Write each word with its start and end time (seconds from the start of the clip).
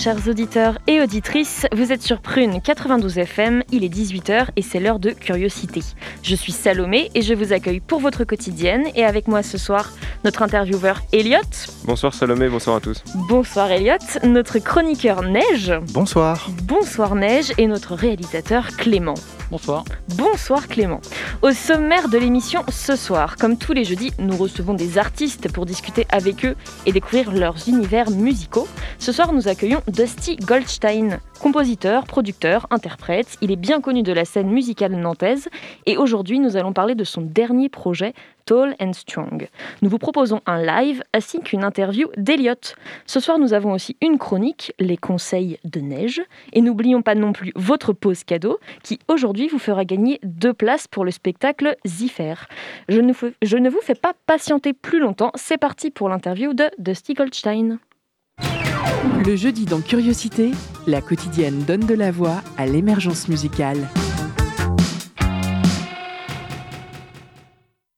Chers 0.00 0.28
auditeurs 0.28 0.78
et 0.86 1.02
auditrices, 1.02 1.66
vous 1.74 1.92
êtes 1.92 2.00
sur 2.00 2.22
Prune 2.22 2.62
92 2.62 3.18
FM, 3.18 3.62
il 3.70 3.84
est 3.84 3.94
18h 3.94 4.46
et 4.56 4.62
c'est 4.62 4.80
l'heure 4.80 4.98
de 4.98 5.10
Curiosité. 5.10 5.82
Je 6.22 6.34
suis 6.34 6.52
Salomé 6.52 7.10
et 7.14 7.20
je 7.20 7.34
vous 7.34 7.52
accueille 7.52 7.80
pour 7.80 8.00
votre 8.00 8.24
quotidienne 8.24 8.86
et 8.94 9.04
avec 9.04 9.28
moi 9.28 9.42
ce 9.42 9.58
soir 9.58 9.92
notre 10.24 10.40
intervieweur 10.42 11.02
Elliot. 11.12 11.40
Bonsoir 11.84 12.14
Salomé, 12.14 12.48
bonsoir 12.48 12.76
à 12.76 12.80
tous. 12.80 13.02
Bonsoir 13.28 13.70
Elliot, 13.70 13.98
notre 14.24 14.58
chroniqueur 14.58 15.22
Neige. 15.22 15.74
Bonsoir. 15.92 16.48
Bonsoir 16.62 17.14
Neige 17.14 17.52
et 17.58 17.66
notre 17.66 17.94
réalisateur 17.94 18.68
Clément. 18.78 19.14
Bonsoir. 19.50 19.84
Bonsoir 20.10 20.68
Clément. 20.68 21.00
Au 21.42 21.50
sommaire 21.50 22.08
de 22.08 22.16
l'émission 22.18 22.62
ce 22.68 22.94
soir, 22.94 23.34
comme 23.36 23.56
tous 23.56 23.72
les 23.72 23.82
jeudis, 23.82 24.12
nous 24.20 24.36
recevons 24.36 24.74
des 24.74 24.96
artistes 24.96 25.50
pour 25.50 25.66
discuter 25.66 26.06
avec 26.08 26.44
eux 26.44 26.54
et 26.86 26.92
découvrir 26.92 27.32
leurs 27.32 27.68
univers 27.68 28.10
musicaux. 28.10 28.68
Ce 29.00 29.10
soir, 29.10 29.32
nous 29.32 29.48
accueillons 29.48 29.82
Dusty 29.90 30.36
Goldstein, 30.36 31.18
compositeur, 31.40 32.04
producteur, 32.04 32.68
interprète. 32.70 33.36
Il 33.40 33.50
est 33.50 33.56
bien 33.56 33.80
connu 33.80 34.04
de 34.04 34.12
la 34.12 34.24
scène 34.24 34.48
musicale 34.48 34.92
nantaise 34.92 35.48
et 35.84 35.96
aujourd'hui, 35.96 36.38
nous 36.38 36.56
allons 36.56 36.72
parler 36.72 36.94
de 36.94 37.02
son 37.02 37.22
dernier 37.22 37.68
projet, 37.68 38.14
Tall 38.44 38.76
and 38.80 38.92
Strong. 38.92 39.48
Nous 39.82 39.90
vous 39.90 39.98
proposons 39.98 40.42
un 40.46 40.62
live 40.62 41.02
ainsi 41.12 41.40
qu'une 41.40 41.64
interview 41.64 42.08
d'Eliott. 42.16 42.76
Ce 43.04 43.18
soir, 43.18 43.40
nous 43.40 43.52
avons 43.52 43.72
aussi 43.72 43.96
une 44.00 44.16
chronique, 44.16 44.72
les 44.78 44.96
conseils 44.96 45.58
de 45.64 45.80
neige. 45.80 46.22
Et 46.52 46.60
n'oublions 46.60 47.02
pas 47.02 47.16
non 47.16 47.32
plus 47.32 47.52
votre 47.56 47.92
pause 47.92 48.22
cadeau 48.22 48.60
qui 48.84 49.00
aujourd'hui 49.08 49.48
vous 49.48 49.58
fera 49.58 49.84
gagner 49.84 50.20
deux 50.22 50.54
places 50.54 50.86
pour 50.86 51.04
le 51.04 51.10
spectacle 51.10 51.76
Ziffer. 51.84 52.34
Je 52.88 53.00
je 53.42 53.56
ne 53.56 53.68
vous 53.68 53.80
fais 53.82 53.96
pas 53.96 54.12
patienter 54.26 54.72
plus 54.72 55.00
longtemps. 55.00 55.32
C'est 55.34 55.58
parti 55.58 55.90
pour 55.90 56.08
l'interview 56.08 56.54
de 56.54 56.70
Dusty 56.78 57.14
Goldstein. 57.14 57.80
Le 59.04 59.34
jeudi 59.36 59.64
dans 59.64 59.80
Curiosité, 59.80 60.52
la 60.86 61.00
quotidienne 61.00 61.62
donne 61.64 61.86
de 61.86 61.94
la 61.94 62.10
voix 62.10 62.42
à 62.58 62.66
l'émergence 62.66 63.28
musicale. 63.28 63.78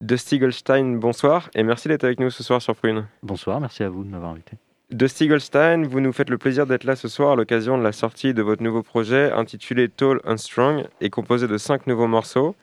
Dusty 0.01 0.39
Goldstein, 0.39 0.97
bonsoir 0.99 1.51
et 1.55 1.63
merci 1.63 1.89
d'être 1.89 2.05
avec 2.05 2.21
nous 2.21 2.31
ce 2.31 2.43
soir 2.43 2.61
sur 2.61 2.75
Prune. 2.77 3.07
Bonsoir, 3.23 3.61
merci 3.61 3.83
à 3.83 3.89
vous 3.89 4.05
de 4.05 4.09
m'avoir 4.11 4.33
invité. 4.33 4.57
Dusty 4.91 5.29
Goldstein, 5.29 5.87
vous 5.87 6.01
nous 6.01 6.13
faites 6.13 6.29
le 6.31 6.39
plaisir 6.39 6.67
d'être 6.67 6.85
là 6.85 6.97
ce 6.97 7.09
soir 7.09 7.33
à 7.33 7.37
l'occasion 7.37 7.79
de 7.79 7.83
la 7.83 7.93
sortie 7.93 8.35
de 8.35 8.43
votre 8.43 8.63
nouveau 8.63 8.83
projet 8.83 9.33
intitulé 9.33 9.89
Tall 9.89 10.21
and 10.27 10.37
Strong 10.37 10.85
et 11.01 11.09
composé 11.11 11.49
de 11.49 11.57
cinq 11.57 11.87
nouveaux 11.87 12.09
morceaux. 12.09 12.55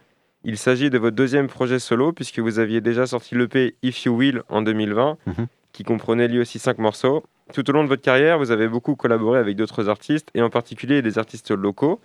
Il 0.44 0.58
s'agit 0.58 0.90
de 0.90 0.98
votre 0.98 1.16
deuxième 1.16 1.48
projet 1.48 1.80
solo 1.80 2.14
puisque 2.14 2.40
vous 2.40 2.60
aviez 2.60 2.82
déjà 2.82 3.06
sorti 3.08 3.36
l'EP 3.36 3.76
If 3.84 4.06
You 4.06 4.16
Will 4.16 4.44
en 4.50 4.62
2020 4.62 5.18
Mhm. 5.26 5.48
qui 5.74 5.84
comprenait 5.84 6.28
lui 6.28 6.40
aussi 6.40 6.60
cinq 6.60 6.78
morceaux. 6.78 7.24
Tout 7.54 7.68
au 7.70 7.74
long 7.74 7.84
de 7.84 7.90
votre 7.90 8.04
carrière, 8.04 8.38
vous 8.38 8.52
avez 8.52 8.68
beaucoup 8.68 8.96
collaboré 8.96 9.40
avec 9.40 9.56
d'autres 9.56 9.90
artistes 9.90 10.30
et 10.36 10.42
en 10.42 10.50
particulier 10.50 11.02
des 11.02 11.18
artistes 11.18 11.52
locaux. 11.52 12.00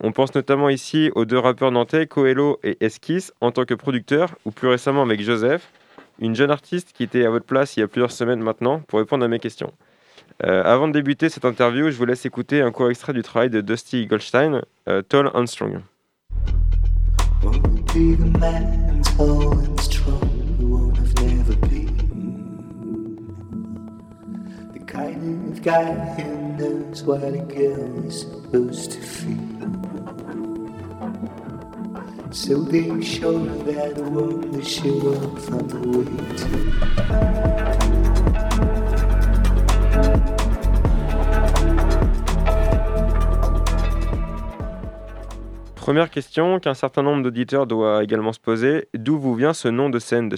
On 0.00 0.12
pense 0.12 0.34
notamment 0.34 0.68
ici 0.68 1.10
aux 1.14 1.24
deux 1.24 1.38
rappeurs 1.38 1.70
nantais, 1.70 2.06
Coelho 2.06 2.58
et 2.62 2.76
Esquisse, 2.84 3.32
en 3.40 3.50
tant 3.50 3.64
que 3.64 3.74
producteur, 3.74 4.34
ou 4.44 4.50
plus 4.50 4.68
récemment 4.68 5.02
avec 5.02 5.22
Joseph, 5.22 5.70
une 6.18 6.34
jeune 6.34 6.50
artiste 6.50 6.92
qui 6.92 7.02
était 7.02 7.24
à 7.24 7.30
votre 7.30 7.44
place 7.46 7.76
il 7.76 7.80
y 7.80 7.82
a 7.82 7.88
plusieurs 7.88 8.10
semaines 8.10 8.40
maintenant 8.40 8.80
pour 8.88 8.98
répondre 8.98 9.24
à 9.24 9.28
mes 9.28 9.38
questions. 9.38 9.72
Euh, 10.44 10.62
avant 10.64 10.88
de 10.88 10.92
débuter 10.92 11.28
cette 11.28 11.44
interview, 11.44 11.90
je 11.90 11.96
vous 11.96 12.04
laisse 12.04 12.26
écouter 12.26 12.60
un 12.60 12.70
court 12.70 12.90
extrait 12.90 13.12
du 13.12 13.22
travail 13.22 13.48
de 13.48 13.60
Dusty 13.60 14.06
Goldstein, 14.06 14.62
euh, 14.88 15.02
Tall 15.02 15.30
and 15.34 15.46
Strong. 15.46 15.80
Guy 25.62 25.92
knows 26.56 27.02
what 27.04 27.22
a 27.24 27.38
girl 27.38 28.06
is 28.06 28.20
supposed 28.20 28.92
to 28.92 29.00
feel. 29.00 29.36
So 32.30 32.62
they 32.62 33.02
show 33.02 33.38
that 33.64 33.98
I 33.98 34.00
want 34.02 34.52
to 34.52 34.62
show 34.62 35.12
up 35.14 35.50
on 35.50 35.66
the 35.66 35.78
way 35.88 36.04
to. 36.36 36.46
Première 45.74 46.10
question 46.10 46.60
qu'un 46.60 46.74
certain 46.74 47.02
nombre 47.02 47.22
d'auditeurs 47.22 47.66
doit 47.66 48.02
également 48.02 48.32
se 48.32 48.40
poser, 48.40 48.88
d'où 48.94 49.18
vous 49.18 49.34
vient 49.34 49.52
ce 49.52 49.68
nom 49.68 49.88
de 49.88 49.98
scène 49.98 50.28
de 50.28 50.36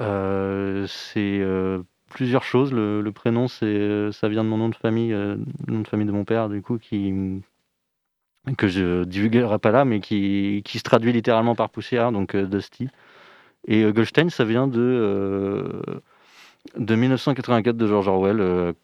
Euh, 0.00 0.86
c'est 0.86 1.40
euh, 1.40 1.82
plusieurs 2.10 2.44
choses. 2.44 2.72
Le, 2.72 3.10
prénom, 3.12 3.46
euh, 3.62 4.12
ça 4.12 4.28
vient 4.28 4.44
de 4.44 4.48
mon 4.48 4.58
nom 4.58 4.68
de 4.68 4.74
famille, 4.74 5.14
euh, 5.14 5.36
nom 5.66 5.80
de 5.80 5.88
famille 5.88 6.06
de 6.06 6.12
mon 6.12 6.24
père, 6.24 6.50
du 6.50 6.60
coup, 6.60 6.78
que 6.78 8.68
je 8.68 9.04
divulguerai 9.04 9.58
pas 9.58 9.70
là, 9.70 9.84
mais 9.86 10.00
qui, 10.00 10.62
qui 10.64 10.78
se 10.78 10.82
traduit 10.82 11.12
littéralement 11.12 11.54
par 11.54 11.70
poussière, 11.70 12.12
donc 12.12 12.34
euh, 12.34 12.46
Dusty. 12.46 12.88
Et 13.66 13.84
euh, 13.84 13.92
Goldstein, 13.92 14.28
ça 14.28 14.44
vient 14.44 14.66
de 14.66 15.82
de 16.76 16.94
1984 16.94 17.74
de 17.74 17.86
George 17.86 18.08
Orwell. 18.08 18.74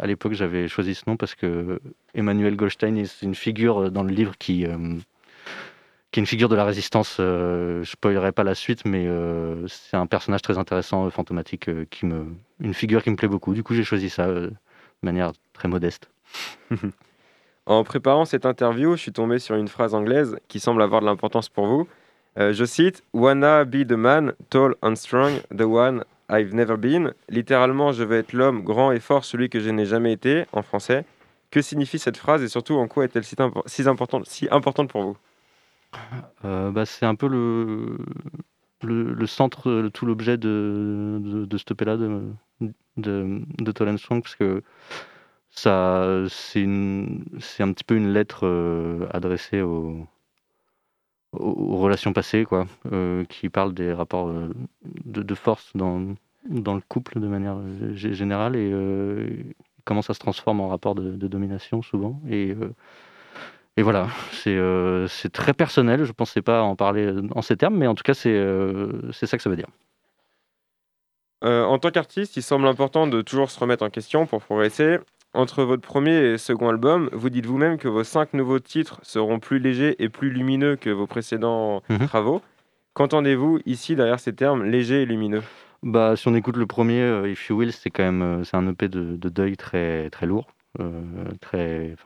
À 0.00 0.06
l'époque, 0.06 0.32
j'avais 0.32 0.66
choisi 0.66 0.94
ce 0.94 1.02
nom 1.06 1.18
parce 1.18 1.34
que 1.34 1.78
Emmanuel 2.14 2.56
Goldstein, 2.56 3.04
c'est 3.04 3.26
une 3.26 3.34
figure 3.34 3.90
dans 3.90 4.02
le 4.02 4.14
livre 4.14 4.38
qui 4.38 4.64
qui 6.10 6.18
est 6.18 6.22
une 6.22 6.26
figure 6.26 6.48
de 6.48 6.56
la 6.56 6.64
résistance. 6.64 7.18
Euh, 7.20 7.82
je 7.84 7.90
spoilerai 7.90 8.32
pas 8.32 8.44
la 8.44 8.54
suite, 8.54 8.84
mais 8.84 9.06
euh, 9.06 9.66
c'est 9.68 9.96
un 9.96 10.06
personnage 10.06 10.42
très 10.42 10.58
intéressant, 10.58 11.06
euh, 11.06 11.10
fantomatique, 11.10 11.70
qui 11.90 12.06
me, 12.06 12.26
une 12.60 12.74
figure 12.74 13.02
qui 13.02 13.10
me 13.10 13.16
plaît 13.16 13.28
beaucoup. 13.28 13.54
Du 13.54 13.62
coup, 13.62 13.74
j'ai 13.74 13.84
choisi 13.84 14.10
ça 14.10 14.26
de 14.26 14.52
manière 15.02 15.32
très 15.52 15.68
modeste. 15.68 16.10
En 17.66 17.84
préparant 17.84 18.24
cette 18.24 18.46
interview, 18.46 18.96
je 18.96 19.02
suis 19.02 19.12
tombé 19.12 19.38
sur 19.38 19.54
une 19.54 19.68
phrase 19.68 19.94
anglaise 19.94 20.36
qui 20.48 20.58
semble 20.58 20.82
avoir 20.82 21.02
de 21.02 21.06
l'importance 21.06 21.48
pour 21.48 21.66
vous. 21.66 21.86
Je 22.36 22.64
cite 22.64 23.04
Wanna 23.12 23.64
be 23.64 23.86
the 23.86 23.92
man, 23.92 24.32
tall 24.48 24.74
and 24.82 24.96
strong, 24.96 25.34
the 25.56 25.66
one 25.66 26.02
I've 26.28 26.52
never 26.52 26.76
been. 26.76 27.12
Littéralement, 27.28 27.92
je 27.92 28.02
veux 28.02 28.16
être 28.16 28.32
l'homme 28.32 28.64
grand 28.64 28.90
et 28.90 28.98
fort, 28.98 29.24
celui 29.24 29.50
que 29.50 29.60
je 29.60 29.70
n'ai 29.70 29.86
jamais 29.86 30.12
été, 30.12 30.46
en 30.52 30.62
français. 30.62 31.04
Que 31.52 31.62
signifie 31.62 32.00
cette 32.00 32.16
phrase 32.16 32.42
et 32.42 32.48
surtout 32.48 32.74
en 32.74 32.88
quoi 32.88 33.04
est-elle 33.04 33.24
si 33.24 33.36
importante 33.84 34.88
pour 34.90 35.02
vous? 35.02 35.16
Euh, 36.44 36.70
bah, 36.70 36.86
c'est 36.86 37.06
un 37.06 37.14
peu 37.14 37.28
le, 37.28 39.26
centre, 39.26 39.88
tout 39.92 40.06
l'objet 40.06 40.38
de, 40.38 41.46
cette 41.56 41.72
EP-là, 41.72 41.96
de, 41.96 42.32
de, 42.96 43.42
and 43.80 43.96
Strong, 43.98 44.22
parce 44.22 44.36
que 44.36 44.62
c'est 45.50 45.68
un 45.70 46.26
petit 47.72 47.84
peu 47.84 47.96
une 47.96 48.12
lettre 48.12 48.46
euh, 48.46 49.06
adressée 49.12 49.60
aux, 49.60 50.06
relations 51.32 52.12
passées, 52.12 52.44
quoi, 52.44 52.66
euh, 52.92 53.24
qui 53.24 53.48
parle 53.48 53.72
des 53.72 53.92
rapports 53.92 54.32
de, 55.04 55.34
force 55.34 55.70
dans, 55.76 56.14
dans 56.48 56.74
le 56.74 56.80
couple 56.80 57.20
de 57.20 57.28
manière 57.28 57.56
gé- 57.92 58.12
générale 58.12 58.56
et 58.56 59.54
comment 59.84 60.02
ça 60.02 60.14
se 60.14 60.18
transforme 60.18 60.60
en 60.60 60.68
rapport 60.68 60.94
de, 60.94 61.28
domination 61.28 61.82
souvent. 61.82 62.20
Et, 62.28 62.54
et 63.80 63.82
voilà, 63.82 64.08
c'est 64.32 64.54
euh, 64.54 65.08
c'est 65.08 65.32
très 65.32 65.54
personnel. 65.54 66.04
Je 66.04 66.12
pensais 66.12 66.42
pas 66.42 66.60
en 66.60 66.76
parler 66.76 67.10
en 67.34 67.40
ces 67.40 67.56
termes, 67.56 67.78
mais 67.78 67.86
en 67.86 67.94
tout 67.94 68.02
cas, 68.02 68.12
c'est 68.12 68.28
euh, 68.28 69.10
ça 69.12 69.38
que 69.38 69.42
ça 69.42 69.48
veut 69.48 69.56
dire. 69.56 69.68
Euh, 71.44 71.64
En 71.64 71.78
tant 71.78 71.90
qu'artiste, 71.90 72.36
il 72.36 72.42
semble 72.42 72.66
important 72.68 73.06
de 73.06 73.22
toujours 73.22 73.50
se 73.50 73.58
remettre 73.58 73.82
en 73.82 73.88
question 73.88 74.26
pour 74.26 74.42
progresser. 74.42 74.98
Entre 75.32 75.62
votre 75.64 75.80
premier 75.80 76.14
et 76.32 76.36
second 76.36 76.68
album, 76.68 77.08
vous 77.12 77.30
dites 77.30 77.46
vous-même 77.46 77.78
que 77.78 77.88
vos 77.88 78.04
cinq 78.04 78.34
nouveaux 78.34 78.58
titres 78.58 79.00
seront 79.02 79.38
plus 79.38 79.58
légers 79.58 79.96
et 80.02 80.10
plus 80.10 80.28
lumineux 80.28 80.76
que 80.76 80.90
vos 80.90 81.06
précédents 81.06 81.82
Mhm. 81.88 82.06
travaux. 82.06 82.42
Qu'entendez-vous 82.92 83.60
ici 83.64 83.96
derrière 83.96 84.20
ces 84.20 84.34
termes 84.34 84.62
léger 84.64 85.02
et 85.02 85.06
lumineux? 85.06 85.42
Bah, 85.82 86.16
si 86.16 86.28
on 86.28 86.34
écoute 86.34 86.58
le 86.58 86.66
premier, 86.66 87.00
euh, 87.00 87.30
If 87.30 87.48
You 87.48 87.56
Will, 87.56 87.72
c'est 87.72 87.88
quand 87.88 88.02
même 88.02 88.20
euh, 88.20 88.42
un 88.52 88.68
EP 88.68 88.88
de, 88.88 89.16
de 89.16 89.28
deuil 89.30 89.56
très 89.56 90.10
très 90.10 90.26
lourd. 90.26 90.48
Euh, 90.78 91.02
très, 91.40 91.96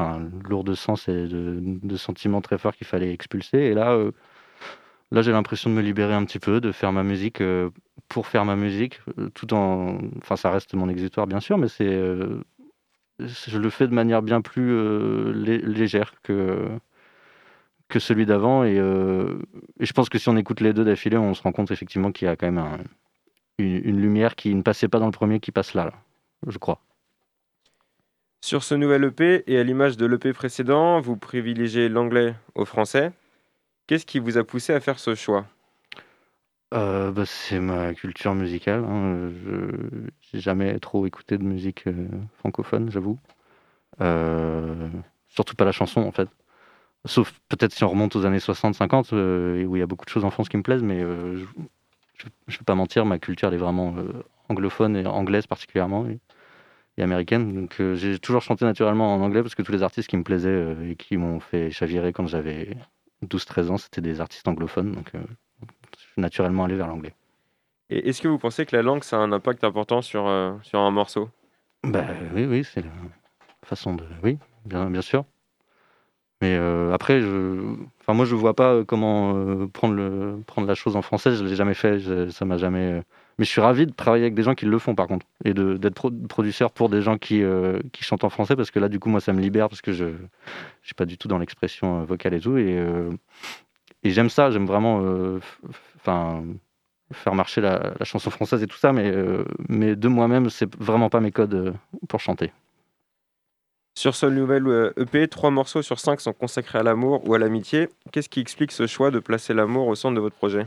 lourd 0.48 0.64
de 0.64 0.74
sens 0.74 1.08
et 1.08 1.26
de, 1.28 1.96
sentiments 1.96 2.40
très 2.40 2.58
forts 2.58 2.74
qu'il 2.74 2.86
fallait 2.86 3.12
expulser. 3.12 3.58
Et 3.58 3.74
là, 3.74 3.92
euh, 3.92 4.12
là 5.12 5.22
j'ai 5.22 5.32
l'impression 5.32 5.70
de 5.70 5.74
me 5.74 5.82
libérer 5.82 6.14
un 6.14 6.24
petit 6.24 6.38
peu, 6.38 6.60
de 6.60 6.72
faire 6.72 6.92
ma 6.92 7.02
musique 7.02 7.40
euh, 7.40 7.70
pour 8.08 8.26
faire 8.26 8.44
ma 8.44 8.56
musique, 8.56 9.00
tout 9.34 9.54
en, 9.54 9.98
enfin, 10.18 10.36
ça 10.36 10.50
reste 10.50 10.74
mon 10.74 10.88
exutoire 10.88 11.26
bien 11.26 11.40
sûr, 11.40 11.58
mais 11.58 11.68
c'est, 11.68 11.86
je 13.18 13.58
le 13.58 13.70
fais 13.70 13.88
de 13.88 13.94
manière 13.94 14.22
bien 14.22 14.40
plus 14.40 15.32
lé- 15.32 15.58
légère 15.58 16.14
que 16.22 16.68
que 17.88 17.98
celui 17.98 18.26
d'avant 18.26 18.64
et, 18.64 18.76
je 18.76 19.92
pense 19.92 20.08
que 20.08 20.18
si 20.18 20.28
on 20.28 20.36
écoute 20.36 20.60
les 20.60 20.72
deux 20.72 20.84
d'affilée, 20.84 21.16
on 21.18 21.34
se 21.34 21.42
rend 21.42 21.52
compte 21.52 21.70
effectivement 21.70 22.12
qu'il 22.12 22.26
y 22.26 22.28
a 22.30 22.36
quand 22.36 22.46
même 22.46 22.58
un- 22.58 22.78
une, 23.58 23.82
une 23.84 24.00
lumière 24.00 24.36
qui 24.36 24.54
ne 24.54 24.62
passait 24.62 24.88
pas 24.88 24.98
dans 25.00 25.06
le 25.06 25.12
premier 25.12 25.40
qui 25.40 25.52
passe 25.52 25.74
là, 25.74 25.86
là 25.86 25.94
je 26.48 26.58
crois. 26.58 26.80
Sur 28.44 28.62
ce 28.62 28.74
nouvel 28.74 29.04
EP 29.04 29.42
et 29.46 29.58
à 29.58 29.62
l'image 29.62 29.96
de 29.96 30.04
l'EP 30.04 30.34
précédent, 30.34 31.00
vous 31.00 31.16
privilégiez 31.16 31.88
l'anglais 31.88 32.34
au 32.54 32.66
français. 32.66 33.10
Qu'est-ce 33.86 34.04
qui 34.04 34.18
vous 34.18 34.36
a 34.36 34.44
poussé 34.44 34.74
à 34.74 34.80
faire 34.80 34.98
ce 34.98 35.14
choix? 35.14 35.46
Euh, 36.74 37.10
bah, 37.10 37.24
c'est 37.24 37.58
ma 37.58 37.94
culture 37.94 38.34
musicale. 38.34 38.84
Hein. 38.84 39.30
Je 39.46 40.10
j'ai 40.20 40.40
jamais 40.40 40.78
trop 40.78 41.06
écouté 41.06 41.38
de 41.38 41.42
musique 41.42 41.86
euh, 41.86 42.06
francophone, 42.36 42.90
j'avoue. 42.90 43.18
Euh, 44.02 44.90
surtout 45.28 45.54
pas 45.54 45.64
la 45.64 45.72
chanson, 45.72 46.02
en 46.02 46.12
fait. 46.12 46.28
Sauf 47.06 47.32
peut-être 47.48 47.72
si 47.72 47.82
on 47.82 47.88
remonte 47.88 48.14
aux 48.14 48.26
années 48.26 48.40
60-50, 48.40 49.14
euh, 49.14 49.62
et 49.62 49.64
où 49.64 49.74
il 49.76 49.78
y 49.78 49.82
a 49.82 49.86
beaucoup 49.86 50.04
de 50.04 50.10
choses 50.10 50.26
en 50.26 50.30
France 50.30 50.50
qui 50.50 50.58
me 50.58 50.62
plaisent, 50.62 50.82
mais 50.82 51.00
je 51.00 51.46
ne 52.18 52.26
vais 52.48 52.64
pas 52.66 52.74
mentir, 52.74 53.06
ma 53.06 53.18
culture 53.18 53.48
elle 53.48 53.54
est 53.54 53.56
vraiment 53.56 53.96
anglophone 54.50 54.96
et 54.98 55.06
anglaise 55.06 55.46
particulièrement, 55.46 56.04
et 56.96 57.02
américaine. 57.02 57.54
Donc 57.54 57.80
euh, 57.80 57.94
j'ai 57.94 58.18
toujours 58.18 58.42
chanté 58.42 58.64
naturellement 58.64 59.14
en 59.14 59.20
anglais 59.20 59.42
parce 59.42 59.54
que 59.54 59.62
tous 59.62 59.72
les 59.72 59.82
artistes 59.82 60.08
qui 60.08 60.16
me 60.16 60.22
plaisaient 60.22 60.48
euh, 60.48 60.90
et 60.90 60.96
qui 60.96 61.16
m'ont 61.16 61.40
fait 61.40 61.70
chavirer 61.70 62.12
quand 62.12 62.26
j'avais 62.26 62.76
12-13 63.26 63.70
ans, 63.70 63.78
c'était 63.78 64.00
des 64.00 64.20
artistes 64.20 64.46
anglophones. 64.48 64.92
Donc 64.92 65.10
euh, 65.14 65.18
je 65.96 66.02
suis 66.02 66.20
naturellement 66.22 66.64
allé 66.64 66.76
vers 66.76 66.86
l'anglais. 66.88 67.14
Et 67.90 68.08
est-ce 68.08 68.22
que 68.22 68.28
vous 68.28 68.38
pensez 68.38 68.64
que 68.66 68.74
la 68.74 68.82
langue, 68.82 69.04
ça 69.04 69.16
a 69.16 69.20
un 69.20 69.32
impact 69.32 69.62
important 69.64 70.00
sur, 70.02 70.22
sur 70.62 70.78
un 70.80 70.90
morceau? 70.90 71.28
Bah 71.82 72.06
oui, 72.34 72.46
oui, 72.46 72.64
c'est 72.64 72.80
la 72.80 72.90
façon 73.62 73.94
de. 73.94 74.04
Oui, 74.22 74.38
bien, 74.64 74.88
bien 74.90 75.02
sûr. 75.02 75.24
Mais 76.40 76.56
après, 76.92 77.20
je... 77.20 77.76
enfin, 78.00 78.14
moi, 78.14 78.24
je 78.24 78.34
vois 78.34 78.54
pas 78.54 78.84
comment 78.84 79.66
prendre, 79.68 79.94
le... 79.94 80.38
prendre 80.46 80.66
la 80.66 80.74
chose 80.74 80.96
en 80.96 81.02
français. 81.02 81.34
Je 81.34 81.44
l'ai 81.44 81.56
jamais 81.56 81.74
fait. 81.74 81.98
je- 81.98 82.30
Ça 82.30 82.46
m'a 82.46 82.56
jamais. 82.56 83.02
Mais 83.38 83.44
je 83.44 83.50
suis 83.50 83.60
ravi 83.60 83.86
de 83.86 83.92
travailler 83.92 84.24
avec 84.24 84.34
des 84.34 84.42
gens 84.42 84.54
qui 84.54 84.64
le 84.66 84.78
font, 84.78 84.94
par 84.94 85.08
contre, 85.08 85.26
et 85.44 85.54
d'être 85.54 85.94
pro- 85.94 86.10
producteur 86.28 86.70
pour 86.70 86.88
des 86.88 87.02
gens 87.02 87.18
qui, 87.18 87.42
euh, 87.42 87.80
qui 87.92 88.04
chantent 88.04 88.24
en 88.24 88.30
français, 88.30 88.54
parce 88.54 88.70
que 88.70 88.78
là, 88.78 88.88
du 88.88 89.00
coup, 89.00 89.08
moi, 89.08 89.20
ça 89.20 89.32
me 89.32 89.40
libère, 89.40 89.68
parce 89.68 89.82
que 89.82 89.92
je 89.92 90.06
je 90.06 90.86
suis 90.86 90.94
pas 90.94 91.06
du 91.06 91.18
tout 91.18 91.26
dans 91.28 91.38
l'expression 91.38 92.02
euh, 92.02 92.04
vocale 92.04 92.34
et 92.34 92.40
tout, 92.40 92.56
et, 92.58 92.78
euh, 92.78 93.10
et 94.04 94.10
j'aime 94.10 94.30
ça. 94.30 94.50
J'aime 94.50 94.66
vraiment, 94.66 95.02
enfin, 95.96 96.44
faire 97.12 97.34
marcher 97.34 97.60
la, 97.60 97.94
chanson 98.02 98.30
française 98.30 98.62
et 98.62 98.66
tout 98.66 98.76
ça, 98.76 98.92
mais, 98.92 99.12
mais 99.68 99.96
de 99.96 100.08
moi-même, 100.08 100.50
c'est 100.50 100.72
vraiment 100.76 101.08
pas 101.10 101.20
mes 101.20 101.32
codes 101.32 101.74
pour 102.08 102.20
chanter. 102.20 102.52
Sur 103.96 104.14
ce 104.14 104.26
nouvel 104.26 104.92
EP, 104.96 105.28
trois 105.28 105.50
morceaux 105.50 105.80
sur 105.80 106.00
cinq 106.00 106.20
sont 106.20 106.32
consacrés 106.32 106.80
à 106.80 106.82
l'amour 106.82 107.26
ou 107.28 107.34
à 107.34 107.38
l'amitié. 107.38 107.88
Qu'est-ce 108.12 108.28
qui 108.28 108.40
explique 108.40 108.72
ce 108.72 108.86
choix 108.86 109.10
de 109.10 109.20
placer 109.20 109.54
l'amour 109.54 109.86
au 109.86 109.94
centre 109.94 110.16
de 110.16 110.20
votre 110.20 110.36
projet? 110.36 110.66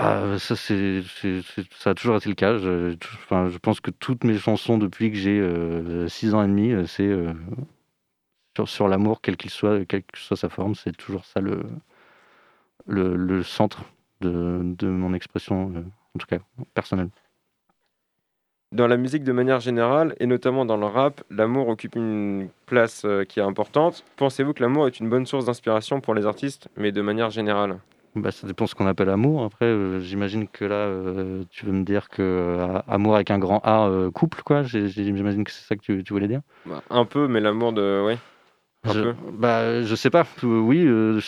Ah, 0.00 0.38
ça, 0.38 1.90
a 1.90 1.94
toujours 1.94 2.16
été 2.16 2.28
le 2.28 2.36
cas. 2.36 2.56
Je, 2.58 3.58
pense 3.58 3.80
que 3.80 3.90
toutes 3.90 4.22
mes 4.22 4.38
chansons 4.38 4.78
depuis 4.78 5.10
que 5.10 5.16
j'ai 5.16 6.08
6 6.08 6.34
ans 6.34 6.44
et 6.44 6.46
demi, 6.46 6.70
euh, 6.70 6.86
c'est 6.86 7.02
euh, 7.02 7.32
sur, 8.66 8.88
l'amour, 8.88 9.20
quel 9.20 9.36
qu'il 9.36 9.50
soit, 9.50 9.84
quelle 9.84 10.02
que 10.02 10.18
soit 10.18 10.36
sa 10.36 10.48
forme, 10.48 10.74
c'est 10.74 10.96
toujours 10.96 11.24
ça 11.24 11.40
le, 11.40 13.42
centre 13.42 13.84
de, 14.20 14.86
mon 14.86 15.14
expression, 15.14 15.72
euh, 15.74 15.82
en 16.14 16.18
tout 16.18 16.26
cas 16.26 16.38
personnelle. 16.74 17.10
Dans 18.70 18.86
la 18.86 18.98
musique 18.98 19.24
de 19.24 19.32
manière 19.32 19.60
générale, 19.60 20.14
et 20.20 20.26
notamment 20.26 20.66
dans 20.66 20.76
le 20.76 20.86
rap, 20.86 21.22
l'amour 21.30 21.68
occupe 21.68 21.96
une 21.96 22.50
place 22.66 23.02
euh, 23.04 23.24
qui 23.24 23.40
est 23.40 23.42
importante. 23.42 24.04
Pensez-vous 24.16 24.52
que 24.52 24.62
l'amour 24.62 24.86
est 24.86 25.00
une 25.00 25.08
bonne 25.08 25.24
source 25.24 25.46
d'inspiration 25.46 26.00
pour 26.00 26.14
les 26.14 26.26
artistes, 26.26 26.68
mais 26.76 26.92
de 26.92 27.00
manière 27.00 27.30
générale? 27.30 27.78
Bah, 28.18 28.30
ça 28.30 28.46
dépend 28.46 28.66
ce 28.66 28.74
qu'on 28.74 28.86
appelle 28.86 29.08
amour. 29.08 29.44
Après, 29.44 29.64
euh, 29.66 30.00
j'imagine 30.00 30.46
que 30.48 30.64
là, 30.64 30.74
euh, 30.74 31.44
tu 31.50 31.66
veux 31.66 31.72
me 31.72 31.84
dire 31.84 32.08
que 32.08 32.22
euh, 32.22 32.78
amour 32.88 33.14
avec 33.14 33.30
un 33.30 33.38
grand 33.38 33.60
A, 33.64 33.90
couple, 34.12 34.42
quoi. 34.44 34.62
J'imagine 34.62 35.44
que 35.44 35.50
c'est 35.50 35.66
ça 35.66 35.76
que 35.76 35.82
tu, 35.82 36.02
tu 36.04 36.12
voulais 36.12 36.28
dire. 36.28 36.40
Bah, 36.66 36.82
Un 36.90 37.04
peu, 37.04 37.28
mais 37.28 37.40
l'amour 37.40 37.72
de... 37.72 38.02
Ouais. 38.04 38.18
Un 38.84 38.92
je, 38.92 39.00
peu. 39.00 39.14
Bah, 39.32 39.82
je 39.82 39.94
sais 39.94 40.10
pas. 40.10 40.26
Oui. 40.42 40.84
je- 40.84 41.20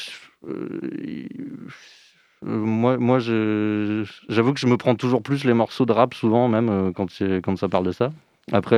moi, 2.42 2.96
moi 2.96 3.18
j'avoue 3.18 4.54
que 4.54 4.60
je 4.60 4.66
me 4.66 4.76
prends 4.78 4.94
toujours 4.94 5.22
plus 5.22 5.44
les 5.44 5.52
morceaux 5.52 5.84
de 5.84 5.92
rap, 5.92 6.14
souvent, 6.14 6.48
même 6.48 6.92
quand, 6.94 7.06
quand 7.42 7.56
ça 7.56 7.68
parle 7.68 7.84
de 7.86 7.92
ça. 7.92 8.12
Après, 8.52 8.76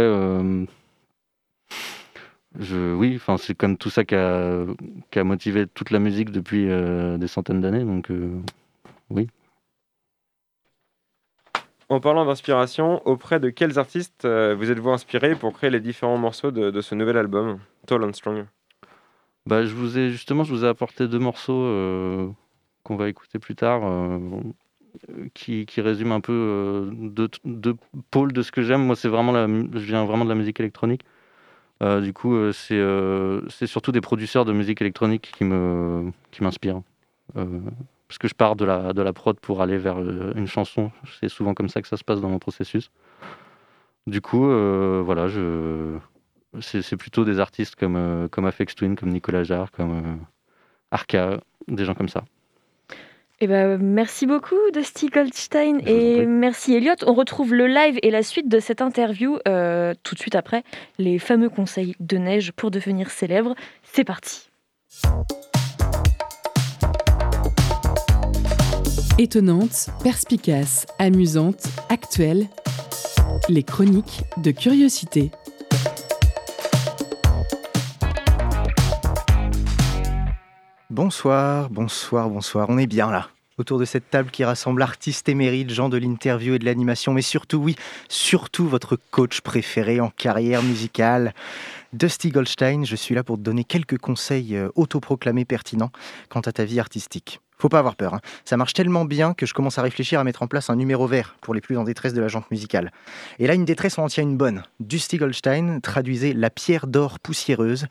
je, 2.58 2.94
oui, 2.94 3.14
enfin, 3.16 3.36
c'est 3.36 3.54
comme 3.54 3.76
tout 3.76 3.90
ça 3.90 4.04
qui 4.04 4.14
a, 4.14 4.64
qui 5.10 5.18
a 5.18 5.24
motivé 5.24 5.66
toute 5.66 5.90
la 5.90 5.98
musique 5.98 6.30
depuis 6.30 6.70
euh, 6.70 7.16
des 7.16 7.26
centaines 7.26 7.60
d'années. 7.60 7.84
Donc, 7.84 8.10
euh, 8.10 8.38
En 11.88 12.00
parlant 12.00 12.24
d'inspiration, 12.24 13.06
auprès 13.06 13.40
de 13.40 13.50
quels 13.50 13.78
artistes 13.78 14.24
euh, 14.24 14.54
vous 14.54 14.70
êtes-vous 14.70 14.90
inspiré 14.90 15.34
pour 15.34 15.52
créer 15.52 15.70
les 15.70 15.80
différents 15.80 16.18
morceaux 16.18 16.50
de, 16.50 16.70
de 16.70 16.80
ce 16.80 16.94
nouvel 16.94 17.16
album, 17.16 17.58
Tall 17.86 18.04
and 18.04 18.12
Strong? 18.12 18.46
Bah, 19.46 19.64
je 19.64 19.74
vous 19.74 19.98
ai 19.98 20.10
justement, 20.10 20.44
je 20.44 20.54
vous 20.54 20.64
ai 20.64 20.68
apporté 20.68 21.08
deux 21.08 21.18
morceaux 21.18 22.34
qu'on 22.84 22.96
va 22.96 23.08
écouter 23.08 23.38
plus 23.38 23.54
tard, 23.54 23.82
qui, 25.34 25.66
qui 25.66 25.80
résument 25.80 26.14
un 26.14 26.20
peu 26.20 26.90
deux, 26.92 27.28
deux 27.44 27.74
pôles 28.10 28.32
de 28.32 28.42
ce 28.42 28.52
que 28.52 28.62
j'aime. 28.62 28.84
Moi, 28.84 28.94
c'est 28.96 29.08
vraiment 29.08 29.32
la, 29.32 29.46
je 29.46 29.84
viens 29.84 30.04
vraiment 30.04 30.24
de 30.24 30.30
la 30.30 30.36
musique 30.36 30.60
électronique. 30.60 31.02
Euh, 31.82 32.00
du 32.00 32.12
coup, 32.12 32.34
euh, 32.34 32.52
c'est 32.52 32.78
euh, 32.78 33.40
c'est 33.48 33.66
surtout 33.66 33.92
des 33.92 34.00
producteurs 34.00 34.44
de 34.44 34.52
musique 34.52 34.80
électronique 34.80 35.32
qui 35.36 35.44
qui 36.30 36.42
m'inspirent. 36.42 36.82
Euh, 37.36 37.60
parce 38.08 38.18
que 38.18 38.28
je 38.28 38.34
pars 38.34 38.56
de 38.56 38.64
la, 38.64 38.92
de 38.92 39.00
la 39.02 39.12
prod 39.12 39.38
pour 39.40 39.62
aller 39.62 39.78
vers 39.78 39.98
une 39.98 40.46
chanson. 40.46 40.92
C'est 41.20 41.30
souvent 41.30 41.54
comme 41.54 41.70
ça 41.70 41.80
que 41.80 41.88
ça 41.88 41.96
se 41.96 42.04
passe 42.04 42.20
dans 42.20 42.28
mon 42.28 42.38
processus. 42.38 42.90
Du 44.06 44.20
coup, 44.20 44.44
voilà, 45.02 45.28
c'est 46.60 46.96
plutôt 46.98 47.24
des 47.24 47.40
artistes 47.40 47.74
comme, 47.74 48.28
comme 48.30 48.44
Afex 48.44 48.74
Twin, 48.74 48.96
comme 48.96 49.08
Nicolas 49.08 49.44
Jarre, 49.44 49.70
comme 49.70 50.18
Arca, 50.90 51.40
des 51.68 51.86
gens 51.86 51.94
comme 51.94 52.10
ça. 52.10 52.24
Eh 53.44 53.48
ben, 53.48 53.76
merci 53.76 54.24
beaucoup, 54.24 54.54
Dusty 54.72 55.08
Goldstein. 55.08 55.80
Et 55.84 56.26
merci, 56.26 56.74
Elliot. 56.74 56.94
On 57.04 57.12
retrouve 57.12 57.52
le 57.52 57.66
live 57.66 57.98
et 58.00 58.12
la 58.12 58.22
suite 58.22 58.48
de 58.48 58.60
cette 58.60 58.80
interview 58.80 59.36
euh, 59.48 59.94
tout 60.04 60.14
de 60.14 60.20
suite 60.20 60.36
après 60.36 60.62
les 60.98 61.18
fameux 61.18 61.48
conseils 61.48 61.96
de 61.98 62.18
neige 62.18 62.52
pour 62.52 62.70
devenir 62.70 63.10
célèbre. 63.10 63.56
C'est 63.82 64.04
parti. 64.04 64.48
Étonnante, 69.18 69.88
perspicace, 70.04 70.86
amusante, 71.00 71.64
actuelle. 71.88 72.46
Les 73.48 73.64
chroniques 73.64 74.22
de 74.36 74.52
curiosité. 74.52 75.32
Bonsoir, 80.92 81.70
bonsoir, 81.70 82.28
bonsoir. 82.28 82.66
On 82.68 82.76
est 82.76 82.86
bien 82.86 83.10
là. 83.10 83.30
Autour 83.56 83.78
de 83.78 83.86
cette 83.86 84.10
table 84.10 84.30
qui 84.30 84.44
rassemble 84.44 84.82
artistes 84.82 85.26
émérites, 85.26 85.70
gens 85.70 85.88
de 85.88 85.96
l'interview 85.96 86.52
et 86.52 86.58
de 86.58 86.66
l'animation, 86.66 87.14
mais 87.14 87.22
surtout, 87.22 87.56
oui, 87.56 87.76
surtout 88.10 88.68
votre 88.68 88.98
coach 89.10 89.40
préféré 89.40 90.00
en 90.02 90.10
carrière 90.10 90.62
musicale, 90.62 91.32
Dusty 91.94 92.28
Goldstein. 92.28 92.84
Je 92.84 92.94
suis 92.94 93.14
là 93.14 93.24
pour 93.24 93.38
te 93.38 93.40
donner 93.40 93.64
quelques 93.64 93.96
conseils 93.96 94.54
euh, 94.54 94.68
autoproclamés 94.74 95.46
pertinents 95.46 95.92
quant 96.28 96.40
à 96.40 96.52
ta 96.52 96.66
vie 96.66 96.78
artistique. 96.78 97.40
Faut 97.62 97.68
pas 97.68 97.78
avoir 97.78 97.94
peur, 97.94 98.14
hein. 98.14 98.20
ça 98.44 98.56
marche 98.56 98.72
tellement 98.72 99.04
bien 99.04 99.34
que 99.34 99.46
je 99.46 99.54
commence 99.54 99.78
à 99.78 99.82
réfléchir 99.82 100.18
à 100.18 100.24
mettre 100.24 100.42
en 100.42 100.48
place 100.48 100.68
un 100.68 100.74
numéro 100.74 101.06
vert 101.06 101.36
pour 101.42 101.54
les 101.54 101.60
plus 101.60 101.76
en 101.76 101.84
détresse 101.84 102.12
de 102.12 102.20
la 102.20 102.26
jante 102.26 102.50
musicale. 102.50 102.90
Et 103.38 103.46
là, 103.46 103.54
une 103.54 103.64
détresse 103.64 103.98
en 103.98 104.08
tient 104.08 104.24
une 104.24 104.36
bonne. 104.36 104.64
Dusty 104.80 105.16
Goldstein 105.16 105.80
traduisait 105.80 106.32
la 106.32 106.50
pierre 106.50 106.88
d'or 106.88 107.20
poussiéreuse 107.20 107.86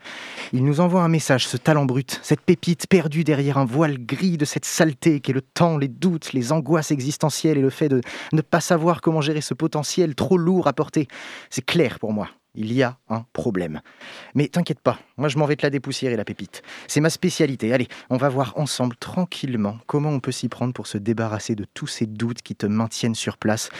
il 0.52 0.62
nous 0.62 0.80
envoie 0.80 1.02
un 1.02 1.08
message, 1.08 1.46
ce 1.46 1.56
talent 1.56 1.86
brut, 1.86 2.20
cette 2.22 2.42
pépite 2.42 2.86
perdue 2.86 3.24
derrière 3.24 3.56
un 3.56 3.64
voile 3.64 3.96
gris 3.98 4.36
de 4.36 4.44
cette 4.44 4.66
saleté 4.66 5.20
qu'est 5.20 5.32
le 5.32 5.40
temps, 5.40 5.78
les 5.78 5.88
doutes, 5.88 6.34
les 6.34 6.52
angoisses 6.52 6.90
existentielles 6.90 7.56
et 7.56 7.62
le 7.62 7.70
fait 7.70 7.88
de 7.88 8.02
ne 8.34 8.42
pas 8.42 8.60
savoir 8.60 9.00
comment 9.00 9.22
gérer 9.22 9.40
ce 9.40 9.54
potentiel 9.54 10.14
trop 10.14 10.36
lourd 10.36 10.66
à 10.66 10.74
porter. 10.74 11.08
C'est 11.48 11.64
clair 11.64 11.98
pour 11.98 12.12
moi. 12.12 12.28
Il 12.54 12.72
y 12.72 12.82
a 12.82 12.98
un 13.08 13.24
problème. 13.32 13.80
Mais 14.34 14.48
t'inquiète 14.48 14.80
pas, 14.80 14.98
moi 15.16 15.28
je 15.28 15.38
m'en 15.38 15.46
vais 15.46 15.56
te 15.56 15.64
la 15.64 15.70
dépoussiérer 15.70 16.16
la 16.16 16.24
pépite. 16.24 16.62
C'est 16.86 17.00
ma 17.00 17.08
spécialité. 17.08 17.72
Allez, 17.72 17.88
on 18.10 18.18
va 18.18 18.28
voir 18.28 18.52
ensemble 18.56 18.94
tranquillement 18.96 19.78
comment 19.86 20.10
on 20.10 20.20
peut 20.20 20.32
s'y 20.32 20.48
prendre 20.50 20.74
pour 20.74 20.86
se 20.86 20.98
débarrasser 20.98 21.54
de 21.54 21.64
tous 21.72 21.86
ces 21.86 22.06
doutes 22.06 22.42
qui 22.42 22.54
te 22.54 22.66
maintiennent 22.66 23.14
sur 23.14 23.38
place, 23.38 23.70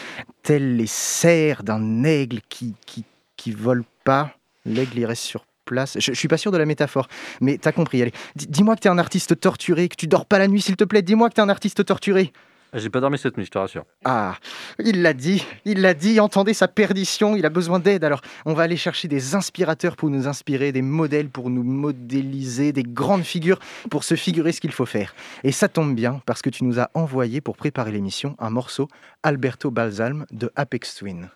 tels 0.42 0.76
les 0.76 0.86
serres 0.86 1.64
d'un 1.64 2.04
aigle 2.04 2.40
qui, 2.48 2.74
qui, 2.86 3.52
vole 3.52 3.84
pas, 4.04 4.30
L'aigle, 4.64 5.00
il 5.00 5.06
reste 5.06 5.24
sur 5.24 5.44
place. 5.64 5.94
Je, 5.98 6.12
je 6.12 6.18
suis 6.18 6.28
pas 6.28 6.36
sûr 6.36 6.52
de 6.52 6.56
la 6.56 6.64
métaphore, 6.64 7.08
mais 7.40 7.58
t'as 7.58 7.72
compris. 7.72 8.00
Allez, 8.00 8.12
Dis- 8.36 8.46
dis-moi 8.46 8.76
que 8.76 8.80
t'es 8.80 8.88
un 8.88 8.98
artiste 8.98 9.38
torturé, 9.40 9.88
que 9.88 9.96
tu 9.96 10.06
dors 10.06 10.24
pas 10.24 10.38
la 10.38 10.46
nuit, 10.48 10.62
s'il 10.62 10.76
te 10.76 10.84
plaît. 10.84 11.02
Dis-moi 11.02 11.28
que 11.28 11.34
t'es 11.34 11.40
un 11.40 11.48
artiste 11.48 11.84
torturé. 11.84 12.32
J'ai 12.74 12.88
pas 12.88 13.00
dormi 13.00 13.18
cette 13.18 13.36
nuit, 13.36 13.44
je 13.44 13.50
te 13.50 13.58
rassure. 13.58 13.84
Ah, 14.04 14.36
il 14.78 15.02
l'a 15.02 15.12
dit, 15.12 15.44
il 15.66 15.82
l'a 15.82 15.92
dit, 15.92 16.20
entendez 16.20 16.54
sa 16.54 16.68
perdition, 16.68 17.36
il 17.36 17.44
a 17.44 17.50
besoin 17.50 17.78
d'aide. 17.78 18.02
Alors, 18.02 18.22
on 18.46 18.54
va 18.54 18.62
aller 18.62 18.78
chercher 18.78 19.08
des 19.08 19.34
inspirateurs 19.34 19.94
pour 19.94 20.08
nous 20.08 20.26
inspirer, 20.26 20.72
des 20.72 20.80
modèles 20.80 21.28
pour 21.28 21.50
nous 21.50 21.64
modéliser, 21.64 22.72
des 22.72 22.82
grandes 22.82 23.24
figures 23.24 23.58
pour 23.90 24.04
se 24.04 24.14
figurer 24.14 24.52
ce 24.52 24.60
qu'il 24.62 24.72
faut 24.72 24.86
faire. 24.86 25.14
Et 25.44 25.52
ça 25.52 25.68
tombe 25.68 25.94
bien, 25.94 26.22
parce 26.24 26.40
que 26.40 26.48
tu 26.48 26.64
nous 26.64 26.80
as 26.80 26.90
envoyé 26.94 27.42
pour 27.42 27.58
préparer 27.58 27.92
l'émission 27.92 28.36
un 28.38 28.50
morceau 28.50 28.88
Alberto 29.22 29.70
Balsam 29.70 30.24
de 30.30 30.50
Apex 30.56 30.94
Twin. 30.94 31.28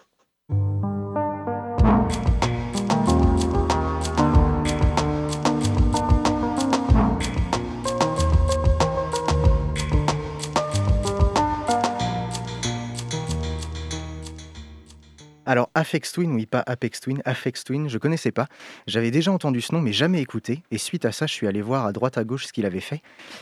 Alors, 15.47 15.71
Afex 15.75 16.13
Twin, 16.13 16.33
oui, 16.33 16.45
pas 16.45 16.63
Apex 16.67 17.01
Twin, 17.01 17.23
Afex 17.25 17.63
Twin, 17.63 17.89
je 17.89 17.99
connaissais 17.99 18.33
pas. 18.33 18.49
J'avais 18.89 19.13
déjà 19.13 19.31
entendu 19.31 19.61
ce 19.61 19.73
nom, 19.73 19.81
mais 19.81 19.93
jamais 19.93 20.21
écouté. 20.21 20.63
Et 20.73 20.79
suite 20.79 21.05
à 21.05 21.13
ça, 21.13 21.27
je 21.27 21.33
suis 21.33 21.47
allé 21.47 21.63
voir 21.63 21.87
à 21.87 21.93
droite 21.93 22.19
à 22.19 22.25
gauche 22.25 22.47
ce 22.47 22.53
qu'il 22.53 22.67
avait 22.67 22.81
fait. 22.81 23.01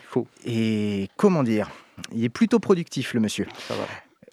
Faux. 0.09 0.29
Et 0.45 1.09
comment 1.17 1.43
dire? 1.43 1.71
Il 2.13 2.23
est 2.23 2.29
plutôt 2.29 2.59
productif, 2.59 3.15
le 3.15 3.21
monsieur. 3.21 3.47
Ça 3.69 3.75
va. 3.75 3.87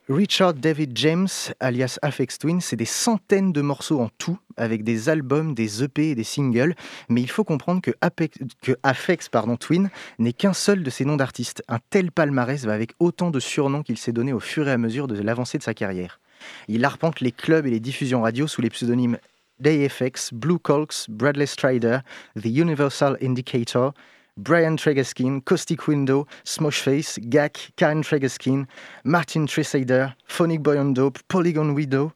Richard 0.09 0.55
David 0.55 0.91
James, 0.95 1.27
alias 1.61 1.97
Afex 2.01 2.39
Twin, 2.39 2.59
c'est 2.59 2.75
des 2.75 2.85
centaines 2.85 3.53
de 3.53 3.61
morceaux 3.61 4.01
en 4.01 4.09
tout, 4.17 4.37
avec 4.57 4.83
des 4.83 5.07
albums, 5.07 5.53
des 5.53 5.83
EP 5.83 6.09
et 6.09 6.15
des 6.15 6.23
singles. 6.25 6.75
Mais 7.07 7.21
il 7.21 7.29
faut 7.29 7.45
comprendre 7.45 7.81
que, 7.81 7.91
Apex, 8.01 8.37
que 8.61 8.73
Afex 8.83 9.29
pardon, 9.29 9.55
Twin 9.55 9.89
n'est 10.19 10.33
qu'un 10.33 10.53
seul 10.53 10.83
de 10.83 10.89
ses 10.89 11.05
noms 11.05 11.15
d'artistes. 11.15 11.63
Un 11.69 11.79
tel 11.89 12.11
palmarès 12.11 12.65
va 12.65 12.73
avec 12.73 12.91
autant 12.99 13.31
de 13.31 13.39
surnoms 13.39 13.83
qu'il 13.83 13.97
s'est 13.97 14.11
donné 14.11 14.33
au 14.33 14.41
fur 14.41 14.67
et 14.67 14.71
à 14.71 14.77
mesure 14.77 15.07
de 15.07 15.21
l'avancée 15.21 15.57
de 15.57 15.63
sa 15.63 15.73
carrière. 15.73 16.19
Il 16.67 16.85
arpente 16.85 17.19
les 17.19 17.31
clubs 17.31 17.65
et 17.65 17.71
les 17.71 17.79
diffusions 17.79 18.21
radio 18.21 18.47
sous 18.47 18.61
les 18.61 18.69
pseudonymes 18.69 19.17
DayFX, 19.59 20.33
Blue 20.33 20.59
Colks, 20.59 21.09
Bradley 21.09 21.45
Strider, 21.45 21.99
The 22.35 22.45
Universal 22.45 23.17
Indicator, 23.21 23.93
Brian 24.37 24.75
Tregaskin, 24.75 25.39
Caustic 25.41 25.87
Window, 25.87 26.25
Smoshface, 26.45 27.19
Gak, 27.19 27.71
Karen 27.75 28.01
Tregaskin, 28.01 28.65
Martin 29.03 29.45
Tresider, 29.45 30.07
Phonic 30.25 30.61
Boy 30.61 30.79
on 30.79 30.93
Dope, 30.93 31.19
Polygon 31.27 31.69
Widow, 31.75 32.11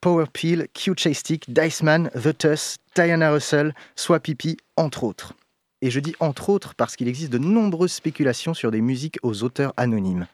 Power 0.00 0.26
Peel, 0.32 0.66
Q 0.74 0.94
Chastic, 0.96 1.44
Diceman, 1.52 2.10
The 2.14 2.36
Tuss, 2.36 2.78
Diana 2.94 3.30
Russell, 3.30 3.74
Swapipi, 3.96 4.56
entre 4.76 5.04
autres. 5.04 5.34
Et 5.82 5.90
je 5.90 6.00
dis 6.00 6.14
entre 6.20 6.48
autres 6.48 6.74
parce 6.74 6.96
qu'il 6.96 7.08
existe 7.08 7.32
de 7.32 7.38
nombreuses 7.38 7.92
spéculations 7.92 8.54
sur 8.54 8.70
des 8.70 8.80
musiques 8.80 9.18
aux 9.22 9.42
auteurs 9.42 9.72
anonymes. 9.76 10.26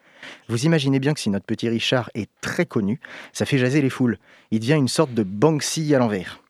Vous 0.48 0.64
imaginez 0.64 0.98
bien 0.98 1.14
que 1.14 1.20
si 1.20 1.30
notre 1.30 1.46
petit 1.46 1.68
Richard 1.68 2.10
est 2.14 2.30
très 2.40 2.66
connu, 2.66 3.00
ça 3.32 3.46
fait 3.46 3.58
jaser 3.58 3.82
les 3.82 3.90
foules. 3.90 4.18
Il 4.50 4.60
devient 4.60 4.74
une 4.74 4.88
sorte 4.88 5.14
de 5.14 5.22
Banksy 5.22 5.94
à 5.94 5.98
l'envers. 5.98 6.40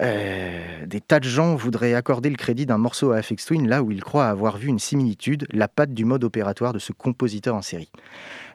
Euh, 0.00 0.86
des 0.86 1.00
tas 1.00 1.20
de 1.20 1.28
gens 1.28 1.54
voudraient 1.54 1.94
accorder 1.94 2.28
le 2.28 2.36
crédit 2.36 2.66
d'un 2.66 2.78
morceau 2.78 3.12
à 3.12 3.18
Afex 3.18 3.46
Twin 3.46 3.68
là 3.68 3.80
où 3.80 3.92
ils 3.92 4.02
croient 4.02 4.26
avoir 4.26 4.56
vu 4.56 4.66
une 4.66 4.80
similitude, 4.80 5.46
la 5.52 5.68
patte 5.68 5.94
du 5.94 6.04
mode 6.04 6.24
opératoire 6.24 6.72
de 6.72 6.80
ce 6.80 6.92
compositeur 6.92 7.54
en 7.54 7.62
série. 7.62 7.90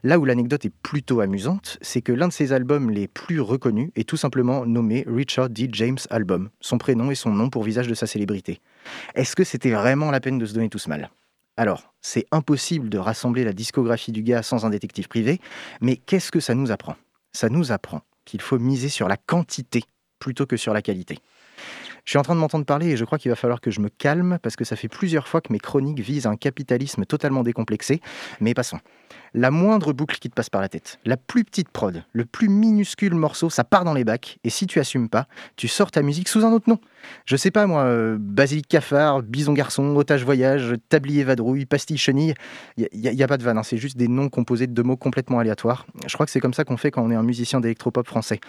Là 0.03 0.19
où 0.19 0.25
l'anecdote 0.25 0.65
est 0.65 0.74
plutôt 0.84 1.22
amusante, 1.22 1.77
c'est 1.81 2.01
que 2.01 2.12
l'un 2.12 2.27
de 2.27 2.34
ses 2.34 2.51
albums 2.51 2.89
les 2.89 3.08
plus 3.08 3.39
reconnus 3.39 3.91
est 3.96 4.08
tout 4.08 4.17
simplement 4.17 4.65
nommé 4.65 5.05
Richard 5.08 5.50
D. 5.50 5.69
James 5.72 5.98
Album, 6.10 6.50
son 6.60 6.77
prénom 6.77 7.10
et 7.10 7.15
son 7.15 7.31
nom 7.31 7.50
pour 7.50 7.63
visage 7.63 7.88
de 7.88 7.93
sa 7.93 8.08
célébrité. 8.08 8.60
Est-ce 9.15 9.36
que 9.36 9.46
c'était 9.46 9.72
vraiment 9.72 10.12
la 10.12 10.19
peine 10.19 10.39
de 10.39 10.46
se 10.46 10.53
donner 10.53 10.69
tout 10.69 10.79
ce 10.79 10.89
mal? 10.89 11.10
Alors, 11.59 11.93
c'est 11.99 12.25
impossible 12.31 12.87
de 12.87 12.97
rassembler 12.97 13.43
la 13.43 13.51
discographie 13.51 14.13
du 14.13 14.23
gars 14.23 14.43
sans 14.43 14.65
un 14.65 14.69
détective 14.69 15.09
privé, 15.09 15.41
mais 15.81 15.97
qu'est-ce 15.97 16.31
que 16.31 16.39
ça 16.39 16.55
nous 16.55 16.71
apprend? 16.71 16.95
Ça 17.33 17.49
nous 17.49 17.73
apprend 17.73 17.99
qu'il 18.23 18.39
faut 18.39 18.57
miser 18.57 18.87
sur 18.87 19.09
la 19.09 19.17
quantité 19.17 19.83
plutôt 20.19 20.45
que 20.45 20.55
sur 20.55 20.73
la 20.73 20.81
qualité. 20.81 21.17
Je 22.05 22.11
suis 22.11 22.17
en 22.17 22.21
train 22.21 22.33
de 22.33 22.39
m'entendre 22.39 22.63
parler 22.63 22.87
et 22.87 22.95
je 22.95 23.03
crois 23.03 23.17
qu'il 23.17 23.27
va 23.27 23.35
falloir 23.35 23.59
que 23.59 23.71
je 23.71 23.81
me 23.81 23.89
calme 23.89 24.39
parce 24.41 24.55
que 24.55 24.63
ça 24.63 24.77
fait 24.77 24.87
plusieurs 24.87 25.27
fois 25.27 25.41
que 25.41 25.51
mes 25.51 25.59
chroniques 25.59 25.99
visent 25.99 26.27
un 26.27 26.37
capitalisme 26.37 27.03
totalement 27.03 27.43
décomplexé. 27.43 27.99
Mais 28.39 28.53
passons. 28.53 28.79
La 29.33 29.51
moindre 29.51 29.93
boucle 29.93 30.17
qui 30.17 30.29
te 30.29 30.33
passe 30.33 30.50
par 30.50 30.62
la 30.62 30.69
tête, 30.69 31.00
la 31.05 31.17
plus 31.17 31.43
petite 31.43 31.69
prod, 31.69 32.03
le 32.13 32.25
plus 32.25 32.50
minuscule 32.50 33.13
morceau, 33.13 33.50
ça 33.50 33.63
part 33.63 33.83
dans 33.83 33.93
les 33.93 34.03
bacs. 34.03 34.39
Et 34.43 34.50
si 34.50 34.65
tu 34.65 34.79
assumes 34.79 35.09
pas, 35.09 35.27
tu 35.55 35.67
sors 35.67 35.91
ta 35.91 36.01
musique 36.01 36.27
sous 36.27 36.45
un 36.45 36.51
autre 36.51 36.69
nom. 36.69 36.79
Je 37.25 37.36
sais 37.36 37.51
pas 37.51 37.67
moi, 37.67 37.83
euh, 37.83 38.17
basilic 38.19 38.67
cafard, 38.67 39.21
bison 39.24 39.53
garçon, 39.53 39.95
otage 39.95 40.24
voyage, 40.24 40.74
tablier 40.89 41.24
vadrouille, 41.24 41.65
pastille 41.65 41.98
chenille. 41.98 42.33
Il 42.77 42.88
n'y 42.93 43.24
a, 43.24 43.27
pas 43.27 43.38
de 43.38 43.43
vanne, 43.43 43.57
hein, 43.57 43.63
c'est 43.63 43.77
juste 43.77 43.98
des 43.98 44.07
noms 44.07 44.29
composés 44.29 44.67
de 44.67 44.81
mots 44.81 44.98
complètement 44.98 45.39
aléatoires. 45.39 45.86
Je 46.07 46.13
crois 46.13 46.25
que 46.25 46.31
c'est 46.31 46.39
comme 46.39 46.53
ça 46.53 46.63
qu'on 46.63 46.77
fait 46.77 46.91
quand 46.91 47.03
on 47.03 47.12
est 47.12 47.15
un 47.15 47.24
musicien 47.24 47.59
d'électropop 47.59 48.07
français. 48.07 48.39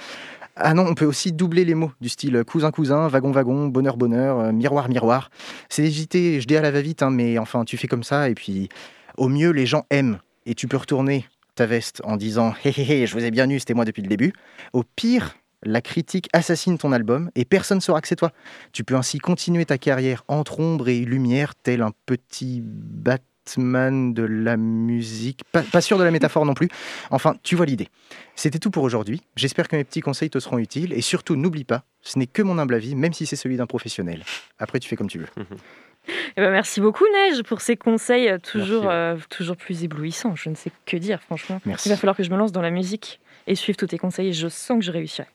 Ah 0.57 0.75
non, 0.75 0.87
on 0.87 0.95
peut 0.95 1.07
aussi 1.07 1.33
doubler 1.33 1.65
les 1.65 1.75
mots, 1.75 1.93
du 2.01 2.09
style 2.09 2.43
cousin-cousin, 2.45 3.09
wagon-wagon, 3.09 3.69
bonheur-bonheur, 3.69 4.41
euh, 4.41 4.53
miroir-miroir. 4.53 5.31
C'est 5.69 5.85
hésité, 5.85 6.41
je 6.41 6.47
dis 6.47 6.57
à 6.57 6.61
la 6.61 6.71
va-vite, 6.71 7.03
hein, 7.03 7.11
mais 7.11 7.39
enfin, 7.39 7.65
tu 7.65 7.77
fais 7.77 7.87
comme 7.87 8.03
ça, 8.03 8.29
et 8.29 8.35
puis 8.35 8.69
au 9.17 9.29
mieux, 9.29 9.51
les 9.51 9.67
gens 9.67 9.85
aiment. 9.91 10.19
Et 10.47 10.55
tu 10.55 10.69
peux 10.69 10.77
retourner 10.77 11.27
ta 11.55 11.67
veste 11.67 12.01
en 12.05 12.17
disant 12.17 12.55
Hé 12.65 12.73
hé 12.77 13.07
je 13.07 13.15
vous 13.15 13.25
ai 13.25 13.31
bien 13.31 13.49
eu, 13.51 13.59
c'était 13.59 13.75
moi 13.75 13.85
depuis 13.85 14.03
le 14.03 14.09
début. 14.09 14.33
Au 14.73 14.83
pire, 14.83 15.37
la 15.63 15.81
critique 15.81 16.29
assassine 16.33 16.79
ton 16.79 16.93
album 16.93 17.31
et 17.35 17.45
personne 17.45 17.79
ne 17.79 17.83
saura 17.83 18.01
que 18.01 18.09
c'est 18.09 18.17
toi. 18.17 18.33
Tu 18.73 18.85
peux 18.85 18.95
ainsi 18.95 19.19
continuer 19.19 19.67
ta 19.67 19.79
carrière 19.79 20.25
entre 20.29 20.61
ombre 20.61 20.89
et 20.89 21.01
lumière, 21.01 21.55
tel 21.55 21.83
un 21.83 21.93
petit 22.07 22.63
Batman 22.65 24.15
de 24.15 24.23
la 24.23 24.57
musique. 24.57 25.43
Pas, 25.53 25.63
pas 25.63 25.81
sûr 25.81 25.99
de 25.99 26.05
la 26.05 26.11
métaphore 26.11 26.47
non 26.47 26.55
plus. 26.55 26.69
Enfin, 27.11 27.37
tu 27.43 27.57
vois 27.57 27.67
l'idée. 27.67 27.89
C'était 28.37 28.59
tout 28.59 28.71
pour 28.71 28.85
aujourd'hui. 28.85 29.23
J'espère 29.37 29.69
que 29.69 29.77
mes 29.77 29.85
petits 29.85 30.01
conseils 30.01 30.31
te 30.31 30.39
seront 30.39 30.59
utiles. 30.59 30.95
Et 30.95 31.03
surtout, 31.03 31.37
n'oublie 31.37 31.65
pas, 31.65 31.85
ce 32.01 32.19
n'est 32.19 32.27
que 32.27 32.43
mon 32.43 32.59
humble 32.59 32.75
avis, 32.75 32.95
même 32.95 33.13
si 33.13 33.27
c'est 33.27 33.37
celui 33.37 33.57
d'un 33.57 33.67
professionnel. 33.67 34.25
Après, 34.59 34.79
tu 34.79 34.89
fais 34.89 34.97
comme 34.97 35.09
tu 35.09 35.19
veux. 35.19 35.29
Eh 36.37 36.41
ben, 36.41 36.51
merci 36.51 36.81
beaucoup 36.81 37.05
Neige 37.13 37.43
pour 37.43 37.61
ces 37.61 37.77
conseils 37.77 38.29
euh, 38.29 38.39
toujours, 38.39 38.85
Merci. 38.85 38.95
euh, 38.95 39.17
toujours 39.29 39.57
plus 39.57 39.85
éblouissants. 39.85 40.35
Je 40.37 40.49
ne 40.51 40.55
sais 40.55 40.71
que 40.87 40.97
dire 40.97 41.21
franchement. 41.23 41.61
Merci. 41.67 41.89
Il 41.89 41.93
va 41.93 41.97
falloir 41.97 42.17
que 42.17 42.23
je 42.23 42.31
me 42.31 42.37
lance 42.37 42.53
dans 42.53 42.63
la 42.63 42.71
musique 42.71 43.21
et 43.47 43.55
suivre 43.55 43.77
tous 43.77 43.87
tes 43.89 43.99
conseils 43.99 44.29
et 44.29 44.33
je 44.33 44.49
sens 44.49 44.79
que 44.79 44.85
je 44.85 44.93
réussirai. 44.93 45.29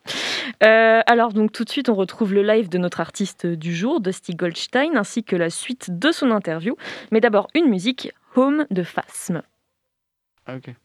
Euh, 0.63 1.01
alors 1.05 1.33
donc 1.33 1.51
tout 1.51 1.63
de 1.63 1.69
suite 1.69 1.89
on 1.89 1.95
retrouve 1.95 2.33
le 2.33 2.43
live 2.43 2.69
de 2.69 2.77
notre 2.77 3.01
artiste 3.01 3.45
du 3.45 3.75
jour, 3.75 3.99
Dusty 3.99 4.35
Goldstein, 4.35 4.95
ainsi 4.95 5.23
que 5.23 5.35
la 5.35 5.49
suite 5.49 5.97
de 5.97 6.11
son 6.11 6.31
interview. 6.31 6.75
Mais 7.11 7.19
d'abord 7.19 7.47
une 7.55 7.67
musique, 7.69 8.11
Home 8.35 8.65
de 8.71 8.83
Phasm. 8.83 9.41
Ah, 10.45 10.55
ok. 10.55 10.75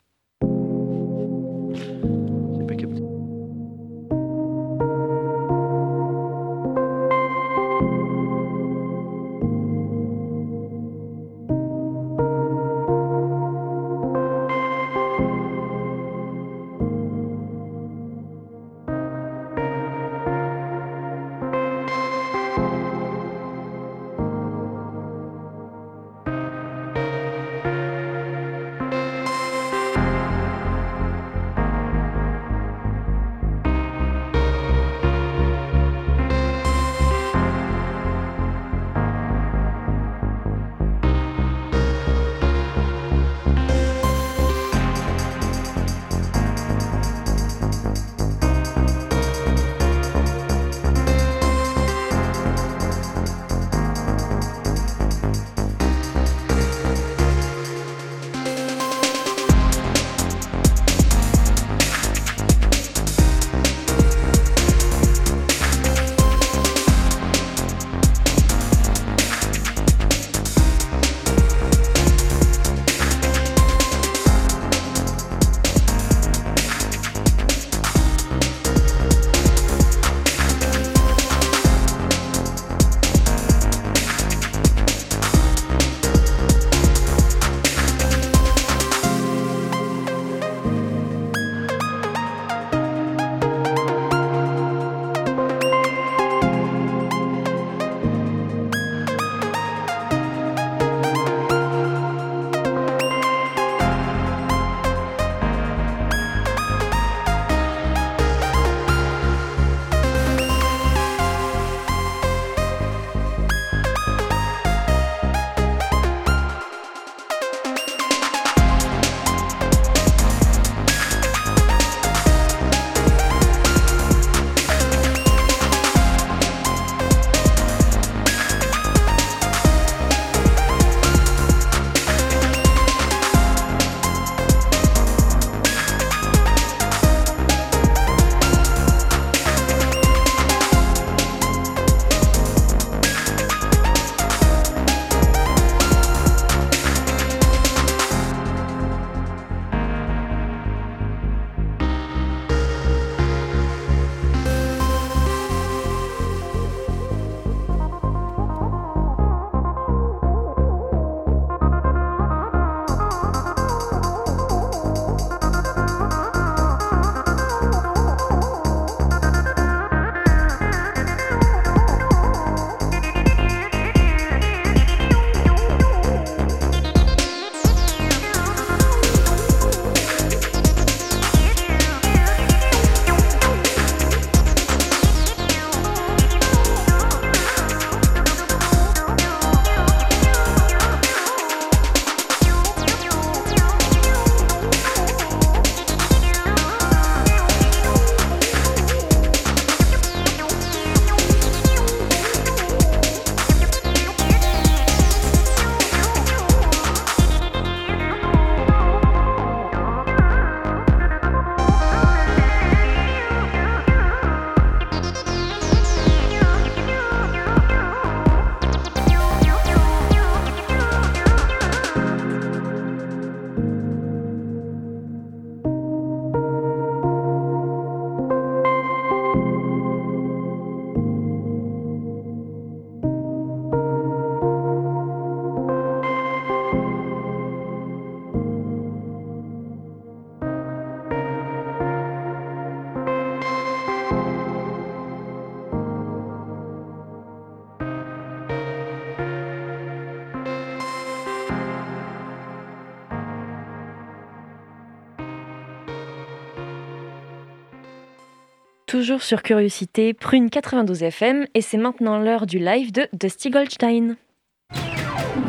toujours 259.00 259.22
sur 259.22 259.42
Curiosité, 259.42 260.12
Prune 260.12 260.50
92 260.50 261.04
FM, 261.04 261.46
et 261.54 261.62
c'est 261.62 261.78
maintenant 261.78 262.18
l'heure 262.18 262.44
du 262.44 262.58
live 262.58 262.92
de 262.92 263.08
Dusty 263.14 263.48
Goldstein. 263.48 264.16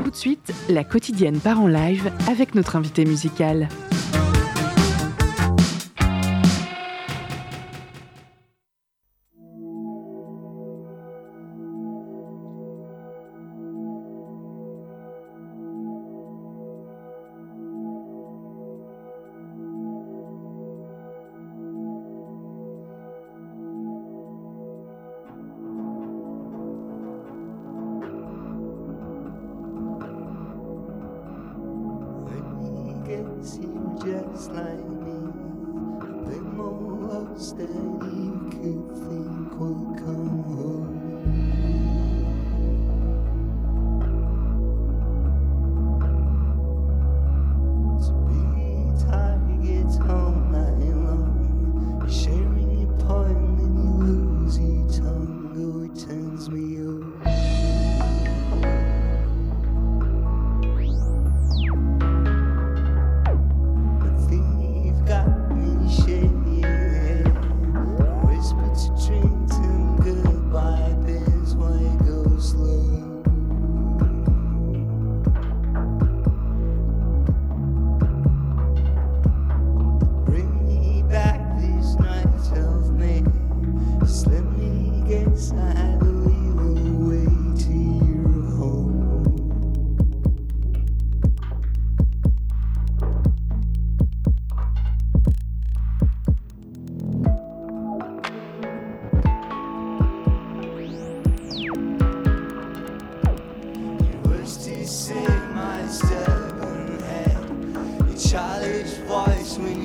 Tout 0.05 0.09
de 0.09 0.15
suite, 0.15 0.53
la 0.69 0.85
quotidienne 0.85 1.37
part 1.37 1.59
en 1.59 1.67
live 1.67 2.09
avec 2.29 2.55
notre 2.55 2.77
invité 2.77 3.03
musical. 3.03 3.67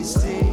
wasted. 0.07 0.46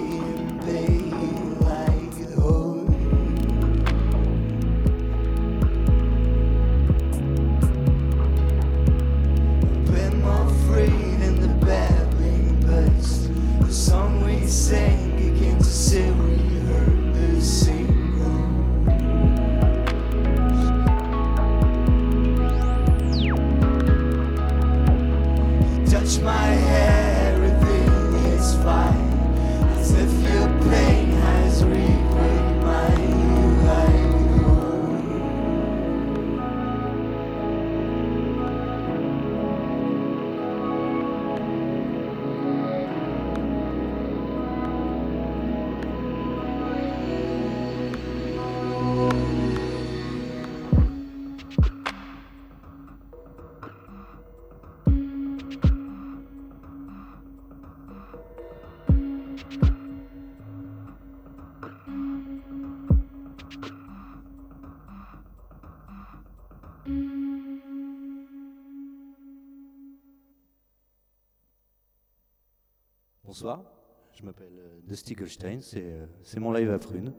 Je 74.14 74.24
m'appelle 74.24 74.54
euh, 74.58 74.80
Dusty 74.88 75.16
Goldstein, 75.16 75.60
euh, 75.76 76.06
c'est 76.22 76.40
mon 76.40 76.54
live 76.54 76.72
à 76.72 76.80
Prune. 76.80 77.12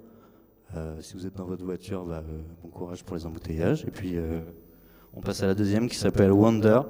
Euh, 0.75 0.99
si 1.03 1.15
vous 1.15 1.27
êtes 1.27 1.35
dans 1.35 1.45
votre 1.45 1.65
voiture, 1.65 2.07
bah, 2.07 2.25
bon 2.63 2.69
courage 2.71 3.05
pour 3.05 3.15
les 3.15 3.27
embouteillages. 3.27 3.85
Et 3.85 3.91
puis, 3.91 4.17
on 5.13 5.21
passe 5.21 5.43
à 5.43 5.47
la 5.47 5.55
deuxième 5.55 5.87
qui 5.87 5.97
s'appelle 5.97 6.33
Wonder. 6.33 6.81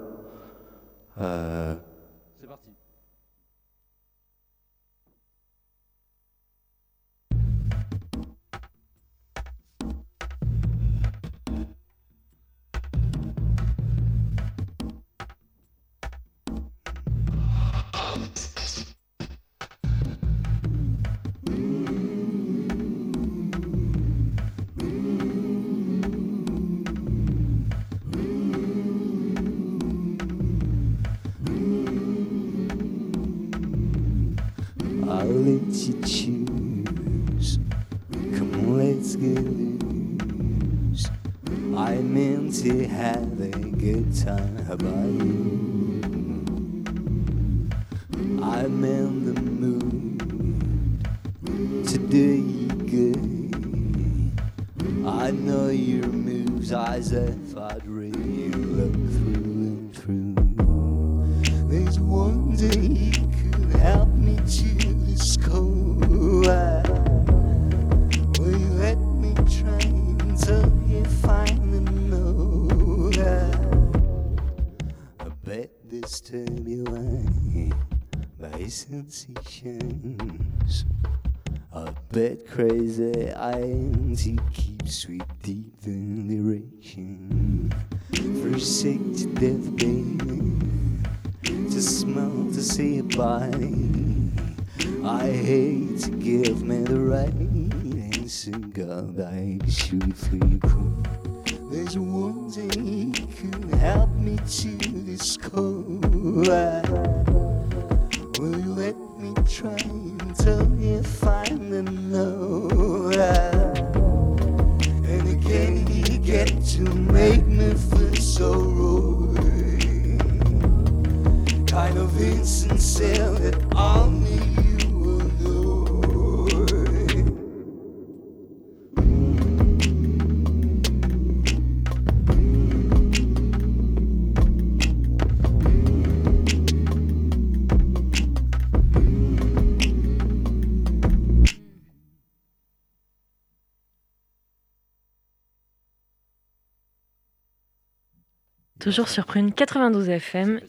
Toujours 148.84 149.08
sur 149.08 149.24
Prune 149.24 149.50
92 149.50 150.10
FM 150.10 150.60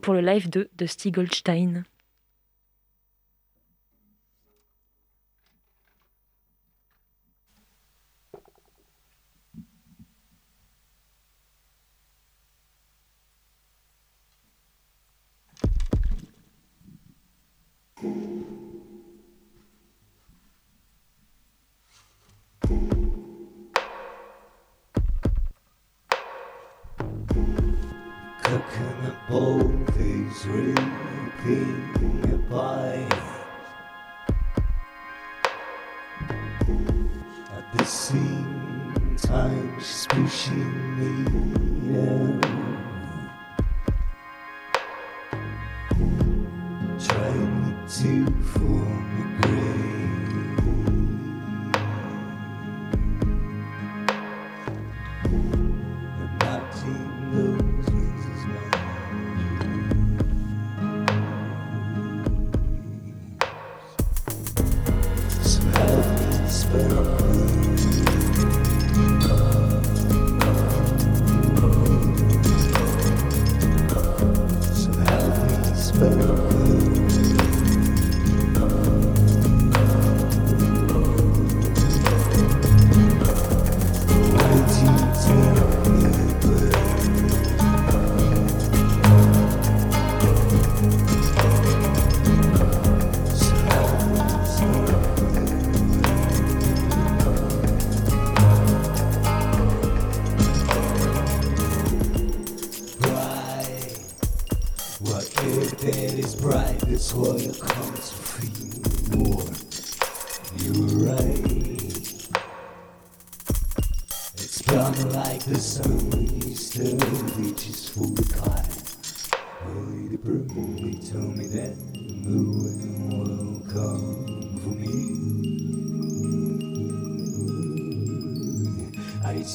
pour 0.00 0.14
le 0.14 0.20
live 0.20 0.48
2 0.48 0.70
de, 0.78 0.86
de 0.86 1.10
Goldstein. 1.10 1.82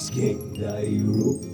asking 0.10 0.54
the 0.54 1.04
rope. 1.06 1.49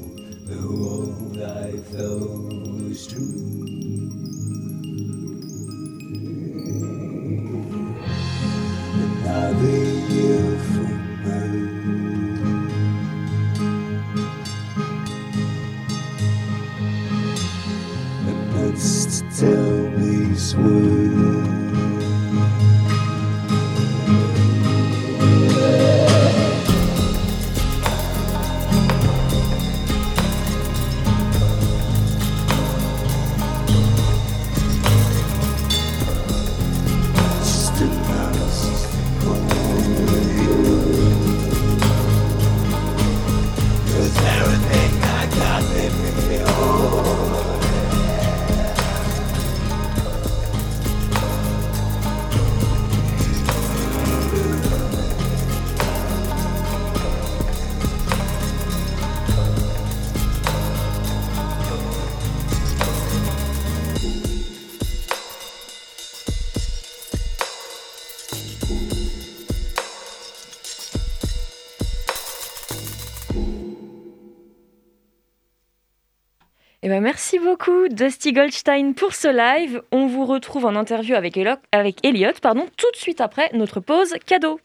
Eh 76.86 76.88
ben 76.88 77.02
merci 77.02 77.40
beaucoup 77.40 77.88
Dusty 77.90 78.32
Goldstein 78.32 78.94
pour 78.94 79.16
ce 79.16 79.28
live. 79.28 79.82
On 79.92 80.06
vous 80.06 80.24
retrouve 80.24 80.66
en 80.66 80.76
interview 80.76 81.16
avec, 81.16 81.36
Elo 81.36 81.56
Elliot 82.04 82.34
pardon, 82.44 82.68
tout 82.78 82.92
de 82.92 82.96
suite 82.96 83.22
après 83.22 83.50
notre 83.56 83.80
pause 83.80 84.14
cadeau. 84.28 84.60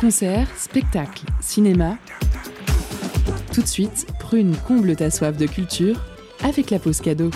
Concert, 0.00 0.46
spectacle, 0.56 1.24
cinéma. 1.40 1.98
Tout 3.52 3.62
de 3.62 3.66
suite, 3.66 4.06
prune, 4.20 4.54
comble 4.68 4.94
ta 4.94 5.10
soif 5.10 5.36
de 5.36 5.46
culture 5.48 6.00
avec 6.44 6.70
la 6.70 6.78
pause 6.78 7.00
cadeau. 7.00 7.32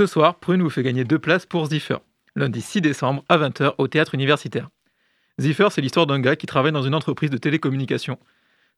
Ce 0.00 0.06
soir, 0.06 0.36
Prune 0.36 0.62
vous 0.62 0.70
fait 0.70 0.82
gagner 0.82 1.04
deux 1.04 1.18
places 1.18 1.44
pour 1.44 1.66
Ziffer, 1.66 1.98
lundi 2.34 2.62
6 2.62 2.80
décembre 2.80 3.22
à 3.28 3.36
20h 3.36 3.74
au 3.76 3.86
théâtre 3.86 4.14
universitaire. 4.14 4.70
Ziffer, 5.38 5.68
c'est 5.70 5.82
l'histoire 5.82 6.06
d'un 6.06 6.20
gars 6.20 6.36
qui 6.36 6.46
travaille 6.46 6.72
dans 6.72 6.80
une 6.80 6.94
entreprise 6.94 7.28
de 7.28 7.36
télécommunications. 7.36 8.18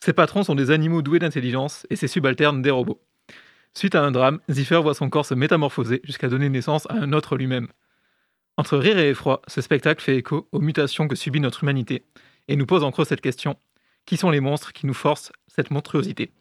Ses 0.01 0.15
patrons 0.15 0.43
sont 0.43 0.57
des 0.57 0.73
animaux 0.73 1.01
doués 1.01 1.21
d'intelligence 1.21 1.87
et 1.91 1.95
ses 1.95 2.09
subalternes 2.09 2.61
des 2.61 2.73
robots. 2.73 3.01
Suite 3.73 3.95
à 3.95 4.03
un 4.03 4.11
drame, 4.11 4.41
Ziffer 4.51 4.81
voit 4.83 4.95
son 4.95 5.11
corps 5.11 5.25
se 5.25 5.35
métamorphoser 5.35 6.01
jusqu'à 6.03 6.27
donner 6.27 6.49
naissance 6.49 6.91
à 6.91 6.95
un 6.95 7.13
autre 7.13 7.37
lui-même. 7.37 7.69
Entre 8.57 8.77
rire 8.77 8.99
et 8.99 9.11
effroi, 9.11 9.43
ce 9.47 9.61
spectacle 9.61 10.03
fait 10.03 10.17
écho 10.17 10.49
aux 10.51 10.61
mutations 10.61 11.07
que 11.07 11.15
subit 11.15 11.39
notre 11.39 11.63
humanité 11.63 12.05
et 12.49 12.57
nous 12.57 12.67
pose 12.67 12.83
en 12.83 12.91
creux 12.91 13.05
cette 13.05 13.21
question 13.21 13.57
qui 14.07 14.17
sont 14.17 14.31
les 14.31 14.41
monstres 14.41 14.73
qui 14.73 14.89
nous 14.89 14.93
forcent 14.93 15.31
cette 15.47 15.71
monstruosité? 15.71 16.33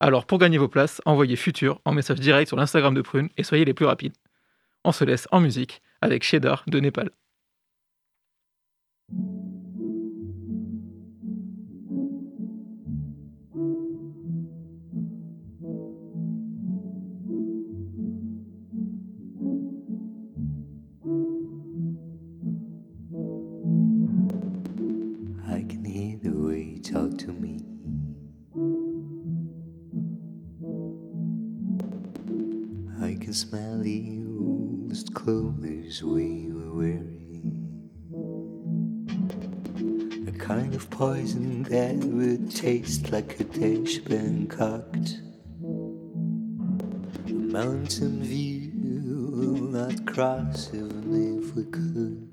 Alors 0.00 0.26
pour 0.26 0.38
gagner 0.38 0.58
vos 0.58 0.68
places, 0.68 1.00
envoyez 1.06 1.36
Futur 1.36 1.80
en 1.84 1.92
message 1.92 2.20
direct 2.20 2.48
sur 2.48 2.56
l'Instagram 2.56 2.94
de 2.94 3.02
Prune 3.02 3.30
et 3.36 3.42
soyez 3.42 3.64
les 3.64 3.74
plus 3.74 3.86
rapides. 3.86 4.14
On 4.84 4.92
se 4.92 5.04
laisse 5.04 5.26
en 5.32 5.40
musique 5.40 5.82
avec 6.00 6.22
Cheddar 6.22 6.64
de 6.66 6.80
Népal. 6.80 7.10
I 33.36 33.38
can 33.38 33.48
smell 33.50 33.78
the 33.80 33.90
used 33.90 35.12
clothes 35.12 36.02
we 36.02 36.50
were 36.52 36.72
wearing. 36.72 37.90
A 40.26 40.32
kind 40.32 40.74
of 40.74 40.88
poison 40.88 41.64
that 41.64 41.96
would 41.96 42.50
taste 42.50 43.12
like 43.12 43.38
a 43.38 43.44
dish 43.44 43.98
been 43.98 44.46
cooked. 44.46 45.20
A 47.26 47.32
mountain 47.32 48.22
view 48.22 48.72
will 49.34 49.68
not 49.68 50.06
cross 50.06 50.72
even 50.72 51.44
if 51.44 51.54
we 51.54 51.64
could. 51.64 52.26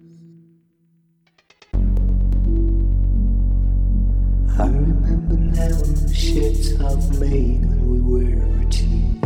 I 4.58 4.68
remember 4.68 5.36
now 5.36 5.68
the 5.68 6.13
shits 6.13 6.80
I've 6.82 7.20
made 7.20 7.66
when 7.66 7.89
we 7.89 8.00
were 8.00 8.62
a 8.62 8.66
teen. 8.70 9.22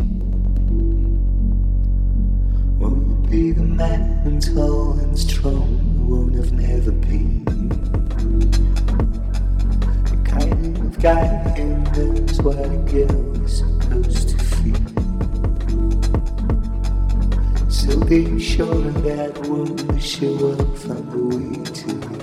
Be 3.30 3.52
the 3.52 3.62
man 3.62 4.40
tall 4.40 4.94
and 5.00 5.20
strong 5.20 5.80
who 5.98 6.16
won't 6.16 6.36
have 6.36 6.54
never 6.54 6.92
been. 6.92 7.44
The 10.06 10.18
kind 10.24 10.78
of 10.78 11.00
guy 11.00 11.28
who 11.58 11.76
knows 11.92 12.42
what 12.42 12.58
a 12.58 12.78
girl 12.90 13.44
is 13.44 13.58
supposed 13.58 14.30
to 14.30 14.38
feel. 14.38 14.76
So 17.70 18.00
be 18.06 18.40
sure 18.40 18.92
that 19.04 19.38
won't 19.50 20.02
show 20.02 20.52
up 20.52 20.78
from 20.78 21.10
the 21.12 21.18
way 21.36 21.64
to 21.64 22.17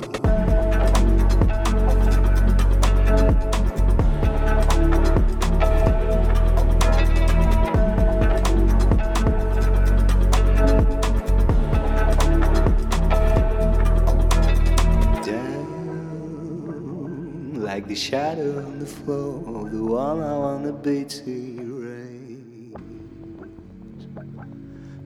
the 17.95 18.01
shadow 18.01 18.59
on 18.59 18.81
the 18.81 18.87
floor 18.87 19.39
of 19.55 19.71
the 19.71 19.81
one 19.81 20.21
I 20.21 20.37
wanna 20.37 20.73
be 20.73 21.05
to 21.05 21.31
erase. 21.61 22.75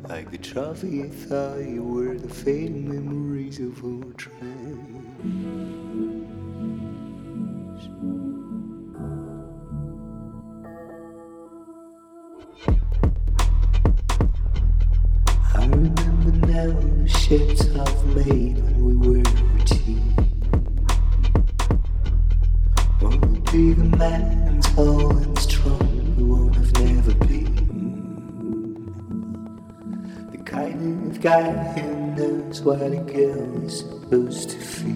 Like 0.08 0.30
the 0.30 0.38
trophy 0.38 0.88
you 0.88 1.10
thought 1.10 1.58
you 1.58 1.82
were, 1.82 2.16
the 2.16 2.32
fading 2.32 2.88
memories 2.88 3.60
of 3.60 3.84
our 3.84 4.10
train. 4.14 5.04
I 15.54 15.66
remember 15.66 16.32
now 16.46 17.06
knows 32.58 32.62
what 32.62 32.92
a 32.92 32.96
girl 32.96 33.64
is 33.64 33.80
supposed 33.80 34.50
to 34.50 34.58
feel. 34.58 34.94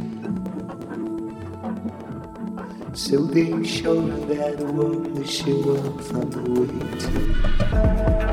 So 2.95 3.27
be 3.27 3.65
sure 3.65 4.03
that 4.27 4.61
I 4.61 4.65
won't 4.65 5.29
show 5.29 5.77
up 5.77 6.01
from 6.03 6.31
the 6.31 6.43
way 6.61 6.99
to. 6.99 8.32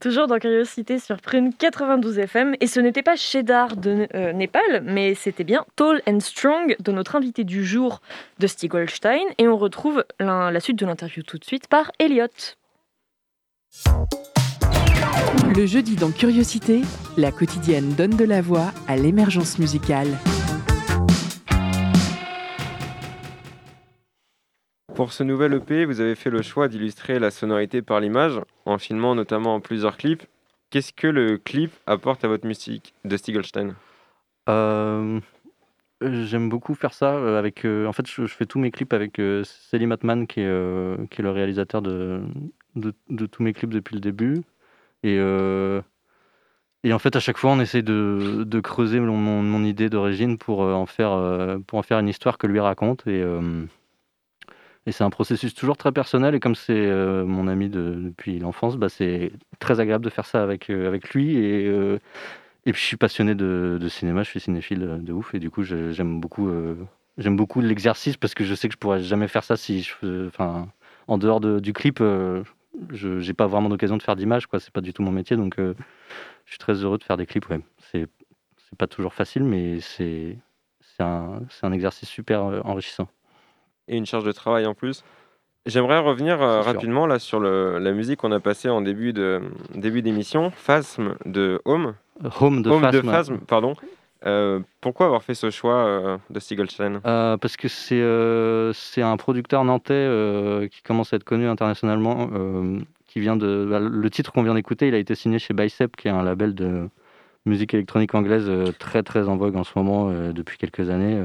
Toujours 0.00 0.28
dans 0.28 0.38
Curiosité 0.38 1.00
sur 1.00 1.16
Prune 1.20 1.52
92 1.52 2.18
FM. 2.18 2.54
Et 2.60 2.68
ce 2.68 2.78
n'était 2.78 3.02
pas 3.02 3.16
Cheddar 3.16 3.76
de 3.76 4.06
euh, 4.14 4.32
Népal, 4.32 4.82
mais 4.84 5.14
c'était 5.14 5.42
bien 5.42 5.64
Tall 5.74 6.02
and 6.06 6.20
Strong 6.20 6.76
de 6.78 6.92
notre 6.92 7.16
invité 7.16 7.42
du 7.42 7.64
jour, 7.64 8.00
de 8.38 8.46
Stig 8.46 8.70
Goldstein. 8.70 9.26
Et 9.38 9.48
on 9.48 9.56
retrouve 9.56 10.04
la 10.20 10.60
suite 10.60 10.78
de 10.78 10.86
l'interview 10.86 11.22
tout 11.24 11.38
de 11.38 11.44
suite 11.44 11.66
par 11.66 11.90
Elliot. 11.98 12.28
Le 15.56 15.66
jeudi 15.66 15.96
dans 15.96 16.12
Curiosité, 16.12 16.82
la 17.16 17.32
quotidienne 17.32 17.94
donne 17.94 18.16
de 18.16 18.24
la 18.24 18.40
voix 18.40 18.72
à 18.86 18.96
l'émergence 18.96 19.58
musicale. 19.58 20.16
Pour 24.98 25.12
ce 25.12 25.22
nouvel 25.22 25.54
EP, 25.54 25.84
vous 25.84 26.00
avez 26.00 26.16
fait 26.16 26.28
le 26.28 26.42
choix 26.42 26.66
d'illustrer 26.66 27.20
la 27.20 27.30
sonorité 27.30 27.82
par 27.82 28.00
l'image, 28.00 28.40
en 28.64 28.78
filmant 28.78 29.14
notamment 29.14 29.60
plusieurs 29.60 29.96
clips. 29.96 30.24
Qu'est-ce 30.70 30.92
que 30.92 31.06
le 31.06 31.38
clip 31.38 31.70
apporte 31.86 32.24
à 32.24 32.26
votre 32.26 32.48
musique 32.48 32.94
de 33.04 33.16
Stiegelstein 33.16 33.76
Euh, 34.48 35.20
J'aime 36.02 36.48
beaucoup 36.48 36.74
faire 36.74 36.94
ça 36.94 37.14
euh, 37.14 37.38
avec. 37.38 37.64
euh, 37.64 37.86
en 37.86 37.92
fait, 37.92 38.08
je, 38.08 38.26
fais 38.26 38.44
tous 38.44 38.58
mes 38.58 38.72
clips 38.72 38.92
avec 38.92 39.20
euh, 39.20 39.44
Selim 39.44 39.96
qui 40.26 40.40
est, 40.40 40.48
le 40.48 41.30
réalisateur 41.30 41.80
de, 41.80 42.20
tous 43.30 43.42
mes 43.44 43.52
clips 43.52 43.70
depuis 43.70 43.94
le 43.94 44.00
début. 44.00 44.42
Et, 45.04 45.20
en 45.20 46.98
fait, 46.98 47.14
à 47.14 47.20
chaque 47.20 47.38
fois, 47.38 47.52
on 47.52 47.60
essaie 47.60 47.82
de, 47.82 48.60
creuser 48.64 48.98
mon, 48.98 49.62
idée 49.62 49.90
d'origine 49.90 50.38
pour, 50.38 50.58
en 50.62 50.86
faire, 50.86 51.12
une 51.12 52.08
histoire 52.08 52.36
que 52.36 52.48
lui 52.48 52.58
raconte. 52.58 53.04
Et 54.86 54.92
c'est 54.92 55.04
un 55.04 55.10
processus 55.10 55.54
toujours 55.54 55.76
très 55.76 55.92
personnel. 55.92 56.34
Et 56.34 56.40
comme 56.40 56.54
c'est 56.54 56.72
euh, 56.74 57.24
mon 57.24 57.48
ami 57.48 57.68
de- 57.68 57.94
depuis 58.04 58.38
l'enfance, 58.38 58.76
bah, 58.76 58.88
c'est 58.88 59.32
très 59.58 59.80
agréable 59.80 60.04
de 60.04 60.10
faire 60.10 60.26
ça 60.26 60.42
avec, 60.42 60.70
euh, 60.70 60.86
avec 60.88 61.10
lui. 61.14 61.36
Et. 61.38 61.66
euh, 61.66 61.98
et 62.66 62.72
puis 62.72 62.80
je 62.82 62.86
suis 62.86 62.96
passionné 62.96 63.34
de, 63.34 63.78
cinéma, 63.88 64.22
je 64.22 64.30
suis 64.30 64.40
cinéphile 64.40 64.98
de 65.02 65.12
ouf 65.12 65.34
et 65.34 65.38
du 65.38 65.50
coup 65.50 65.62
j'aime 65.62 66.20
beaucoup 66.20 66.50
j'aime 67.16 67.36
beaucoup 67.36 67.60
l'exercice 67.60 68.16
parce 68.16 68.34
que 68.34 68.44
je 68.44 68.54
sais 68.54 68.68
que 68.68 68.74
je 68.74 68.78
pourrais 68.78 69.00
jamais 69.02 69.28
faire 69.28 69.44
ça 69.44 69.56
si 69.56 69.88
en 71.06 71.18
dehors 71.18 71.40
de- 71.40 71.60
du 71.60 71.72
clip 71.72 72.00
je 72.00 73.20
j'ai 73.20 73.34
pas 73.34 73.46
vraiment 73.46 73.68
d'occasion 73.68 73.96
de 73.96 74.02
faire 74.02 74.16
d'image 74.16 74.46
quoi, 74.46 74.60
c'est 74.60 74.72
pas 74.72 74.80
du 74.82 74.92
tout 74.92 75.02
mon 75.02 75.12
métier 75.12 75.36
donc 75.36 75.54
je 75.58 75.74
suis 76.46 76.58
très 76.58 76.74
heureux 76.74 76.98
de 76.98 77.04
faire 77.04 77.16
des 77.16 77.26
clips 77.26 77.48
ouais. 77.48 77.60
C'est 77.92 78.08
pas 78.76 78.86
toujours 78.86 79.14
facile 79.14 79.44
mais 79.44 79.80
c'est 79.80 80.36
un, 81.00 81.72
exercice 81.72 82.08
super 82.08 82.42
enrichissant. 82.66 83.08
Et 83.88 83.96
une 83.96 84.06
charge 84.06 84.24
de 84.24 84.32
travail 84.32 84.66
en 84.66 84.74
plus. 84.74 85.02
J'aimerais 85.66 85.98
revenir 85.98 86.40
euh, 86.40 86.60
rapidement 86.62 87.06
là 87.06 87.18
sur 87.18 87.40
le- 87.40 87.78
la 87.78 87.92
musique 87.92 88.20
qu'on 88.20 88.32
a 88.32 88.40
passée 88.40 88.68
en 88.70 88.80
début 88.80 89.12
de 89.12 89.40
début 89.74 90.00
d'émission, 90.02 90.50
Phasm 90.50 91.14
de 91.26 91.60
Home, 91.66 91.94
Home 92.40 92.62
de 92.62 92.70
Home 92.70 92.80
Phasm. 92.80 93.00
de 93.02 93.10
Phasm, 93.10 93.38
pardon. 93.38 93.74
Euh, 94.26 94.60
pourquoi 94.80 95.06
avoir 95.06 95.22
fait 95.22 95.34
ce 95.34 95.50
choix 95.50 95.74
euh, 95.76 96.16
de 96.30 96.40
Stiegelstein 96.40 97.00
Euh, 97.06 97.36
parce 97.36 97.56
que 97.56 97.68
c'est 97.68 98.02
c'est 98.74 99.02
un 99.02 99.16
producteur 99.16 99.64
nantais 99.64 100.68
qui 100.70 100.82
commence 100.82 101.12
à 101.12 101.16
être 101.16 101.24
connu 101.24 101.46
internationalement, 101.46 102.28
qui 103.06 103.20
vient 103.20 103.36
de 103.36 103.66
bah, 103.70 103.78
le 103.80 104.10
titre 104.10 104.32
qu'on 104.32 104.42
vient 104.42 104.54
d'écouter, 104.54 104.88
il 104.88 104.94
a 104.94 104.98
été 104.98 105.14
signé 105.14 105.38
chez 105.38 105.54
Bicep, 105.54 105.96
qui 105.96 106.08
est 106.08 106.12
un 106.12 106.22
label 106.22 106.54
de 106.54 106.88
musique 107.46 107.74
électronique 107.74 108.14
anglaise 108.14 108.50
très 108.78 109.02
très 109.02 109.28
en 109.28 109.36
vogue 109.36 109.56
en 109.56 109.64
ce 109.64 109.72
moment 109.76 110.10
depuis 110.32 110.56
quelques 110.58 110.88
années. 110.90 111.18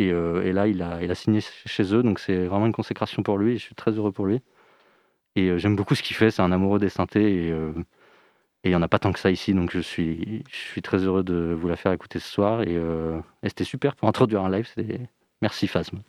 Euh, 0.00 0.42
et, 0.44 0.52
là, 0.52 0.66
il 0.66 0.82
a 0.82 1.14
signé 1.14 1.40
chez 1.40 1.94
eux, 1.94 2.02
donc 2.02 2.18
c'est 2.20 2.46
vraiment 2.46 2.66
une 2.66 2.72
consécration 2.72 3.22
pour 3.22 3.38
lui. 3.38 3.54
Et 3.54 3.58
je 3.58 3.64
suis 3.64 3.74
très 3.74 3.92
heureux 3.92 4.12
pour 4.12 4.26
lui. 4.26 4.40
Et 5.36 5.48
euh, 5.48 5.58
j'aime 5.58 5.76
beaucoup 5.76 5.94
ce 5.94 6.02
qu'il 6.02 6.16
fait. 6.16 6.30
C'est 6.30 6.42
un 6.42 6.52
amoureux 6.52 6.78
des 6.78 6.88
synthés 6.88 7.46
et 7.46 7.52
euh, 7.52 7.72
il 8.64 8.70
n'y 8.70 8.76
en 8.76 8.82
a 8.82 8.88
pas 8.88 8.98
tant 8.98 9.12
que 9.12 9.18
ça 9.18 9.30
ici, 9.30 9.54
donc 9.54 9.70
je 9.70 9.78
suis, 9.78 10.44
très 10.82 10.98
heureux 10.98 11.22
de 11.22 11.56
vous 11.58 11.68
la 11.68 11.76
faire 11.76 11.92
écouter 11.92 12.18
ce 12.18 12.28
soir. 12.28 12.62
Et, 12.62 12.78
c'était 13.44 13.64
super 13.64 13.94
pour 13.94 14.08
introduire 14.08 14.42
un 14.42 14.50
live. 14.50 14.68
Merci 15.42 15.68
Phasm. 15.68 16.00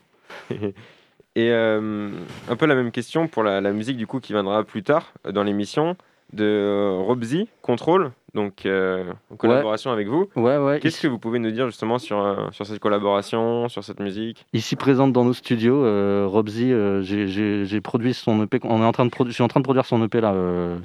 Et 1.35 1.51
un 1.51 2.55
peu 2.57 2.65
la 2.65 2.75
même 2.75 2.91
question 2.91 3.27
pour 3.27 3.43
la, 3.43 3.61
la 3.61 3.71
musique 3.71 3.97
du 3.97 4.07
coup 4.07 4.19
qui 4.19 4.33
viendra 4.33 4.63
plus 4.63 4.83
tard 4.83 5.13
dans 5.31 5.43
l'émission 5.43 5.95
de 6.33 6.43
euh, 6.43 6.97
Robzy 7.05 7.47
Control, 7.61 8.11
donc 8.35 8.65
euh, 8.65 9.11
en 9.31 9.35
collaboration 9.35 9.91
avec 9.91 10.07
vous. 10.07 10.29
Ouais, 10.35 10.57
ouais. 10.57 10.79
Qu'est-ce 10.79 11.01
que 11.01 11.07
vous 11.07 11.17
pouvez 11.19 11.39
nous 11.39 11.51
dire 11.51 11.65
justement 11.67 11.97
sur, 11.97 12.19
euh, 12.23 12.47
sur 12.51 12.65
cette 12.65 12.79
collaboration, 12.79 13.67
sur 13.69 13.83
cette 13.83 13.99
musique? 13.99 14.45
Ici 14.53 14.75
présente 14.75 15.11
dans 15.13 15.25
nos 15.25 15.33
studios, 15.33 15.83
euh, 15.83 16.25
Robzy, 16.27 16.71
j'ai- 17.01 17.81
produit 17.81 18.13
son 18.13 18.43
EP. 18.43 18.59
On 18.63 18.81
est 18.81 18.85
en 18.85 18.91
train 18.91 19.05
de 19.05 19.09
produ- 19.11 19.29
je 19.29 19.33
suis 19.33 19.43
en 19.43 19.47
train 19.47 19.59
de 19.61 19.65
produire 19.65 19.85
son 19.85 20.03
EP 20.05 20.21
là 20.21 20.33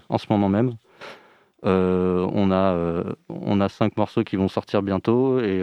en 0.09 0.19
ce 0.19 0.27
moment 0.31 0.49
même. 0.49 0.73
On 1.63 2.51
a 2.53 3.05
on 3.29 3.61
a 3.61 3.69
cinq 3.69 3.97
morceaux 3.97 4.23
qui 4.25 4.37
vont 4.37 4.49
sortir 4.49 4.83
bientôt 4.83 5.41
et 5.41 5.61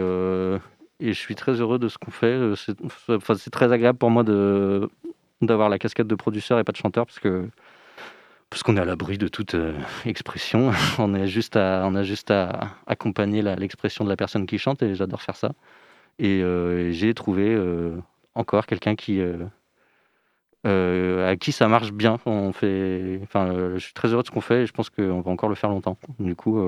et 1.00 1.12
je 1.12 1.18
suis 1.18 1.34
très 1.34 1.52
heureux 1.60 1.78
de 1.80 1.88
ce 1.88 1.98
qu'on 1.98 2.10
fait. 2.12 2.38
C'est 2.56 2.76
enfin, 2.84 3.34
très 3.50 3.72
agréable 3.72 3.98
pour 3.98 4.10
moi 4.10 4.22
de 4.22 4.88
d'avoir 5.40 5.68
la 5.68 5.78
casquette 5.78 6.06
de 6.06 6.14
producteur 6.14 6.58
et 6.60 6.64
pas 6.64 6.70
de 6.72 6.76
chanteur 6.76 7.04
parce 7.06 7.18
que 7.18 7.48
parce 8.52 8.62
qu'on 8.62 8.76
est 8.76 8.80
à 8.80 8.84
l'abri 8.84 9.16
de 9.16 9.28
toute 9.28 9.54
euh, 9.54 9.72
expression. 10.04 10.72
on 10.98 11.14
est 11.14 11.26
juste 11.26 11.56
à 11.56 11.84
on 11.86 11.94
a 11.94 12.02
juste 12.02 12.30
à 12.30 12.68
accompagner 12.86 13.40
l'expression 13.40 14.04
de 14.04 14.10
la 14.10 14.16
personne 14.16 14.44
qui 14.44 14.58
chante 14.58 14.82
et 14.82 14.94
j'adore 14.94 15.22
faire 15.22 15.36
ça. 15.36 15.52
Et 16.18 16.42
euh, 16.42 16.92
j'ai 16.92 17.14
trouvé 17.14 17.46
euh, 17.48 17.96
encore 18.34 18.66
quelqu'un 18.66 18.94
qui 18.94 19.22
à 20.64 21.36
qui 21.36 21.52
ça 21.52 21.66
marche 21.66 21.92
bien. 21.92 22.18
On 22.26 22.52
fait, 22.52 23.20
enfin, 23.22 23.72
je 23.74 23.78
suis 23.78 23.94
très 23.94 24.08
heureux 24.08 24.22
de 24.22 24.26
ce 24.26 24.30
qu'on 24.30 24.42
fait 24.42 24.64
et 24.64 24.66
je 24.66 24.72
pense 24.72 24.90
qu'on 24.90 25.22
va 25.22 25.30
encore 25.30 25.48
le 25.48 25.54
faire 25.54 25.70
longtemps. 25.70 25.96
Du 26.20 26.36
coup, 26.36 26.60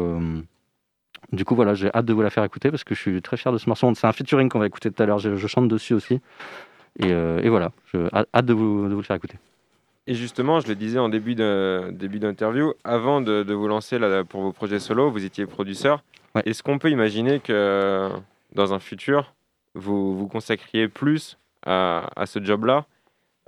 du 1.33 1.45
coup, 1.45 1.55
voilà, 1.55 1.75
j'ai 1.75 1.91
hâte 1.95 2.07
de 2.07 2.15
vous 2.15 2.23
la 2.23 2.31
faire 2.31 2.45
écouter 2.45 2.71
parce 2.71 2.83
que 2.83 2.95
je 2.95 3.01
suis 3.01 3.21
très 3.21 3.37
fier 3.37 3.53
de 3.53 3.59
ce 3.59 3.69
morceau. 3.69 3.93
C'est 3.95 4.07
un 4.07 4.13
featuring 4.13 4.49
qu'on 4.49 4.59
va 4.59 4.67
écouter 4.67 4.91
tout 4.91 5.03
à 5.03 5.07
l'heure. 5.07 5.19
Je, 5.19 5.47
chante 5.47 5.69
dessus 5.69 5.93
aussi. 5.93 6.21
Et, 6.99 7.49
voilà, 7.51 7.73
je, 7.93 8.09
hâte- 8.15 8.47
de 8.47 8.55
vous 8.55 8.89
le 8.89 9.03
faire 9.03 9.17
écouter. 9.17 9.37
Et 10.07 10.15
justement, 10.15 10.61
je 10.61 10.69
le 10.69 10.75
disais 10.75 10.99
en 10.99 11.09
début 11.09 11.35
d'interview, 11.35 12.75
avant 12.85 13.21
de, 13.21 13.43
de 13.43 13.55
vous 13.55 13.69
lancer 13.69 13.99
là, 13.99 14.23
pour 14.25 14.43
vos 14.43 14.53
projets 14.53 14.79
solo, 14.79 15.11
vous 15.11 15.25
étiez 15.25 15.47
producteur. 15.47 16.03
Ouais. 16.35 16.43
Est-ce 16.45 16.63
qu'on 16.63 16.79
peut 16.79 16.91
imaginer 16.91 17.41
que 17.41 18.11
dans 18.53 18.75
un 18.75 18.81
futur, 18.81 19.33
vous 19.75 20.17
vous 20.17 20.29
consacriez 20.29 20.89
plus 20.89 21.39
à, 21.65 22.09
à 22.17 22.27
ce 22.27 22.43
job-là 22.43 22.87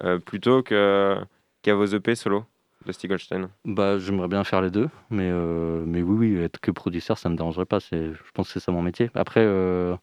euh, 0.03 0.19
plutôt 0.19 0.63
qu'à 0.63 1.75
vos 1.75 1.87
EP 1.87 2.15
solo 2.15 2.45
de 2.87 2.93
Stiegelstein 2.93 3.49
Bah, 3.65 3.99
j'aimerais 3.99 4.29
bien 4.29 4.45
faire 4.45 4.61
les 4.63 4.71
deux, 4.71 4.89
mais, 5.11 5.29
euh, 5.31 5.83
mais 5.87 6.03
oui, 6.03 6.37
oui, 6.37 6.43
être 6.43 6.61
que 6.61 6.71
producteur, 6.71 7.19
ça 7.19 7.29
me 7.29 7.37
dérangerait 7.37 7.67
pas. 7.67 7.79
Je 7.81 8.13
pense 8.33 8.47
que 8.49 8.53
c'est 8.55 8.65
ça 8.65 8.73
mon 8.73 8.83
métier. 8.83 9.11
Après, 9.15 9.41
euh, 9.45 9.95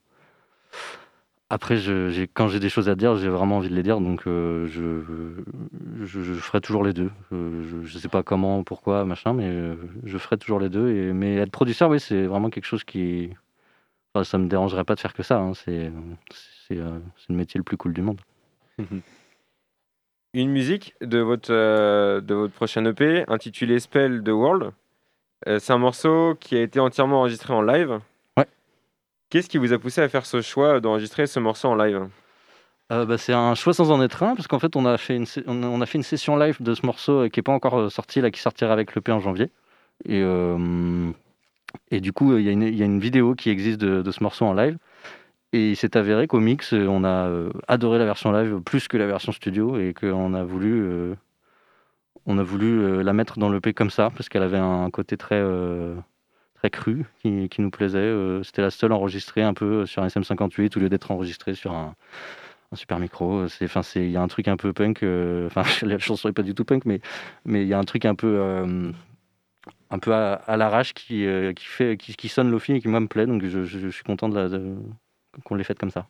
après 1.54 1.76
quand 2.34 2.48
j'ai 2.48 2.60
des 2.60 2.70
choses 2.70 2.90
à 2.90 2.96
dire, 2.96 3.16
j'ai 3.16 3.30
vraiment 3.30 3.58
envie 3.58 3.70
de 3.70 3.76
les 3.76 3.84
dire, 3.84 4.00
donc 4.00 4.26
euh, 4.26 4.66
je, 4.66 6.34
ferai 6.34 6.62
toujours 6.62 6.84
les 6.84 6.94
deux. 6.94 7.12
Euh, 7.32 7.64
je, 7.70 7.88
je 7.88 7.98
sais 8.00 8.08
pas 8.08 8.24
comment, 8.24 8.64
pourquoi, 8.64 9.06
machin, 9.06 9.34
mais 9.34 9.48
euh, 9.48 9.76
je 10.04 10.18
ferai 10.18 10.38
toujours 10.38 10.60
les 10.60 10.70
deux. 10.70 11.14
Mais 11.14 11.36
être 11.36 11.52
producteur, 11.52 11.92
oui, 11.92 12.00
c'est 12.00 12.26
vraiment 12.26 12.50
quelque 12.50 12.66
chose 12.66 12.84
qui. 12.84 13.30
Ça 14.24 14.40
me 14.40 14.48
dérangerait 14.48 14.84
pas 14.84 14.96
de 14.96 15.00
faire 15.00 15.14
que 15.14 15.22
ça. 15.22 15.40
hein. 15.40 15.54
C'est, 15.54 15.92
le 16.72 17.02
métier 17.36 17.60
le 17.60 17.64
plus 17.64 17.78
cool 17.78 17.94
du 17.94 18.02
monde. 18.02 18.20
Une 20.34 20.50
musique 20.50 20.96
de 21.02 21.20
votre, 21.20 21.52
de 21.52 22.34
votre 22.34 22.54
prochain 22.54 22.84
EP 22.86 23.26
intitulé 23.28 23.80
Spell 23.80 24.24
the 24.24 24.30
World. 24.30 24.72
C'est 25.46 25.72
un 25.72 25.78
morceau 25.78 26.36
qui 26.40 26.56
a 26.56 26.62
été 26.62 26.80
entièrement 26.80 27.20
enregistré 27.20 27.54
en 27.54 27.62
live. 27.62 28.00
Qu'est-ce 29.34 29.50
qui 29.50 29.58
vous 29.58 29.74
a 29.74 29.80
poussé 29.80 30.00
à 30.00 30.08
faire 30.10 30.28
ce 30.28 30.42
choix 30.42 30.80
d'enregistrer 30.80 31.26
ce 31.26 31.40
morceau 31.40 31.68
en 31.68 31.74
live 31.74 32.08
Euh, 32.92 33.04
bah, 33.04 33.18
c'est 33.18 33.34
un 33.34 33.56
choix 33.56 33.74
sans 33.74 33.90
en 33.90 34.00
être 34.00 34.22
un, 34.22 34.36
parce 34.36 34.48
qu'en 34.48 34.60
fait, 34.60 34.76
on 34.76 34.86
a, 34.86 34.96
fait 35.00 35.16
une, 35.16 35.26
session 35.26 36.38
live 36.38 36.62
de 36.62 36.76
ce 36.76 36.86
morceau 36.86 37.24
euh, 37.24 37.30
qui 37.30 37.40
n'est 37.40 37.44
pas 37.44 37.52
encore 37.52 37.80
euh, 37.80 37.90
sorti, 37.90 38.22
là, 38.22 38.30
qui 38.30 38.40
sortira 38.40 38.72
avec 38.72 38.94
l'EP 38.94 39.12
en 39.12 39.20
janvier. 39.20 39.50
Et, 40.08 40.22
du 42.00 42.14
coup, 42.14 42.38
il 42.38 42.44
y, 42.44 42.50
a 42.50 42.52
une- 42.52 43.00
vidéo 43.00 43.34
qui 43.34 43.50
existe 43.50 43.80
de, 43.82 44.12
ce 44.12 44.22
morceau 44.22 44.46
en 44.46 44.54
live. 44.54 44.78
Et 45.52 45.72
il 45.72 45.76
s'est 45.78 45.98
avéré 45.98 46.28
qu'au 46.28 46.40
mix, 46.40 46.72
on 46.72 47.04
a 47.04 47.28
adoré 47.68 47.98
la 47.98 48.06
version 48.06 48.32
live 48.32 48.60
plus 48.60 48.88
que 48.88 48.98
la 48.98 49.08
version 49.08 49.32
studio 49.32 49.80
et 49.80 49.96
qu'on 49.96 50.36
a 50.36 50.44
voulu, 50.44 51.16
on 52.28 52.38
a 52.38 52.44
voulu 52.44 53.02
la 53.02 53.14
mettre 53.14 53.40
dans 53.40 53.50
l'EP 53.50 53.74
comme 53.74 53.90
ça, 53.90 54.12
parce 54.12 54.30
qu'elle 54.30 54.44
avait 54.44 54.60
un 54.60 54.92
côté 54.92 55.18
très, 55.18 55.42
très 56.64 56.70
cru 56.70 57.06
qui, 57.22 57.50
qui 57.50 57.62
nous 57.62 57.70
plaisait. 57.72 57.98
Euh, 58.00 58.42
C'était 58.44 58.62
la 58.62 58.72
seule 58.72 58.94
enregistrée 58.94 59.44
un 59.44 59.54
peu 59.54 59.86
sur 59.86 60.02
un 60.02 60.08
SM58 60.08 60.78
au 60.78 60.80
lieu 60.80 60.90
d'être 60.90 61.12
enregistrée 61.12 61.56
sur 61.56 61.74
un, 61.74 61.94
super 62.74 63.00
micro. 63.00 63.48
C'est, 63.50 63.66
enfin, 63.66 63.84
c'est, 63.84 64.06
il 64.06 64.12
y 64.12 64.18
a 64.18 64.22
un 64.22 64.28
truc 64.30 64.48
un 64.48 64.56
peu 64.56 64.72
punk. 64.72 65.04
euh, 65.04 65.48
Enfin, 65.54 65.64
la 65.86 66.00
chanson 66.00 66.30
est 66.30 66.34
pas 66.34 66.42
du 66.42 66.56
tout 66.56 66.64
punk, 66.64 66.86
mais 66.86 67.02
mais 67.46 67.64
il 67.64 67.68
y 67.68 67.74
a 67.74 67.80
un 67.80 67.84
truc 67.84 68.06
un 68.06 68.16
peu 68.16 68.38
euh, 68.40 68.92
un 69.90 70.00
peu 70.00 70.14
à, 70.14 70.58
l'arrache 70.58 70.94
qui, 70.94 71.26
euh, 71.26 71.52
qui 71.54 71.66
fait 71.66 71.98
qui, 71.98 72.30
sonne 72.30 72.50
Lofi 72.50 72.74
et 72.74 72.82
qui 72.82 72.88
moi 72.88 73.02
me 73.02 73.08
plaît. 73.08 73.26
Donc 73.28 73.44
je, 73.46 73.66
je- 73.66 73.90
suis 73.90 74.04
content 74.04 74.30
de, 74.30 74.78
qu'on 75.44 75.56
l'ait 75.56 75.64
faite 75.66 75.80
comme 75.80 75.92
ça. 75.92 76.08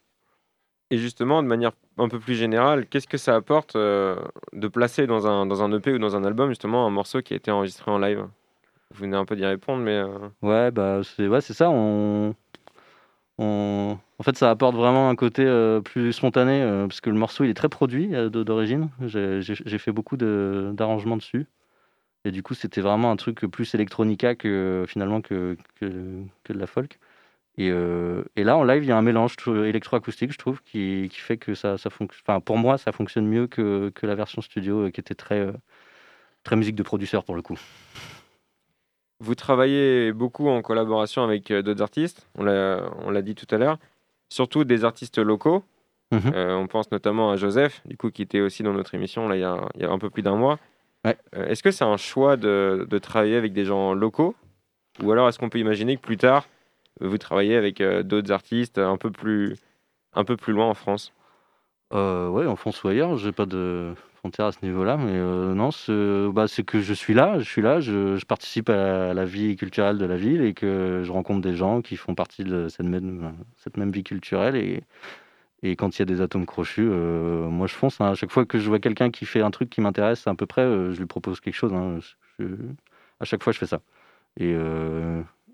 Et 0.91 0.97
justement, 0.99 1.41
de 1.41 1.47
manière 1.47 1.71
un 1.97 2.09
peu 2.09 2.19
plus 2.19 2.35
générale, 2.35 2.85
qu'est-ce 2.85 3.07
que 3.07 3.17
ça 3.17 3.35
apporte 3.35 3.75
euh, 3.75 4.15
de 4.53 4.67
placer 4.67 5.07
dans 5.07 5.25
un, 5.25 5.47
dans 5.47 5.63
un 5.63 5.71
EP 5.73 5.93
ou 5.93 5.97
dans 5.97 6.15
un 6.15 6.23
album 6.23 6.49
justement 6.49 6.85
un 6.85 6.91
morceau 6.91 7.23
qui 7.23 7.33
a 7.33 7.37
été 7.37 7.49
enregistré 7.49 7.89
en 7.89 7.97
live? 7.97 8.27
Vous 8.91 9.01
venez 9.01 9.17
un 9.17 9.25
peu 9.25 9.35
d'y 9.35 9.45
répondre, 9.45 9.81
mais 9.83 9.97
euh, 9.97 10.29
Ouais, 10.41 10.71
bah 10.71 11.01
c'est 11.03 11.27
ouais, 11.27 11.41
ça. 11.41 11.69
On, 11.69 12.35
on- 13.37 13.97
en 14.19 14.23
fait, 14.23 14.37
ça 14.37 14.49
apporte 14.51 14.75
vraiment 14.75 15.09
un 15.09 15.15
côté 15.15 15.43
euh, 15.45 15.81
plus 15.81 16.13
spontané 16.13 16.61
euh, 16.61 16.87
parce 16.87 17.01
que 17.01 17.09
le 17.09 17.17
morceau 17.17 17.43
il 17.43 17.49
est 17.49 17.55
très 17.55 17.69
produit 17.69 18.09
d'origine. 18.29 18.89
J'ai 19.01 19.77
fait 19.79 19.91
beaucoup 19.91 20.17
d'arrangements 20.17 21.17
dessus 21.17 21.47
et 22.25 22.31
du 22.31 22.43
coup 22.43 22.53
c'était 22.53 22.81
vraiment 22.81 23.11
un 23.11 23.15
truc 23.17 23.41
plus 23.47 23.73
electronica 23.75 24.35
que 24.35 24.85
finalement 24.87 25.21
que, 25.21 25.57
que, 25.81 25.85
de 25.85 26.59
la 26.59 26.67
folk. 26.67 26.99
Et, 27.57 27.67
et 28.35 28.43
là 28.43 28.57
en 28.57 28.63
live 28.63 28.83
il 28.83 28.87
y 28.89 28.91
a 28.91 28.97
un 28.97 29.01
mélange 29.01 29.35
électroacoustique 29.47 30.31
je 30.31 30.37
trouve 30.37 30.61
qui, 30.63 31.09
qui 31.11 31.19
fait 31.19 31.37
que 31.37 31.53
ça, 31.55 31.77
ça 31.77 31.89
fonctionne. 31.89 32.23
Enfin 32.27 32.39
pour 32.39 32.57
moi 32.57 32.77
ça 32.77 32.91
fonctionne 32.91 33.27
mieux 33.27 33.47
que, 33.47 33.91
que 33.95 34.05
la 34.07 34.15
version 34.15 34.41
studio 34.41 34.89
qui 34.91 35.01
était 35.01 35.15
très 35.15 35.47
très 36.43 36.55
musique 36.55 36.75
de 36.75 36.83
producteur 36.83 37.23
pour 37.25 37.35
le 37.35 37.41
coup. 37.41 37.57
Vous 39.23 39.35
travaillez 39.35 40.11
beaucoup 40.11 40.49
en 40.49 40.61
collaboration 40.61 41.23
avec 41.23 41.49
euh, 41.49 41.61
d'autres 41.61 41.81
artistes, 41.81 42.27
on 42.37 42.43
l'a 42.43 43.21
dit 43.21 43.35
tout 43.35 43.47
à 43.55 43.57
l'heure, 43.57 43.77
surtout 44.29 44.65
des 44.65 44.83
artistes 44.83 45.17
locaux. 45.17 45.63
Mhm. 46.11 46.31
Euh, 46.35 46.55
on 46.55 46.67
pense 46.67 46.91
notamment 46.91 47.31
à 47.31 47.37
Joseph, 47.37 47.81
du 47.85 47.97
coup, 47.97 48.11
qui 48.11 48.21
était 48.21 48.41
aussi 48.41 48.61
dans 48.61 48.73
notre 48.73 48.93
émission 48.93 49.27
là, 49.27 49.35
il, 49.35 49.41
y 49.41 49.43
a, 49.43 49.57
il 49.75 49.81
y 49.81 49.85
a 49.85 49.89
un 49.89 49.97
peu 49.97 50.09
plus 50.09 50.21
d'un 50.21 50.35
mois. 50.35 50.59
Ouais. 51.05 51.17
Euh, 51.35 51.47
est-ce 51.47 51.63
que 51.63 51.71
c'est 51.71 51.85
un 51.85 51.97
choix 51.97 52.37
de, 52.37 52.85
de 52.87 52.97
travailler 52.99 53.37
avec 53.37 53.53
des 53.53 53.65
gens 53.65 53.93
locaux? 53.93 54.35
Ou 55.01 55.11
alors 55.11 55.27
est-ce 55.27 55.39
qu'on 55.39 55.49
peut 55.49 55.59
imaginer 55.59 55.95
que 55.95 56.01
plus 56.01 56.17
tard, 56.17 56.45
vous 57.01 57.17
travaillez 57.17 57.55
avec 57.55 57.81
euh, 57.81 58.03
d'autres 58.03 58.31
artistes 58.31 58.77
un 58.77 58.97
peu, 58.97 59.09
plus, 59.09 59.55
un 60.13 60.23
peu 60.23 60.37
plus 60.37 60.53
loin 60.53 60.67
en 60.67 60.75
France? 60.75 61.13
Euh, 61.93 62.27
ouais, 62.29 62.45
en 62.45 62.55
France 62.55 62.83
ou 62.83 62.89
ailleurs, 62.89 63.17
j'ai 63.17 63.31
pas 63.31 63.45
de 63.45 63.93
à 64.25 64.51
ce 64.51 64.59
niveau-là, 64.63 64.95
mais 64.97 65.11
euh, 65.11 65.53
non, 65.53 65.71
c'est 65.71 66.27
bah, 66.33 66.47
c'est 66.47 66.63
que 66.63 66.79
je 66.79 66.93
suis 66.93 67.13
là, 67.13 67.39
je 67.39 67.43
suis 67.49 67.61
là, 67.61 67.79
je, 67.81 68.15
je 68.17 68.25
participe 68.25 68.69
à 68.69 69.13
la, 69.13 69.25
vie 69.25 69.55
culturelle 69.57 69.97
de 69.97 70.05
la 70.05 70.15
ville 70.17 70.41
et 70.41 70.53
que 70.53 71.01
je 71.03 71.11
rencontre 71.11 71.41
des 71.41 71.55
gens 71.55 71.81
qui 71.81 71.97
font 71.97 72.15
partie 72.15 72.43
de 72.45 72.67
cette 72.69 72.85
même, 72.85 73.33
vie 73.91 74.03
culturelle 74.03 74.55
et, 74.55 74.83
et 75.63 75.75
quand 75.75 75.97
il 75.97 76.01
y 76.01 76.03
a 76.03 76.05
des 76.05 76.21
atomes 76.21 76.45
crochus, 76.47 76.87
euh, 76.89 77.49
moi 77.49 77.67
je 77.67 77.75
fonce. 77.75 78.01
hein. 78.01 78.11
À 78.11 78.15
chaque 78.15 78.31
fois 78.31 78.45
que 78.45 78.59
je 78.59 78.69
vois 78.69 78.79
quelqu'un 78.79 79.11
qui 79.11 79.25
fait 79.25 79.41
un 79.41 79.51
truc 79.51 79.69
qui 79.69 79.81
m'intéresse 79.81 80.27
à 80.27 80.35
peu 80.35 80.45
près, 80.47 80.61
euh, 80.63 80.93
je 80.93 80.99
lui 80.99 81.07
propose 81.07 81.39
quelque 81.41 81.55
chose. 81.55 81.73
hein. 81.73 81.99
Je- 82.39 82.45
à 83.19 83.25
chaque 83.25 83.43
fois, 83.43 83.53
je 83.53 83.59
fais 83.59 83.67
ça. 83.67 83.81
Et, 84.39 84.55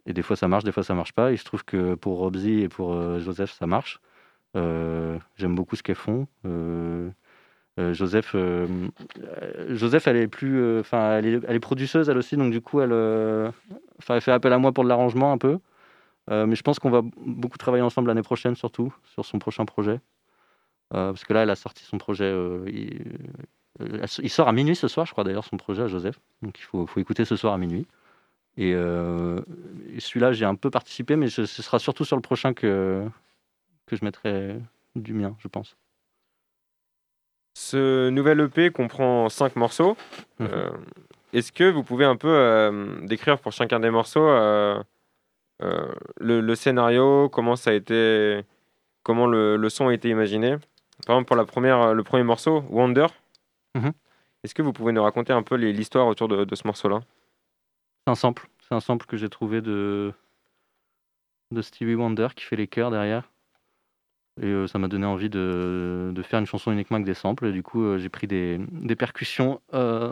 et 0.06 0.14
des 0.14 0.22
fois 0.24 0.36
ça 0.36 0.48
marche, 0.48 0.64
des 0.66 0.72
fois 0.72 0.84
ça 0.84 0.96
marche 0.96 1.14
pas. 1.14 1.32
Il 1.32 1.38
se 1.38 1.46
trouve 1.46 1.66
que 1.66 1.96
pour 1.96 2.18
Robsy 2.20 2.62
et 2.62 2.70
pour 2.70 3.20
Joseph, 3.20 3.52
ça 3.54 3.68
marche. 3.68 4.00
J'aime 4.56 5.56
beaucoup 5.56 5.76
ce 5.76 5.84
qu'elles 5.84 5.96
font. 5.96 6.28
Joseph, 7.94 8.34
euh, 8.36 8.68
euh, 9.20 9.76
Joseph, 9.76 10.08
elle 10.08 10.18
est 10.18 10.28
plus, 10.28 10.60
euh, 10.62 10.80
enfin, 10.82 11.18
elle, 11.18 11.26
est, 11.26 11.40
elle 11.48 11.56
est 11.56 11.60
produceuse 11.60 12.10
elle 12.10 12.18
aussi, 12.18 12.36
donc 12.38 12.52
du 12.52 12.62
coup, 12.62 12.82
elle, 12.82 12.92
euh, 12.94 13.52
elle 14.10 14.22
fait 14.22 14.32
appel 14.32 14.54
à 14.54 14.58
moi 14.58 14.72
pour 14.72 14.84
de 14.84 14.90
l'arrangement 14.90 15.32
un 15.32 15.38
peu. 15.38 15.60
Euh, 16.32 16.46
mais 16.48 16.56
je 16.56 16.62
pense 16.64 16.80
qu'on 16.80 16.92
va 16.92 17.02
beaucoup 17.26 17.58
travailler 17.58 17.84
ensemble 17.84 18.08
l'année 18.10 18.22
prochaine, 18.24 18.56
surtout 18.56 18.94
sur 19.14 19.26
son 19.26 19.40
prochain 19.40 19.66
projet, 19.66 20.00
Euh, 20.94 21.12
parce 21.14 21.24
que 21.26 21.34
là, 21.34 21.44
elle 21.44 21.50
a 21.52 21.56
sorti 21.56 21.84
son 21.86 21.98
projet. 22.00 22.26
euh, 22.26 22.66
il, 22.68 23.02
euh, 23.82 24.08
sort 24.30 24.48
à 24.48 24.54
minuit 24.54 24.76
ce 24.76 24.88
soir, 24.88 25.06
je 25.06 25.12
crois 25.12 25.24
d'ailleurs, 25.24 25.46
son 25.46 25.58
projet 25.58 25.84
à 25.84 25.88
Joseph. 25.88 26.20
Donc 26.42 26.58
il 26.60 26.64
faut, 26.64 26.88
faut 26.88 27.00
écouter 27.00 27.26
ce 27.26 27.36
soir 27.36 27.54
à 27.54 27.58
minuit. 27.58 27.86
Et, 28.58 28.74
euh, 28.76 29.40
celui-là, 30.00 30.34
j'ai 30.34 30.46
un 30.46 30.56
peu 30.56 30.70
participé, 30.72 31.16
mais 31.16 31.30
ce 31.30 31.46
sera 31.46 31.80
surtout 31.80 32.06
sur 32.06 32.16
le 32.18 32.22
prochain 32.24 32.54
que, 32.54 33.06
que 33.88 33.96
je 33.96 34.04
mettrai 34.06 34.56
du 34.96 35.14
mien, 35.14 35.36
je 35.40 35.48
pense. 35.48 35.78
Ce 37.62 38.10
nouvel 38.10 38.40
EP 38.40 38.72
comprend 38.72 39.28
cinq 39.28 39.58
morceaux. 39.58 39.98
Mhm. 40.40 40.48
Euh, 40.50 40.70
Est-ce 41.34 41.52
que 41.52 41.70
vous 41.70 41.84
pouvez 41.84 42.06
un 42.06 42.16
peu 42.16 42.30
euh, 42.30 43.06
décrire 43.06 43.38
pour 43.38 43.52
chacun 43.52 43.82
des 43.82 43.90
morceaux 43.90 44.26
euh, 44.26 44.82
le, 46.22 46.40
le 46.40 46.56
scénario, 46.56 47.28
comment 47.28 47.58
ça 47.58 47.72
a 47.72 47.74
été, 47.74 48.46
comment 49.04 49.28
le, 49.28 49.58
le 49.58 49.70
son 49.70 49.90
a 49.90 49.94
été 49.94 50.08
imaginé? 50.08 50.56
Par 51.06 51.18
exemple, 51.18 51.28
pour 51.28 51.36
la 51.36 51.44
première, 51.44 51.94
le 51.94 52.02
premier 52.02 52.24
morceau, 52.24 52.64
Wonder. 52.70 53.08
Mhm. 53.76 53.92
Est-ce 54.46 54.56
que 54.56 54.62
vous 54.62 54.72
pouvez 54.72 54.94
nous 54.94 55.04
raconter 55.04 55.34
un 55.34 55.44
peu 55.44 55.56
l'histoire 55.56 56.08
autour 56.08 56.30
de, 56.30 56.46
de 56.46 56.56
ce 56.56 56.66
morceau-là? 56.66 57.02
C'est 58.08 58.12
un 58.12 58.16
sample. 58.16 58.48
C'est 58.62 58.74
un 58.74 58.80
sample 58.80 59.06
que 59.06 59.18
j'ai 59.18 59.28
trouvé 59.28 59.60
de, 59.60 60.14
de 61.52 61.62
Stevie 61.62 61.96
Wonder 61.96 62.30
qui 62.34 62.46
fait 62.46 62.56
les 62.56 62.68
chœurs 62.68 62.90
derrière. 62.90 63.30
Et 64.42 64.46
euh, 64.46 64.68
ça 64.68 64.80
m'a 64.80 64.88
donné 64.88 65.06
envie 65.06 65.30
de, 65.30 66.12
de 66.14 66.22
faire 66.24 66.40
une 66.40 66.46
chanson 66.46 66.72
uniquement 66.72 66.96
avec 66.96 67.06
des 67.06 67.14
samples. 67.14 67.48
Et 67.48 67.52
du 67.52 67.64
coup, 67.64 67.84
euh, 67.84 67.98
j'ai 67.98 68.10
pris 68.10 68.28
des, 68.28 68.60
des 68.72 68.96
percussions 68.96 69.62
euh, 69.74 70.12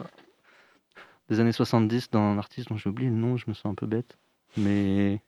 des 1.30 1.39
années 1.39 1.51
70 1.51 2.09
d'un 2.11 2.38
artiste 2.38 2.69
dont 2.69 2.78
j'ai 2.78 2.89
oublié 2.89 3.09
le 3.09 3.15
nom, 3.15 3.38
je 3.38 3.45
me 3.47 3.53
sens 3.53 3.65
un 3.65 3.75
peu 3.75 3.86
bête. 3.86 4.17
Mais, 4.57 5.21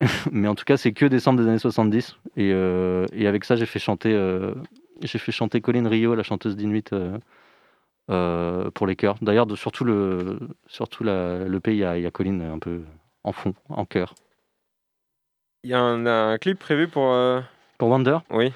mais 0.32 0.48
en 0.48 0.54
tout 0.54 0.64
cas, 0.64 0.76
c'est 0.76 0.92
que 0.92 1.06
des 1.06 1.20
samples 1.20 1.42
des 1.42 1.48
années 1.48 1.58
70. 1.58 2.16
Et, 2.36 2.50
et 2.50 3.26
avec 3.26 3.44
ça, 3.44 3.56
j'ai 3.56 3.66
fait 3.66 3.78
chanter, 3.78 4.12
j'ai 5.02 5.18
chanter 5.32 5.60
Colin 5.60 5.88
Rio, 5.88 6.14
la 6.14 6.22
chanteuse 6.22 6.56
d'Inuit, 6.56 6.90
pour 8.08 8.86
les 8.86 8.96
chœurs. 8.96 9.16
D'ailleurs, 9.22 9.46
surtout 9.56 9.84
le, 9.84 10.38
surtout 10.66 11.04
le 11.04 11.58
pays, 11.58 11.76
il 11.76 11.80
y, 11.80 12.06
a- 12.06 12.10
Colin 12.10 12.40
un 12.40 12.58
peu 12.58 12.82
en 13.24 13.32
fond, 13.32 13.54
en 13.68 13.84
chœur. 13.84 14.14
Il 15.62 15.70
y 15.70 15.74
a 15.74 15.80
un 15.80 16.38
clip 16.38 16.58
prévu 16.58 16.88
pour. 16.88 17.12
Euh, 17.80 17.86
Pour 17.86 17.88
Wonder, 17.88 18.18
Oui. 18.30 18.52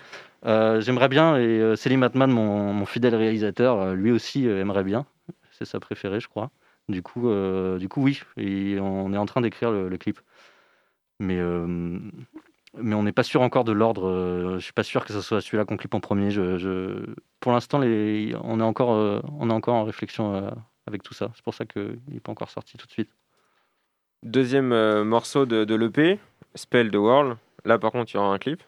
euh, 0.47 0.81
j'aimerais 0.81 1.09
bien, 1.09 1.37
et 1.37 1.41
euh, 1.61 1.77
Selim 1.77 2.03
Atman, 2.03 2.31
mon, 2.31 2.73
mon 2.73 2.87
fidèle 2.87 3.15
réalisateur, 3.15 3.81
euh, 3.81 3.95
lui 3.95 4.11
aussi 4.13 4.47
euh, 4.47 4.61
aimerait 4.61 4.85
bien. 4.85 5.07
C'est 5.53 5.65
sa 5.65 5.81
préférée, 5.81 6.21
je 6.21 6.29
crois. 6.29 6.51
Du 6.89 7.03
coup, 7.03 7.29
euh, 7.31 7.79
du 7.79 7.89
coup 7.89 8.03
oui, 8.03 8.21
et 8.37 8.79
on 8.81 9.13
est 9.13 9.17
en 9.17 9.27
train 9.27 9.41
d'écrire 9.41 9.71
le, 9.71 9.89
le 9.89 9.99
clip. 9.99 10.21
Mais, 11.21 11.39
euh, 11.39 11.67
mais 12.77 12.95
on 12.95 13.05
n'est 13.05 13.13
pas 13.13 13.23
sûr 13.23 13.41
encore 13.41 13.65
de 13.65 13.73
l'ordre. 13.73 14.09
euh, 14.09 14.55
je 14.59 14.65
suis 14.65 14.73
pas 14.73 14.83
sûr 14.83 15.05
que 15.05 15.13
ce 15.13 15.21
soit 15.21 15.41
celui-là 15.41 15.65
qu'on 15.65 15.77
clip 15.77 15.95
en 15.95 16.01
premier. 16.01 16.31
Je, 16.31 16.59
je- 16.59 17.15
Pour 17.41 17.53
l'instant, 17.53 17.79
les... 17.79 18.35
on, 18.43 18.61
est 18.61 18.65
encore, 18.65 18.93
euh, 18.93 19.21
on 19.39 19.49
est 19.49 19.53
encore 19.53 19.77
en 19.77 19.85
réflexion 19.85 20.35
euh, 20.35 20.51
avec 20.87 21.03
tout 21.03 21.15
ça. 21.15 21.31
C'est 21.35 21.45
pour 21.45 21.55
ça 21.55 21.65
qu'il 21.65 22.01
n'est 22.09 22.21
pas 22.21 22.33
encore 22.33 22.51
sorti 22.51 22.77
tout 22.77 22.87
de 22.87 22.93
suite. 22.93 23.11
Deuxième 24.25 24.73
euh, 24.73 25.05
morceau 25.05 25.47
de, 25.47 25.65
de 25.65 25.75
l'EP, 25.75 26.19
Spell 26.55 26.91
the 26.91 26.97
World. 26.97 27.37
Là, 27.65 27.79
par 27.79 27.93
contre, 27.93 28.13
il 28.13 28.17
y 28.17 28.21
aura 28.21 28.35
un 28.35 28.39
clip. 28.39 28.63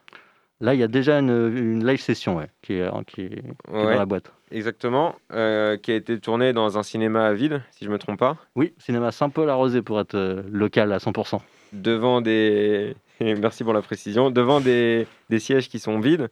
Là, 0.60 0.72
il 0.74 0.80
y 0.80 0.82
a 0.82 0.88
déjà 0.88 1.18
une, 1.18 1.28
une 1.56 1.86
live 1.86 2.00
session 2.00 2.36
ouais, 2.38 2.46
qui, 2.62 2.74
est, 2.74 2.88
qui, 3.06 3.20
est, 3.22 3.28
qui 3.28 3.34
est 3.36 3.42
Ouais. 3.72 3.82
dans 3.84 3.90
la 3.98 4.06
boîte. 4.06 4.32
Exactement, 4.50 5.14
euh, 5.32 5.76
qui 5.76 5.92
a 5.92 5.96
été 5.96 6.18
tourné 6.18 6.52
dans 6.52 6.78
un 6.78 6.82
cinéma 6.82 7.26
à 7.26 7.32
vide, 7.34 7.62
si 7.72 7.84
je 7.84 7.90
me 7.90 7.98
trompe 7.98 8.18
pas, 8.18 8.36
Oui, 8.54 8.72
cinéma 8.78 9.10
Saint-Paul-Arrosé 9.12 9.82
pour 9.82 10.00
être 10.00 10.14
euh, 10.14 10.42
local 10.50 10.92
à 10.92 10.98
100%. 10.98 11.40
devant 11.72 12.20
des. 12.22 12.94
Merci 13.20 13.64
pour 13.64 13.72
la 13.74 13.82
précision. 13.82 14.30
Devant 14.30 14.60
des, 14.60 15.06
des 15.30 15.38
sièges 15.40 15.68
qui 15.68 15.78
sont 15.78 15.98
vides. 16.00 16.28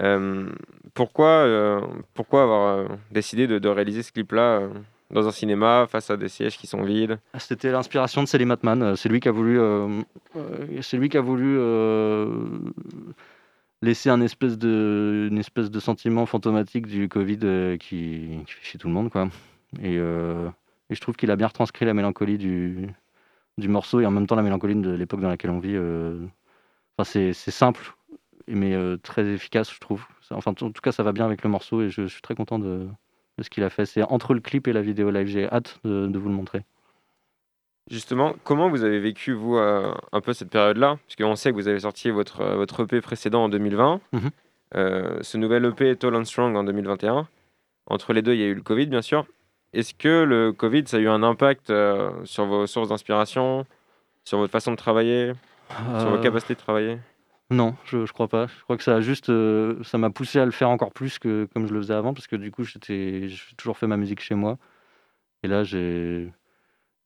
Euh, 0.00 0.48
pourquoi, 0.94 1.26
euh, 1.28 1.80
pourquoi 2.14 2.42
avoir 2.44 2.86
décidé 3.10 3.46
de, 3.46 3.58
de 3.58 3.68
réaliser 3.68 4.02
ce 4.02 4.10
clip-là 4.12 4.62
dans 5.10 5.26
un 5.26 5.32
cinéma 5.32 5.86
face 5.90 6.08
à 6.10 6.16
des 6.16 6.28
sièges 6.28 6.56
qui 6.56 6.66
sont 6.66 6.82
vides? 6.82 7.18
Ah, 7.34 7.40
C'était 7.40 7.70
l'inspiration 7.72 8.22
de 8.22 8.28
Selim 8.28 8.50
Atman. 8.52 8.96
C'est 8.96 9.08
lui 9.08 9.20
qui 9.20 9.28
a 9.28 9.32
voulu, 9.32 9.60
euh, 9.60 9.88
c'est 10.80 10.96
lui 10.96 11.08
qui 11.08 11.18
a 11.18 11.20
voulu 11.20 11.56
euh, 11.58 12.26
laisser 13.82 14.10
un 14.10 14.20
espèce 14.20 14.58
de, 14.58 15.28
une 15.30 15.38
espèce 15.38 15.70
de 15.70 15.80
sentiment 15.80 16.26
fantomatique 16.26 16.86
du 16.86 17.08
Covid 17.08 17.38
euh, 17.44 17.76
qui, 17.76 18.38
fait 18.46 18.64
chier 18.64 18.78
tout 18.78 18.88
le 18.88 18.94
monde, 18.94 19.10
quoi. 19.10 19.28
Et, 19.80 19.96
euh, 19.98 20.48
et 20.90 20.94
je 20.94 21.00
trouve 21.00 21.16
qu'il 21.16 21.30
a 21.30 21.36
bien 21.36 21.46
retranscrit 21.46 21.86
la 21.86 21.94
mélancolie 21.94 22.38
du, 22.38 22.88
morceau 23.58 24.00
et 24.00 24.06
en 24.06 24.10
même 24.10 24.26
temps 24.26 24.36
la 24.36 24.42
mélancolie 24.42 24.74
de 24.74 24.90
l'époque 24.90 25.20
dans 25.20 25.28
laquelle 25.28 25.50
on 25.50 25.60
vit. 25.60 25.76
euh. 25.76 26.26
Enfin, 26.96 27.08
c'est 27.32 27.50
simple, 27.50 27.94
mais 28.48 28.74
très 29.02 29.26
efficace, 29.26 29.72
je 29.72 29.80
trouve. 29.80 30.04
Enfin, 30.30 30.50
en 30.50 30.54
tout 30.54 30.82
cas, 30.82 30.92
ça 30.92 31.02
va 31.02 31.12
bien 31.12 31.24
avec 31.24 31.42
le 31.42 31.50
morceau 31.50 31.82
et 31.82 31.90
je, 31.90 32.06
suis 32.06 32.20
très 32.20 32.34
content 32.34 32.58
de, 32.58 32.88
ce 33.40 33.48
qu'il 33.48 33.64
a 33.64 33.70
fait. 33.70 33.86
C'est 33.86 34.02
entre 34.02 34.34
le 34.34 34.40
clip 34.40 34.68
et 34.68 34.72
la 34.72 34.82
vidéo 34.82 35.10
live. 35.10 35.26
J'ai 35.26 35.46
hâte 35.50 35.80
de 35.84 36.18
vous 36.18 36.28
le 36.28 36.34
montrer. 36.34 36.64
Justement, 37.90 38.34
comment 38.44 38.68
vous 38.70 38.84
avez 38.84 39.00
vécu, 39.00 39.32
vous, 39.32 39.56
euh, 39.56 39.92
un 40.12 40.20
peu 40.20 40.32
cette 40.32 40.50
période-là? 40.50 40.98
Puisqu'on 41.06 41.34
sait 41.34 41.50
que 41.50 41.56
vous 41.56 41.66
avez 41.68 41.80
sorti 41.80 42.10
votre, 42.10 42.40
euh, 42.40 42.54
votre 42.56 42.84
EP 42.84 43.00
précédent 43.00 43.44
en 43.44 43.48
2020, 43.48 44.00
Mhm. 44.12 44.30
Euh, 44.76 45.18
ce 45.22 45.36
nouvel 45.36 45.64
EP 45.64 45.96
Tall 45.96 46.14
and 46.14 46.24
Strong 46.24 46.54
en 46.56 46.62
2021. 46.62 47.26
Entre 47.86 48.12
les 48.12 48.22
deux, 48.22 48.34
il 48.34 48.40
y 48.40 48.44
a 48.44 48.46
eu 48.46 48.54
le 48.54 48.62
Covid, 48.62 48.86
bien 48.86 49.02
sûr. 49.02 49.26
Est-ce 49.72 49.94
que 49.94 50.22
le 50.22 50.52
Covid, 50.52 50.84
ça 50.86 50.98
a 50.98 51.00
eu 51.00 51.08
un 51.08 51.24
impact 51.24 51.70
euh, 51.70 52.12
sur 52.22 52.44
vos 52.46 52.68
sources 52.68 52.88
d'inspiration, 52.90 53.66
sur 54.24 54.38
votre 54.38 54.52
façon 54.52 54.70
de 54.70 54.76
travailler, 54.76 55.32
sur 55.98 56.10
vos 56.10 56.18
capacités 56.18 56.54
de 56.54 56.60
travailler? 56.60 56.98
Non, 57.50 57.74
je, 57.84 58.06
je 58.06 58.12
crois 58.12 58.28
pas. 58.28 58.46
Je 58.46 58.62
crois 58.62 58.76
que 58.76 58.84
ça 58.84 58.94
a 58.94 59.00
juste, 59.00 59.26
ça 59.82 59.98
m'a 59.98 60.10
poussé 60.10 60.38
à 60.38 60.44
le 60.44 60.52
faire 60.52 60.68
encore 60.70 60.92
plus 60.92 61.18
que 61.18 61.48
comme 61.52 61.66
je 61.66 61.74
le 61.74 61.80
faisais 61.80 61.94
avant, 61.94 62.14
parce 62.14 62.28
que 62.28 62.36
du 62.36 62.52
coup, 62.52 62.62
j'ai 62.62 62.78
toujours 63.56 63.76
fait 63.76 63.88
ma 63.88 63.96
musique 63.96 64.20
chez 64.20 64.36
moi. 64.36 64.56
Et 65.42 65.48
là, 65.48 65.64
j'ai, 65.64 66.32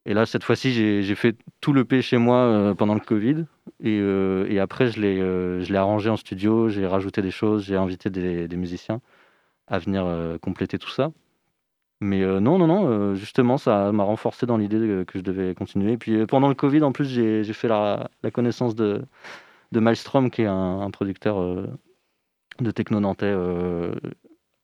et 0.07 0.15
là 0.15 0.27
cette 0.27 0.45
fois-ci, 0.45 0.73
j'ai, 0.73 1.15
fait 1.15 1.37
tout 1.61 1.73
le 1.73 1.85
P 1.85 2.03
chez 2.03 2.19
moi 2.19 2.37
euh, 2.37 2.75
pendant 2.75 2.95
le 2.95 3.01
Covid. 3.01 3.47
Et, 3.81 3.99
euh, 4.01 4.63
après, 4.63 4.89
je 4.89 5.01
l'ai, 5.01 5.21
euh, 5.21 5.63
je 5.63 5.73
l'ai 5.73 5.79
arrangé 5.79 6.11
en 6.11 6.17
studio. 6.17 6.69
J'ai 6.69 6.87
rajouté 6.87 7.23
des 7.23 7.31
choses. 7.31 7.65
J'ai 7.65 7.77
invité 7.77 8.11
des, 8.11 8.49
musiciens 8.57 9.01
à 9.67 9.79
venir 9.79 10.07
compléter 10.43 10.79
tout 10.79 10.91
ça. 10.91 11.13
Mais 12.01 12.21
non, 12.41 12.59
non, 12.59 12.67
non. 12.67 13.15
justement, 13.15 13.57
ça 13.59 13.93
m'a 13.93 14.05
renforcé 14.05 14.47
dans 14.47 14.59
l'idée 14.59 15.05
que 15.07 15.19
je 15.19 15.25
devais 15.25 15.55
continuer. 15.55 15.93
Et 15.93 15.97
puis 15.99 16.27
pendant 16.27 16.49
le 16.49 16.55
Covid, 16.55 16.83
en 16.83 16.93
plus, 16.93 17.07
j'ai, 17.07 17.45
fait 17.55 17.69
la, 17.69 18.11
connaissance 18.33 18.75
de 18.75 19.03
de 19.73 20.29
qui 20.29 20.43
est 20.43 20.47
un, 20.47 20.91
producteur 20.91 21.37
de 22.61 22.71
techno 22.71 23.01
nantais 23.01 23.35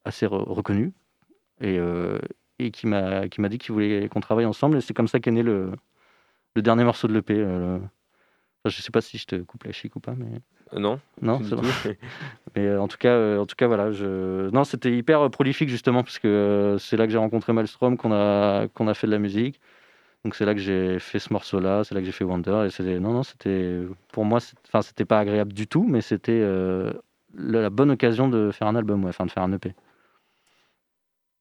assez 0.04 0.26
re- 0.26 0.48
reconnu, 0.48 0.92
et, 1.60 1.78
et 2.66 2.70
qui 2.70 2.86
m'a 2.86 3.28
qui 3.28 3.40
m'a 3.40 3.48
dit 3.48 3.58
qu'il 3.58 3.72
voulait 3.72 4.08
qu'on 4.08 4.20
travaille 4.20 4.46
ensemble. 4.46 4.78
Et 4.78 4.80
c'est 4.80 4.94
comme 4.94 5.08
ça 5.08 5.20
qu'est 5.20 5.30
né 5.30 5.42
le, 5.42 5.72
le 6.54 6.62
dernier 6.62 6.84
morceau 6.84 7.08
de 7.08 7.14
l'EP. 7.14 7.34
euh, 7.34 7.58
le- 7.58 7.74
enfin, 7.76 7.86
je 8.66 8.82
sais 8.82 8.90
pas 8.90 9.00
si 9.00 9.18
je 9.18 9.26
te 9.26 9.36
coupe 9.36 9.64
la 9.64 9.72
chic 9.72 9.94
ou 9.96 10.00
pas, 10.00 10.14
mais 10.16 10.26
Euh, 10.74 10.78
Non, 10.78 11.00
non, 11.22 11.40
c'est 11.42 11.56
bon. 11.56 11.62
Mais 12.56 12.66
euh, 12.66 12.80
en 12.80 12.88
tout 12.88 12.98
cas, 12.98 13.10
euh, 13.10 13.38
en 13.38 13.46
tout 13.46 13.54
cas, 13.56 13.66
voilà. 13.66 13.92
Je... 13.92 14.50
Non, 14.50 14.64
c'était 14.64 14.96
hyper 14.96 15.30
prolifique 15.30 15.68
justement 15.68 16.02
parce 16.02 16.18
que 16.18 16.28
euh, 16.28 16.78
c'est 16.78 16.96
là 16.96 17.06
que 17.06 17.12
j'ai 17.12 17.18
rencontré 17.18 17.52
Maelstrom, 17.52 17.96
qu'on 17.96 18.12
a 18.12 18.66
qu'on 18.68 18.88
a 18.88 18.94
fait 18.94 19.06
de 19.06 19.12
la 19.12 19.18
musique. 19.18 19.60
Donc 20.24 20.34
c'est 20.34 20.44
là 20.44 20.54
que 20.54 20.60
j'ai 20.60 20.98
fait 20.98 21.18
ce 21.18 21.32
morceau-là, 21.32 21.82
c'est 21.84 21.94
là 21.94 22.00
que 22.00 22.06
j'ai 22.06 22.12
fait 22.12 22.24
Wonder. 22.24 22.64
Et 22.66 22.70
c'était 22.70 23.00
non, 23.00 23.12
non, 23.12 23.22
c'était 23.22 23.82
pour 24.12 24.24
moi, 24.24 24.38
enfin, 24.68 24.82
c'était 24.82 25.06
pas 25.06 25.18
agréable 25.20 25.52
du 25.52 25.66
tout, 25.66 25.86
mais 25.88 26.02
c'était 26.02 26.44
la, 27.34 27.70
bonne 27.70 27.90
occasion 27.90 28.28
de 28.28 28.50
faire 28.50 28.66
un 28.66 28.76
album, 28.76 29.02
ouais, 29.04 29.10
enfin 29.10 29.24
de 29.24 29.30
faire 29.30 29.42
un 29.42 29.52
EP. 29.52 29.74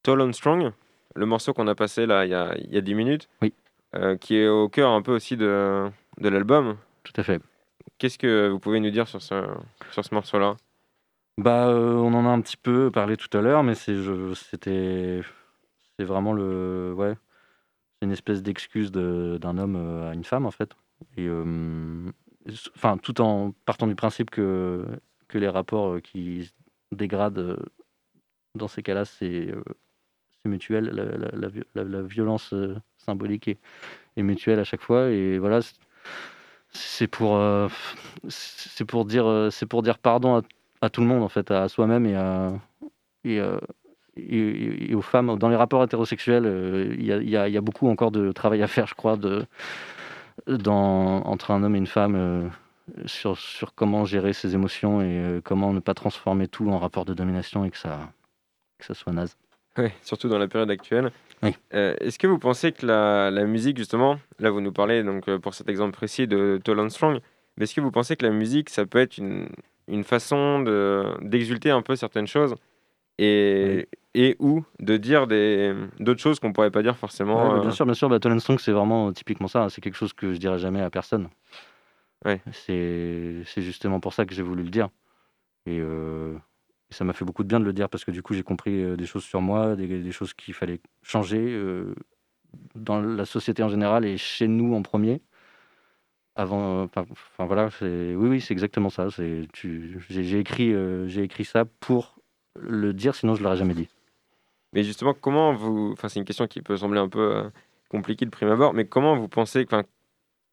Tall 0.03 0.21
and 0.21 0.33
Strong, 0.33 0.71
le 1.15 1.25
morceau 1.25 1.53
qu'on 1.53 1.67
a 1.67 1.75
passé 1.75 2.05
là 2.05 2.25
il 2.25 2.31
y 2.31 2.33
a, 2.33 2.55
il 2.57 2.73
y 2.73 2.77
a 2.77 2.81
10 2.81 2.95
minutes, 2.95 3.29
Oui. 3.41 3.53
euh, 3.95 4.15
qui 4.17 4.35
est 4.37 4.47
au 4.47 4.69
cœur 4.69 4.91
un 4.91 5.01
peu 5.01 5.13
aussi 5.15 5.37
de, 5.37 5.89
de 6.19 6.29
l'album. 6.29 6.77
Tout 7.03 7.13
à 7.17 7.23
fait. 7.23 7.41
Qu'est-ce 7.97 8.17
que 8.17 8.47
vous 8.49 8.59
pouvez 8.59 8.79
nous 8.79 8.91
dire 8.91 9.07
sur 9.07 9.21
ce, 9.21 9.45
sur 9.91 10.05
ce 10.05 10.13
morceau-là? 10.13 10.55
Bah, 11.37 11.67
euh, 11.69 11.93
on 11.93 12.13
en 12.13 12.25
a 12.25 12.29
un 12.29 12.41
petit 12.41 12.57
peu 12.57 12.91
parlé 12.91 13.15
tout 13.17 13.35
à 13.37 13.41
l'heure, 13.41 13.63
mais 13.63 13.75
c'est 13.75 13.95
je- 13.95 14.33
c'était 14.33 15.21
c'est 15.97 16.05
vraiment 16.05 16.33
le 16.33 16.93
ouais, 16.95 17.15
c'est 17.99 18.05
une 18.05 18.11
espèce 18.11 18.41
d'excuse 18.43 18.91
de- 18.91 19.37
d'un 19.41 19.57
homme 19.57 19.75
euh, 19.77 20.11
à 20.11 20.13
une 20.13 20.23
femme 20.25 20.45
en 20.45 20.51
fait. 20.51 20.71
Et 21.17 21.27
euh, 21.27 22.11
enfin, 22.75 22.97
tout 22.97 23.21
en 23.21 23.51
partant 23.65 23.87
du 23.87 23.95
principe 23.95 24.29
que 24.31 24.85
que 25.29 25.37
les 25.37 25.47
rapports 25.47 26.01
qui 26.01 26.45
se 26.45 26.51
dégradent 26.95 27.57
dans 28.55 28.67
ces 28.67 28.81
cas-là, 28.83 29.05
c'est 29.05 29.53
c'est 30.43 30.49
mutuel. 30.49 30.85
La, 30.93 31.03
la- 31.05 31.31
la 31.33 31.47
vi- 31.49 31.63
la- 31.75 31.83
la 31.83 32.01
violence 32.01 32.53
euh, 32.53 32.75
symbolique 32.97 33.47
est, 33.47 33.59
mutuelle 34.23 34.59
à 34.59 34.63
chaque 34.65 34.81
fois. 34.81 35.09
Et 35.09 35.37
voilà, 35.39 35.59
c'est- 36.71 37.07
pour 37.07 37.37
euh, 37.37 37.67
pour 38.87 39.05
dire 39.05 39.25
euh, 39.27 39.49
pour 39.69 39.81
dire 39.83 39.97
pardon 39.97 40.41
à 40.81 40.89
tout 40.89 41.01
le 41.01 41.07
monde, 41.07 41.23
en 41.23 41.29
fait, 41.29 41.51
à 41.51 41.67
soi-même 41.69 42.05
et, 42.05 42.15
aux 44.95 45.01
femmes. 45.01 45.37
Dans 45.37 45.49
les 45.49 45.55
rapports 45.55 45.83
hétérosexuels, 45.83 46.95
il 46.99 47.05
y, 47.05 47.11
a, 47.13 47.47
y 47.47 47.51
y 47.53 47.57
a 47.57 47.61
beaucoup 47.61 47.87
encore 47.89 48.11
de 48.11 48.31
travail 48.31 48.61
à 48.63 48.67
faire, 48.67 48.87
je 48.87 48.95
crois, 48.95 49.17
de, 49.17 49.45
dans, 50.47 51.21
entre 51.25 51.51
un 51.51 51.63
homme 51.63 51.75
et 51.75 51.79
une 51.79 51.87
femme 51.87 52.49
sur, 53.05 53.37
sur 53.37 53.73
comment 53.75 54.05
gérer 54.05 54.33
ses 54.33 54.55
émotions 54.55 55.01
et 55.01 55.41
comment 55.43 55.73
ne 55.73 55.79
pas 55.79 55.93
transformer 55.93 56.47
tout 56.47 56.69
en 56.69 56.79
rapport 56.79 57.05
de 57.05 57.13
domination 57.13 57.65
et 57.65 57.71
que 57.71 57.77
ça, 57.77 58.11
que 58.77 58.85
ça 58.85 58.93
soit 58.93 59.13
naze. 59.13 59.37
Surtout 60.03 60.27
dans 60.29 60.37
la 60.39 60.47
période 60.47 60.69
actuelle. 60.71 61.11
Oui. 61.43 61.55
Euh, 61.73 61.95
Est-ce 62.01 62.19
que 62.19 62.27
vous 62.27 62.39
pensez 62.39 62.71
que 62.71 62.85
la, 62.85 63.31
la 63.31 63.45
musique, 63.45 63.77
justement, 63.77 64.19
là 64.39 64.49
vous 64.51 64.61
nous 64.61 64.71
parlez 64.73 65.03
donc 65.03 65.27
euh, 65.29 65.39
pour 65.39 65.53
cet 65.53 65.69
exemple 65.69 65.91
précis 65.93 66.27
de 66.27 66.59
Tall 66.63 66.89
Strong, 66.91 67.19
mais 67.57 67.63
est-ce 67.63 67.75
que 67.75 67.81
vous 67.81 67.91
pensez 67.91 68.15
que 68.15 68.25
la 68.25 68.31
musique, 68.31 68.69
ça 68.69 68.85
peut 68.85 68.99
être 68.99 69.17
une, 69.17 69.47
une 69.87 70.03
façon 70.03 70.59
de- 70.61 71.05
d'exulter 71.21 71.71
un 71.71 71.81
peu 71.81 71.95
certaines 71.95 72.27
choses 72.27 72.55
et, 73.17 73.87
et 74.15 74.35
ou 74.39 74.63
de 74.79 74.97
dire 74.97 75.27
d'autres 75.99 76.21
choses 76.21 76.39
qu'on 76.39 76.53
pourrait 76.53 76.71
pas 76.71 76.81
dire 76.83 76.97
forcément 76.97 77.43
Ouais, 77.43 77.49
bah, 77.49 77.55
euh, 77.57 77.61
bien 77.61 77.71
sûr, 77.71 77.85
bien 77.85 77.93
sûr, 77.93 78.09
Strong, 78.39 78.59
c'est 78.59 78.71
vraiment 78.71 79.11
typiquement 79.13 79.47
ça. 79.47 79.67
C'est 79.69 79.81
quelque 79.81 79.95
chose 79.97 80.13
que 80.13 80.33
je 80.33 80.37
dirais 80.39 80.59
jamais 80.59 80.81
à 80.81 80.89
personne. 80.89 81.29
Ouais. 82.25 82.41
C'est 82.51 83.43
c'est 83.45 83.61
justement 83.61 83.99
pour 83.99 84.13
ça 84.13 84.25
que 84.25 84.33
j'ai 84.33 84.41
voulu 84.43 84.63
le 84.63 84.69
dire. 84.69 84.89
Et, 85.65 85.79
euh, 85.79 86.35
et 86.91 86.93
ça 86.93 87.03
m'a 87.03 87.13
fait 87.13 87.25
beaucoup 87.25 87.43
de 87.43 87.47
bien 87.47 87.59
de 87.59 87.65
le 87.65 87.73
dire 87.73 87.89
parce 87.89 88.03
que 88.03 88.11
du 88.11 88.23
coup, 88.23 88.33
j'ai 88.33 88.43
compris 88.43 88.83
euh, 88.83 88.95
des 88.95 89.05
choses 89.05 89.23
sur 89.23 89.41
moi, 89.41 89.75
des, 89.75 90.11
choses 90.11 90.33
qu'il 90.33 90.53
fallait 90.53 90.79
changer 91.03 91.37
euh, 91.39 91.93
dans 92.75 92.99
la 92.99 93.25
société 93.25 93.61
en 93.61 93.69
général 93.69 94.05
et 94.05 94.17
chez 94.17 94.47
nous 94.47 94.73
en 94.73 94.81
premier. 94.81 95.21
Avant, 96.35 96.83
euh, 96.83 96.85
enfin 96.85 97.45
voilà, 97.45 97.69
oui, 97.81 98.15
oui, 98.15 98.41
c'est 98.41 98.53
exactement 98.53 98.89
ça. 98.89 99.07
J'ai 99.09 100.39
écrit, 100.39 100.73
écrit 101.17 101.45
ça 101.45 101.65
pour 101.65 102.19
le 102.55 102.93
dire, 102.93 103.13
sinon 103.13 103.35
je 103.35 103.43
l'aurais 103.43 103.57
jamais 103.57 103.75
dit. 103.75 103.89
Mais 104.73 104.83
justement, 104.83 105.13
comment 105.13 105.53
vous. 105.53 105.91
Enfin, 105.93 106.09
c'est 106.09 106.19
une 106.19 106.25
question 106.25 106.47
qui 106.47 106.61
peut 106.61 106.77
sembler 106.77 106.99
un 106.99 107.09
peu 107.09 107.51
compliquée 107.89 108.25
de 108.25 108.29
prime 108.29 108.49
abord, 108.49 108.73
mais 108.73 108.85
comment 108.85 109.15
vous 109.15 109.27
pensez. 109.27 109.67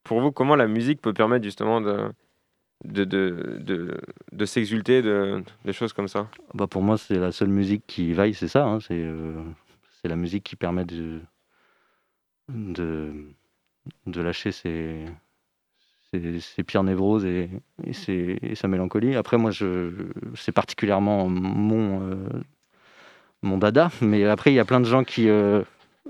Pour 0.04 0.20
vous, 0.20 0.32
comment 0.32 0.56
la 0.56 0.66
musique 0.68 1.00
peut 1.00 1.12
permettre 1.12 1.44
justement 1.44 1.80
de. 1.80 2.10
De, 2.84 3.04
de, 3.04 3.98
de, 4.32 4.44
s'exulter 4.46 5.02
de, 5.02 5.42
choses 5.72 5.92
comme 5.92 6.08
ça 6.08 6.28
Bah 6.54 6.66
pour 6.66 6.82
moi, 6.82 6.98
c'est 6.98 7.18
la 7.18 7.32
seule 7.32 7.48
musique 7.48 7.84
qui 7.86 8.12
vaille, 8.12 8.34
c'est 8.34 8.48
ça. 8.48 8.64
hein, 8.64 8.80
c'est 8.80 8.94
euh, 9.02 9.42
c'est 10.02 10.08
la 10.08 10.16
musique 10.16 10.44
qui 10.44 10.56
permet 10.56 10.84
de, 10.84 11.20
de, 12.48 13.12
de 14.06 14.20
lâcher 14.20 14.52
ses, 14.52 15.04
ses, 16.10 16.40
ses 16.40 16.62
pires 16.64 16.82
névroses 16.84 17.24
et, 17.24 17.50
et, 17.84 18.50
et 18.50 18.54
sa 18.54 18.68
mélancolie. 18.68 19.16
Après, 19.16 19.38
moi, 19.38 19.50
c'est 20.34 20.52
particulièrement 20.52 21.28
mon, 21.28 22.02
euh, 22.10 22.28
mon 23.42 23.58
dada. 23.58 23.90
Mais 24.00 24.24
après, 24.24 24.52
il 24.52 24.54
y 24.54 24.60
a 24.60 24.64
plein 24.64 24.80
de 24.80 24.84
gens 24.86 25.04
qui. 25.04 25.28
euh, 25.28 25.62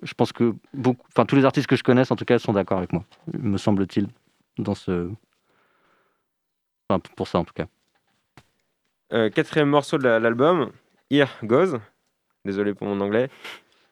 je 0.02 0.12
pense 0.12 0.32
que 0.32 0.54
beaucoup, 0.74 1.06
enfin 1.08 1.24
tous 1.24 1.36
les 1.36 1.44
artistes 1.46 1.66
que 1.68 1.76
je 1.76 1.82
connaisse, 1.82 2.10
en 2.10 2.16
tout 2.16 2.26
cas, 2.26 2.38
sont 2.38 2.52
d'accord 2.52 2.78
avec 2.78 2.92
moi, 2.92 3.04
me 3.32 3.56
semble-t-il, 3.56 4.08
dans 4.58 4.74
ce. 4.74 5.08
Enfin, 6.88 7.00
pour 7.16 7.26
ça, 7.28 7.38
en 7.38 7.44
tout 7.44 7.54
cas. 7.54 7.66
Euh, 9.12 9.30
quatrième 9.30 9.68
morceau 9.68 9.98
de 9.98 10.04
la- 10.04 10.18
l'album, 10.20 10.70
Here 11.10 11.30
Goes. 11.42 11.78
Désolé 12.44 12.74
pour 12.74 12.86
mon 12.86 13.00
anglais. 13.00 13.28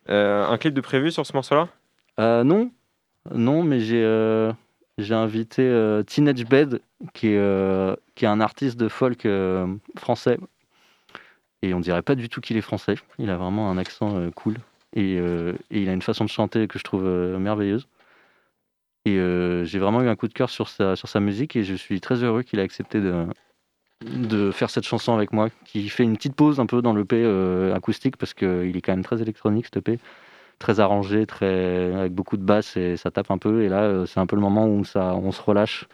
Euh, 0.08 0.46
un 0.46 0.58
clip 0.58 0.74
de 0.74 0.80
prévu 0.80 1.10
sur 1.10 1.26
ce 1.26 1.32
morceau-là? 1.32 1.68
Euh, 2.20 2.44
non, 2.44 2.70
non, 3.32 3.62
mais 3.62 3.80
j'ai 3.80 4.52
j'ai 4.96 5.14
invité 5.14 6.02
Teenage 6.06 6.44
Bed, 6.44 6.80
qui 7.14 7.28
est, 7.28 7.96
qui 8.14 8.24
est 8.24 8.28
un 8.28 8.40
artiste 8.40 8.78
de 8.78 8.88
folk 8.88 9.26
français. 9.98 10.38
Et 11.62 11.74
on 11.74 11.80
dirait 11.80 12.02
pas 12.02 12.14
du 12.14 12.28
tout 12.28 12.40
qu'il 12.40 12.56
est 12.56 12.60
français. 12.60 12.94
Il 13.18 13.28
a 13.30 13.36
vraiment 13.36 13.70
un 13.70 13.78
accent 13.78 14.30
cool. 14.36 14.54
Et, 14.94 15.14
et 15.14 15.54
il 15.70 15.88
a 15.88 15.92
une 15.92 16.02
façon 16.02 16.24
de 16.24 16.30
chanter 16.30 16.68
que 16.68 16.78
je 16.78 16.84
trouve 16.84 17.02
merveilleuse. 17.02 17.88
Et 19.04 19.18
euh, 19.18 19.64
j'ai 19.64 19.78
vraiment 19.78 20.02
eu 20.02 20.08
un 20.08 20.16
coup 20.16 20.28
de 20.28 20.32
cœur 20.32 20.50
sur 20.50 20.68
sa, 20.68 21.20
musique 21.20 21.56
et 21.56 21.64
je 21.64 21.74
suis 21.74 22.00
très 22.00 22.22
heureux 22.22 22.42
qu'il 22.42 22.58
ait 22.58 22.62
accepté 22.62 23.00
de, 23.00 24.50
faire 24.50 24.70
cette 24.70 24.84
chanson 24.84 25.14
avec 25.14 25.32
moi, 25.32 25.48
qui 25.64 25.88
fait 25.88 26.04
une 26.04 26.16
petite 26.16 26.34
pause 26.34 26.60
un 26.60 26.66
peu 26.66 26.82
dans 26.82 26.94
l'EP 26.94 27.16
euh, 27.16 27.74
acoustique 27.74 28.16
parce 28.16 28.34
qu'il 28.34 28.76
est 28.76 28.80
quand 28.80 28.92
même 28.92 29.04
très 29.04 29.20
électronique 29.20 29.66
cet 29.66 29.76
EP 29.76 29.98
très 30.58 30.80
arrangé, 30.80 31.26
très 31.26 31.94
avec 31.94 32.14
beaucoup 32.14 32.36
de 32.36 32.42
basses 32.42 32.76
et 32.76 32.96
ça 32.96 33.10
tape 33.10 33.30
un 33.30 33.38
peu. 33.38 33.62
Et 33.62 33.68
là, 33.68 33.82
euh, 33.82 34.06
c'est 34.06 34.20
un 34.20 34.26
peu 34.26 34.36
le 34.36 34.42
moment 34.42 34.66
où 34.68 34.84
ça, 34.84 35.14
on 35.14 35.32
se 35.32 35.42
relâche. 35.42 35.86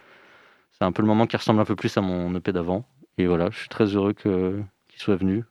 C'est 0.72 0.84
un 0.84 0.92
peu 0.92 1.02
le 1.02 1.08
moment 1.08 1.26
qui 1.26 1.36
ressemble 1.36 1.60
un 1.60 1.64
peu 1.64 1.76
plus 1.76 1.96
à 1.96 2.00
mon 2.00 2.34
EP 2.34 2.52
d'avant. 2.52 2.84
Et 3.18 3.26
voilà, 3.26 3.50
je 3.50 3.58
suis 3.58 3.68
très 3.68 3.86
heureux 3.86 4.12
qu'il 4.12 4.64
soit 4.96 5.16
venu. 5.16 5.44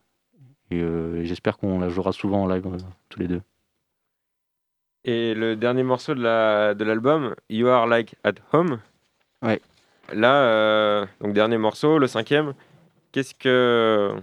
Et, 0.72 0.82
euh, 0.82 1.22
et 1.22 1.26
j'espère 1.26 1.58
qu'on 1.58 1.80
la 1.80 1.90
jouera 1.90 2.12
souvent 2.12 2.44
en 2.44 2.48
live 2.48 2.66
tous 3.10 3.20
les 3.20 3.28
deux. 3.28 3.42
Et 5.06 5.34
le 5.34 5.56
dernier 5.56 5.84
morceau 5.84 6.14
de 6.14 6.22
la- 6.22 6.74
de 6.74 6.84
l'album, 6.84 7.36
You 7.50 7.68
Are 7.68 7.88
Like 7.88 8.16
at 8.24 8.34
Home. 8.54 8.80
Ouais. 9.42 9.62
Là, 10.14 10.34
euh, 10.44 11.06
donc 11.22 11.34
dernier 11.34 11.58
morceau, 11.58 11.98
le 12.00 12.08
cinquième. 12.08 12.54
Qu'est-ce 13.12 13.34
que. 13.34 14.14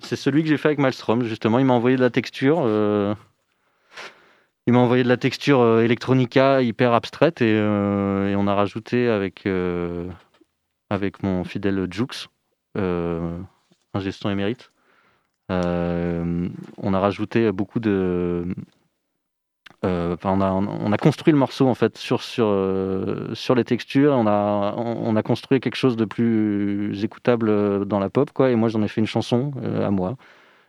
C'est 0.00 0.16
celui 0.16 0.42
que 0.42 0.48
j'ai 0.48 0.56
fait 0.56 0.68
avec 0.68 0.78
Maelstrom, 0.78 1.22
justement. 1.24 1.58
Il 1.58 1.64
m'a 1.64 1.74
envoyé 1.74 1.96
de 1.96 2.02
la 2.02 2.10
texture. 2.10 2.62
euh, 2.64 3.14
Il 4.66 4.72
m'a 4.72 4.80
envoyé 4.80 5.04
de 5.04 5.08
la 5.08 5.16
texture 5.16 5.60
euh, 5.60 5.82
electronica 5.82 6.60
hyper 6.60 6.92
abstraite 6.92 7.40
et, 7.40 7.54
euh, 7.56 8.28
et 8.28 8.34
on 8.36 8.48
a 8.48 8.54
rajouté 8.54 9.08
avec, 9.08 9.44
avec 10.90 11.22
mon 11.22 11.44
fidèle 11.44 11.86
Jux, 11.90 12.28
un 12.74 14.00
gestion 14.00 14.28
émérite, 14.28 14.72
on 15.48 16.94
a 16.94 16.98
rajouté 16.98 17.52
beaucoup 17.52 17.78
de. 17.78 18.44
Euh, 19.84 20.16
on, 20.24 20.40
a, 20.40 20.50
on 20.50 20.92
a 20.92 20.96
construit 20.96 21.32
le 21.32 21.38
morceau 21.38 21.68
en 21.68 21.74
fait 21.74 21.98
sur, 21.98 22.22
sur, 22.22 22.46
euh, 22.48 23.34
sur 23.34 23.54
les 23.54 23.64
textures. 23.64 24.12
On 24.12 24.26
a, 24.26 24.74
on, 24.76 25.08
on 25.08 25.16
a 25.16 25.22
construit 25.22 25.60
quelque 25.60 25.76
chose 25.76 25.96
de 25.96 26.04
plus 26.04 27.04
écoutable 27.04 27.48
euh, 27.48 27.84
dans 27.84 27.98
la 27.98 28.08
pop, 28.10 28.30
quoi. 28.32 28.50
Et 28.50 28.56
moi, 28.56 28.68
j'en 28.68 28.82
ai 28.82 28.88
fait 28.88 29.00
une 29.00 29.06
chanson 29.06 29.52
euh, 29.62 29.86
à 29.86 29.90
moi. 29.90 30.16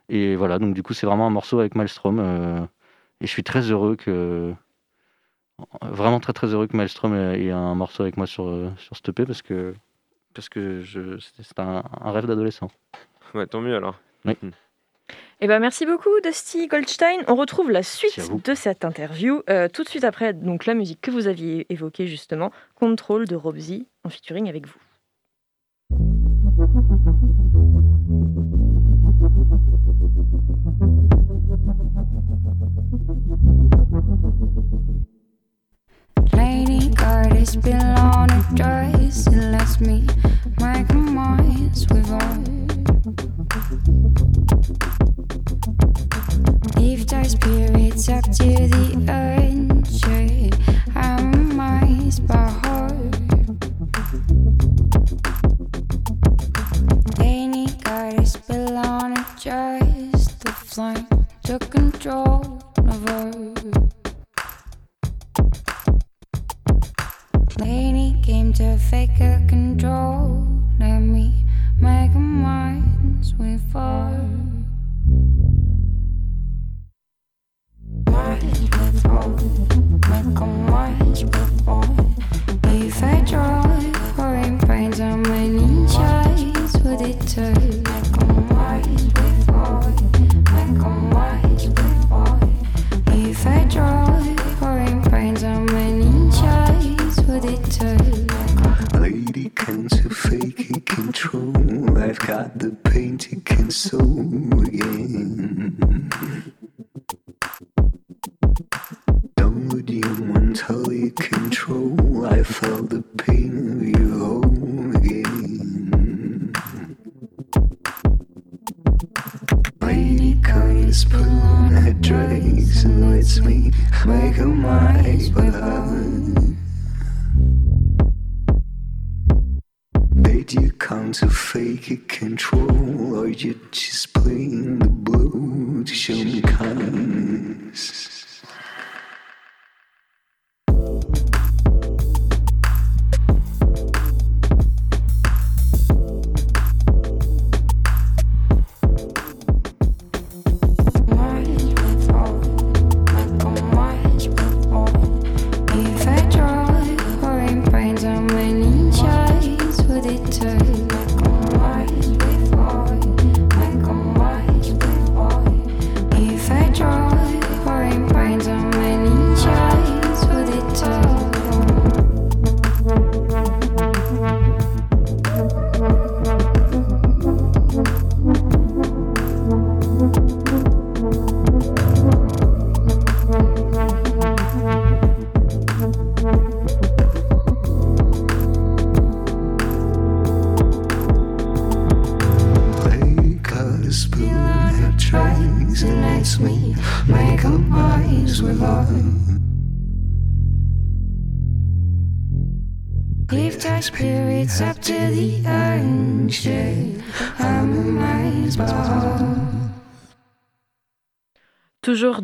Et 0.09 0.35
voilà, 0.35 0.59
donc 0.59 0.73
du 0.73 0.83
coup, 0.83 0.93
c'est 0.93 1.05
vraiment 1.07 1.27
un 1.27 1.31
morceau 1.31 1.59
avec 1.59 1.75
Maelstrom. 1.75 2.19
et 3.21 3.27
je 3.27 3.31
suis 3.31 3.43
très 3.43 3.71
heureux 3.71 3.95
que. 3.95 4.53
Vraiment 5.81 6.19
très 6.19 6.33
très 6.33 6.47
heureux 6.53 6.67
que 6.67 6.77
Maelstrom 6.77 7.15
ait 7.15 7.45
ait 7.45 7.51
un 7.51 7.73
morceau 7.73 8.03
avec 8.03 8.15
moi 8.15 8.27
sur, 8.27 8.45
sur 8.77 8.95
EP 9.07 9.25
parce 9.25 9.41
que, 9.41 9.73
parce 10.35 10.49
que 10.49 10.81
je, 10.81 11.17
un, 11.57 11.83
un 11.99 12.11
rêve 12.11 12.27
d'adolescent. 12.27 12.69
Ouais, 13.33 13.47
tant 13.47 13.59
mieux 13.59 13.75
alors. 13.75 13.95
Oui. 14.23 14.37
Eh 15.39 15.47
ben, 15.47 15.59
merci 15.59 15.85
beaucoup, 15.85 16.09
Dusty 16.23 16.67
Goldstein. 16.67 17.23
On 17.27 17.35
retrouve 17.35 17.69
la 17.69 17.83
suite 17.83 18.19
de 18.43 18.53
cette 18.55 18.83
interview 18.83 19.43
euh, 19.49 19.67
tout 19.67 19.83
de 19.83 19.89
suite 19.89 20.03
après 20.03 20.33
donc, 20.33 20.65
la 20.65 20.73
musique 20.73 20.99
que 21.01 21.11
vous 21.11 21.27
aviez 21.27 21.67
évoquée 21.69 22.07
justement, 22.07 22.51
Control 22.75 23.27
de 23.27 23.35
Robsy, 23.35 23.87
en 24.03 24.09
featuring 24.09 24.49
avec 24.49 24.65
vous. 24.65 24.79
Lady 36.33 36.89
Goddess 36.89 37.55
been 37.55 37.77
on 37.79 38.29
a 38.29 38.45
dress 38.53 39.27
It 39.27 39.35
lets 39.35 39.79
me 39.79 40.05
make 40.59 40.93
minds 40.93 41.87
with 41.89 42.11
all 42.11 42.76
Lift 46.75 47.13
our 47.13 47.23
spirits 47.23 48.09
up 48.09 48.23
to 48.25 48.67
the 48.67 49.05
urge 49.07 49.46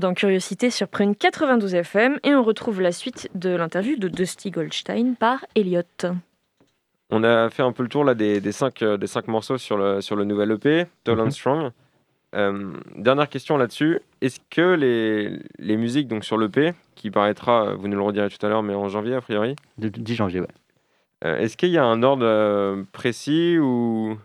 dans 0.03 0.13
Curiosité 0.13 0.69
sur 0.69 0.89
Prune 0.89 1.15
92 1.15 1.75
FM 1.75 2.19
et 2.23 2.35
on 2.35 2.43
retrouve 2.43 2.81
la 2.81 2.91
suite 2.91 3.29
de 3.35 3.49
l'interview 3.55 3.95
de 3.97 4.09
Dusty 4.09 4.51
Goldstein 4.51 5.15
par 5.15 5.45
Elliot. 5.55 5.81
On 7.09 7.23
a 7.23 7.49
fait 7.49 7.63
un 7.63 7.71
peu 7.71 7.83
le 7.83 7.89
tour 7.89 8.03
là, 8.03 8.13
des, 8.13 8.41
des, 8.41 8.51
cinq, 8.51 8.81
euh, 8.81 8.97
des 8.97 9.07
cinq 9.07 9.29
morceaux 9.29 9.57
sur 9.57 9.77
le, 9.77 10.01
sur 10.01 10.17
le 10.17 10.25
nouvel 10.25 10.51
EP, 10.51 10.87
Tall 11.05 11.19
and 11.21 11.25
Mhm. 11.25 11.31
Strong. 11.31 11.71
Euh, 12.35 12.73
dernière 12.97 13.29
question 13.29 13.55
là-dessus. 13.55 13.99
Est-ce 14.19 14.39
que 14.49 14.73
les, 14.75 15.39
les 15.59 15.77
musiques 15.77 16.09
donc, 16.09 16.25
sur 16.25 16.37
l'EP, 16.37 16.73
qui 16.95 17.09
paraîtra, 17.09 17.67
euh, 17.67 17.75
vous 17.75 17.87
nous 17.87 17.95
le 17.97 18.03
redirez 18.03 18.29
tout 18.29 18.45
à 18.45 18.49
l'heure, 18.49 18.63
mais 18.63 18.73
en 18.73 18.89
janvier 18.89 19.15
a 19.15 19.21
priori, 19.21 19.55
Le 19.79 19.89
10 19.89 20.15
janvier, 20.15 20.41
ouais. 20.41 20.47
euh, 21.23 21.37
est-ce 21.37 21.55
qu'il 21.55 21.69
y 21.69 21.77
a 21.77 21.85
un 21.85 22.03
ordre 22.03 22.83
précis 22.91 23.57
ou 23.57 24.17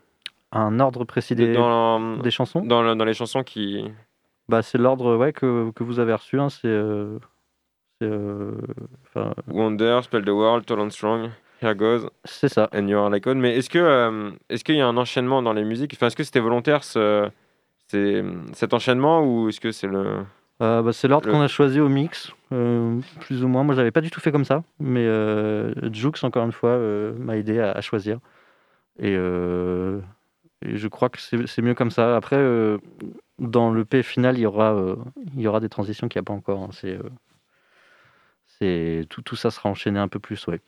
Un 0.51 0.81
ordre 0.81 1.05
précis 1.05 1.37
des, 1.37 1.53
dans, 1.53 2.17
des 2.17 2.31
chansons? 2.33 2.63
dans, 2.63 2.97
dans 2.97 3.05
les 3.05 3.15
chansons 3.15 3.45
qui. 3.45 3.85
Bah, 4.49 4.63
C'est 4.63 4.79
l'ordre 4.79 5.17
ouais, 5.17 5.33
que, 5.33 5.71
que 5.73 5.83
vous 5.85 5.99
avez 6.01 6.15
reçu. 6.15 6.39
hein, 6.41 6.49
c'est. 6.49 6.67
euh, 6.69 7.19
euh, 8.03 8.53
Wonder, 9.49 10.01
Spell 10.03 10.25
the 10.25 10.29
World, 10.31 10.65
Tall 10.67 10.81
and 10.81 10.91
Strong, 10.91 11.31
Here 11.61 11.75
Goes, 11.75 12.09
c'est 12.25 12.49
ça. 12.49 12.69
and 12.73 12.87
You're 12.87 13.11
Like 13.11 13.27
On. 13.27 13.35
Mais 13.35 13.57
est-ce 13.57 13.69
que 13.69 13.79
euh, 13.79 14.31
est-ce 14.49 14.63
qu'il 14.63 14.77
y 14.77 14.81
a 14.81 14.87
un 14.87 14.97
enchaînement 14.97 15.43
dans 15.43 15.53
les 15.53 15.65
musiques? 15.65 15.95
Enfin, 15.95 16.07
est-ce 16.07 16.15
que 16.17 16.23
c'était 16.23 16.39
volontaire 16.41 16.85
ce, 16.85 17.29
c'est- 17.89 18.23
cet 18.53 18.73
enchaînement 18.75 19.23
ou 19.25 19.49
est-ce 19.49 19.61
que 19.61 19.73
c'est 19.73 19.89
le. 19.89 20.21
Euh, 20.63 20.83
bah, 20.83 20.93
c'est 20.93 21.09
l'ordre 21.09 21.27
Le- 21.27 21.33
qu'on 21.33 21.41
a 21.41 21.49
choisi 21.49 21.81
au 21.81 21.89
mix, 21.89 22.33
euh, 22.53 23.01
plus 23.21 23.43
ou 23.45 23.49
moins. 23.49 23.65
Moi, 23.65 23.75
je 23.75 23.81
l'avais 23.81 23.91
pas 23.91 24.01
du 24.01 24.11
tout 24.11 24.21
fait 24.21 24.31
comme 24.33 24.45
ça, 24.45 24.63
mais 24.81 25.05
Jux, 25.93 26.13
encore 26.23 26.45
une 26.45 26.53
fois, 26.53 26.79
m'a 27.19 27.37
aidé 27.37 27.59
à, 27.61 27.73
à 27.73 27.81
choisir. 27.81 28.19
Et, 29.01 29.13
et 29.15 30.77
je 30.77 30.89
crois 30.89 31.09
que 31.09 31.21
c'est 31.21 31.47
c'est 31.49 31.63
mieux 31.63 31.75
comme 31.75 31.91
ça. 31.93 32.17
Après, 32.17 32.39
dans 33.39 33.71
le 33.71 33.85
P 33.85 34.03
final, 34.03 34.37
il 34.37 34.43
y 34.43 34.47
aura, 34.47 34.75
euh, 34.75 34.97
il 35.35 35.41
y 35.41 35.47
aura 35.47 35.61
des 35.61 35.69
transitions 35.69 36.09
qu'il 36.09 36.19
n'y 36.19 36.25
a 36.25 36.27
pas 36.27 36.33
encore. 36.33 36.63
hein. 36.63 36.71
C'est, 36.73 36.95
euh, 36.95 37.11
c'est 38.59 39.07
tout, 39.09 39.23
tout 39.23 39.37
ça 39.37 39.51
sera 39.51 39.69
enchaîné 39.69 39.99
un 39.99 40.09
peu 40.09 40.19
plus, 40.19 40.47
ouais. 40.47 40.61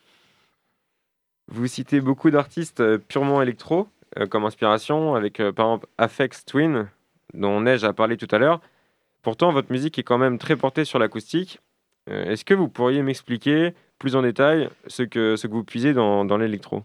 Vous 1.47 1.67
citez 1.67 1.99
beaucoup 1.99 2.31
d'artistes 2.31 2.79
euh, 2.79 2.97
purement 2.97 3.41
électro 3.41 3.87
comme 4.29 4.43
inspiration, 4.43 5.15
avec 5.15 5.37
par 5.37 5.67
exemple 5.67 5.87
Afex 5.97 6.43
Twin, 6.43 6.89
dont 7.33 7.61
Neige 7.61 7.85
a 7.85 7.93
parlé 7.93 8.17
tout 8.17 8.27
à 8.31 8.39
l'heure. 8.39 8.59
Pourtant, 9.21 9.53
votre 9.53 9.71
musique 9.71 9.97
est 9.99 10.03
quand 10.03 10.17
même 10.17 10.37
très 10.37 10.57
portée 10.57 10.83
sur 10.83 10.99
l'acoustique. 10.99 11.61
Est-ce 12.07 12.43
que 12.43 12.53
vous 12.53 12.67
pourriez 12.67 13.03
m'expliquer 13.03 13.73
plus 13.99 14.17
en 14.17 14.21
détail 14.21 14.69
ce 14.87 15.03
que, 15.03 15.37
ce 15.37 15.47
que 15.47 15.53
vous 15.53 15.63
puisez 15.63 15.93
dans, 15.93 16.25
dans 16.25 16.35
l'électro? 16.35 16.83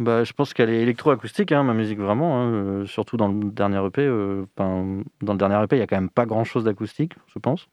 Bah, 0.00 0.24
je 0.24 0.32
pense 0.32 0.54
qu'elle 0.54 0.70
est 0.70 0.82
électroacoustique, 0.82 1.52
hein, 1.52 1.62
ma 1.62 1.72
musique 1.72 1.98
vraiment. 2.00 2.40
hein, 2.40 2.52
euh, 2.52 2.86
surtout 2.86 3.16
dans 3.16 3.28
le 3.28 3.50
dernier 3.50 3.84
EP. 3.86 4.02
euh, 4.02 4.44
dans 4.58 5.32
le 5.32 5.36
dernier 5.38 5.62
EP, 5.62 5.76
il 5.76 5.78
y 5.78 5.82
a 5.82 5.86
quand 5.86 5.96
même 5.96 6.10
pas 6.10 6.26
grand 6.26 6.44
chose 6.44 6.64
d'acoustique, 6.64 7.14
je 7.28 7.38
pense. 7.38 7.68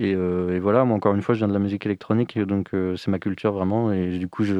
Et, 0.00 0.14
euh, 0.14 0.56
et 0.56 0.60
voilà, 0.60 0.84
moi 0.84 0.96
encore 0.96 1.14
une 1.14 1.22
fois, 1.22 1.34
je 1.34 1.40
viens 1.40 1.48
de 1.48 1.52
la 1.52 1.58
musique 1.60 1.86
électronique, 1.86 2.38
donc 2.38 2.70
c'est 2.96 3.08
ma 3.10 3.18
culture 3.20 3.52
vraiment. 3.52 3.92
Et 3.92 4.18
du 4.18 4.28
coup, 4.28 4.44
c'est 4.44 4.54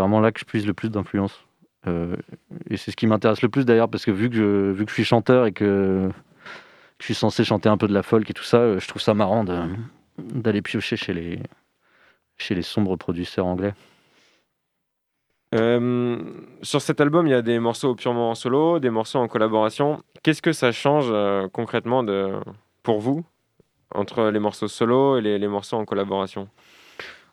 vraiment 0.00 0.20
là 0.20 0.32
que 0.32 0.40
je 0.40 0.44
puise 0.44 0.66
le 0.66 0.74
plus 0.74 0.90
d'influence. 0.90 1.46
Et 1.86 2.76
c'est 2.76 2.90
ce 2.92 2.96
qui 2.96 3.06
m'intéresse 3.06 3.42
le 3.42 3.48
plus 3.48 3.64
d'ailleurs, 3.66 3.88
parce 3.90 4.04
que 4.04 4.10
vu 4.12 4.30
que, 4.30 4.74
je, 4.78 4.84
suis 4.92 5.04
chanteur 5.04 5.46
et 5.46 5.52
que, 5.52 6.10
je 7.00 7.04
suis 7.04 7.14
censé 7.14 7.44
chanter 7.44 7.68
un 7.68 7.76
peu 7.76 7.88
de 7.88 7.94
la 7.94 8.02
folk 8.02 8.28
et 8.30 8.34
tout 8.34 8.44
ça, 8.44 8.78
je 8.78 8.88
trouve 8.88 9.02
ça 9.02 9.14
marrant 9.14 9.44
d'aller 10.18 10.62
piocher 10.62 10.96
chez 10.96 11.12
les, 11.12 11.40
chez 12.38 12.54
les 12.54 12.62
sombres 12.62 12.96
producteurs 12.96 13.46
anglais. 13.46 13.74
Euh, 15.54 16.18
Sur 16.62 16.80
cet 16.80 17.00
album, 17.00 17.26
il 17.26 17.30
y 17.30 17.34
a 17.34 17.42
des 17.42 17.58
morceaux 17.58 17.94
purement 17.94 18.30
en 18.30 18.34
solo, 18.34 18.78
des 18.78 18.90
morceaux 18.90 19.18
en 19.18 19.28
collaboration. 19.28 20.02
Qu'est-ce 20.22 20.42
que 20.42 20.52
ça 20.52 20.72
change 20.72 21.08
euh, 21.10 21.48
concrètement 21.52 22.04
pour 22.82 23.00
vous 23.00 23.24
entre 23.94 24.30
les 24.30 24.38
morceaux 24.38 24.68
solo 24.68 25.18
et 25.18 25.20
les, 25.20 25.48
morceaux 25.48 25.76
en 25.76 25.84
collaboration? 25.84 26.48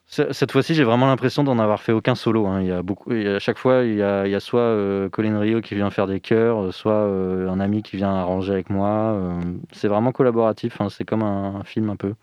Ce- 0.08 0.34
Cette 0.34 0.52
fois-ci, 0.52 0.74
j'ai 0.74 0.84
vraiment 0.84 1.06
l'impression 1.06 1.44
d'en 1.44 1.60
avoir 1.60 1.82
fait 1.82 1.94
aucun 1.94 2.16
solo. 2.16 2.48
hein. 2.48 2.62
Il 2.62 2.68
y 2.68 2.72
a 2.72 2.82
beaucoup, 2.82 3.12
à 3.12 3.40
chaque 3.40 3.58
fois, 3.58 3.84
il 3.84 3.96
y 3.96 4.04
a, 4.04 4.40
soit 4.40 4.60
euh, 4.60 5.08
Colin 5.08 5.40
Rio 5.40 5.62
qui 5.62 5.76
vient 5.76 5.90
faire 5.90 6.08
des 6.08 6.20
chœurs, 6.20 6.74
soit 6.74 7.04
un 7.04 7.60
ami 7.60 7.84
qui 7.84 7.96
vient 7.96 8.14
arranger 8.14 8.52
avec 8.52 8.70
moi. 8.70 9.18
c'est 9.72 9.88
vraiment 9.88 10.12
collaboratif. 10.12 10.82
hein. 10.82 10.90
C'est 10.90 11.06
comme 11.06 11.24
un 11.24 11.64
film 11.64 11.90
un 11.90 11.96
peu. 11.96 12.16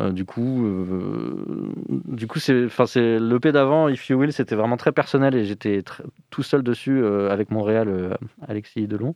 Euh, 0.00 0.10
du 0.10 0.24
coup, 0.24 0.64
euh, 0.66 1.72
du 2.06 2.26
coup, 2.26 2.38
c'est, 2.38 2.64
enfin, 2.64 2.86
c'est 2.86 3.18
l'EP 3.18 3.52
d'avant, 3.52 3.88
If 3.88 4.08
You 4.08 4.18
Will, 4.18 4.32
c'était 4.32 4.54
vraiment 4.54 4.76
très 4.78 4.92
personnel 4.92 5.34
et 5.34 5.44
j'étais 5.44 5.80
tr- 5.80 6.00
tout 6.30 6.42
seul 6.42 6.62
dessus 6.62 7.02
euh, 7.02 7.30
avec 7.30 7.50
mon 7.50 7.62
réal 7.62 7.88
euh, 7.88 8.14
Alexis 8.48 8.86
Delon. 8.88 9.14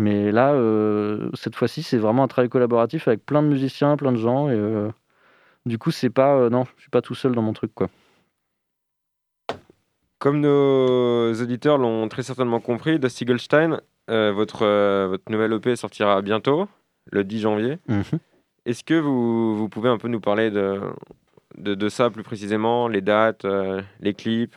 Mais 0.00 0.32
là, 0.32 0.54
cette 1.34 1.54
fois-ci, 1.54 1.82
c'est 1.82 1.98
vraiment 1.98 2.22
un 2.22 2.28
travail 2.28 2.48
collaboratif 2.48 3.06
avec 3.06 3.24
plein 3.26 3.42
de 3.42 3.48
musiciens, 3.48 3.98
plein 3.98 4.12
de 4.12 4.16
gens 4.16 4.48
et 4.48 4.58
du 5.66 5.76
coup, 5.76 5.90
c'est 5.90 6.08
pas, 6.08 6.48
non, 6.48 6.64
je 6.76 6.80
suis 6.80 6.90
pas 6.90 7.02
tout 7.02 7.14
seul 7.14 7.34
dans 7.34 7.42
mon 7.42 7.52
truc, 7.52 7.70
quoi. 7.74 7.90
Comme 10.18 10.40
nos 10.40 11.34
auditeurs 11.34 11.76
l'ont 11.76 12.08
très 12.08 12.22
certainement 12.22 12.60
compris, 12.60 12.98
Dusty 12.98 13.26
Goldstein, 13.26 13.82
euh, 14.08 14.32
votre, 14.32 14.64
votre 15.06 15.30
nouvelle 15.30 15.52
EP 15.52 15.76
sortira 15.76 16.22
bientôt, 16.22 16.66
le 17.12 17.22
10 17.22 17.40
janvier. 17.40 17.78
Mhm. 17.88 18.02
Est-ce 18.66 18.84
que 18.84 18.94
vous, 18.94 19.56
vous 19.56 19.68
pouvez 19.68 19.88
un 19.88 19.98
peu 19.98 20.08
nous 20.08 20.20
parler 20.20 20.50
de, 20.50 20.80
de, 21.56 21.74
de 21.74 21.88
ça 21.88 22.10
plus 22.10 22.22
précisément, 22.22 22.88
les 22.88 23.00
dates, 23.00 23.44
euh, 23.44 23.82
les 24.00 24.14
clips? 24.14 24.54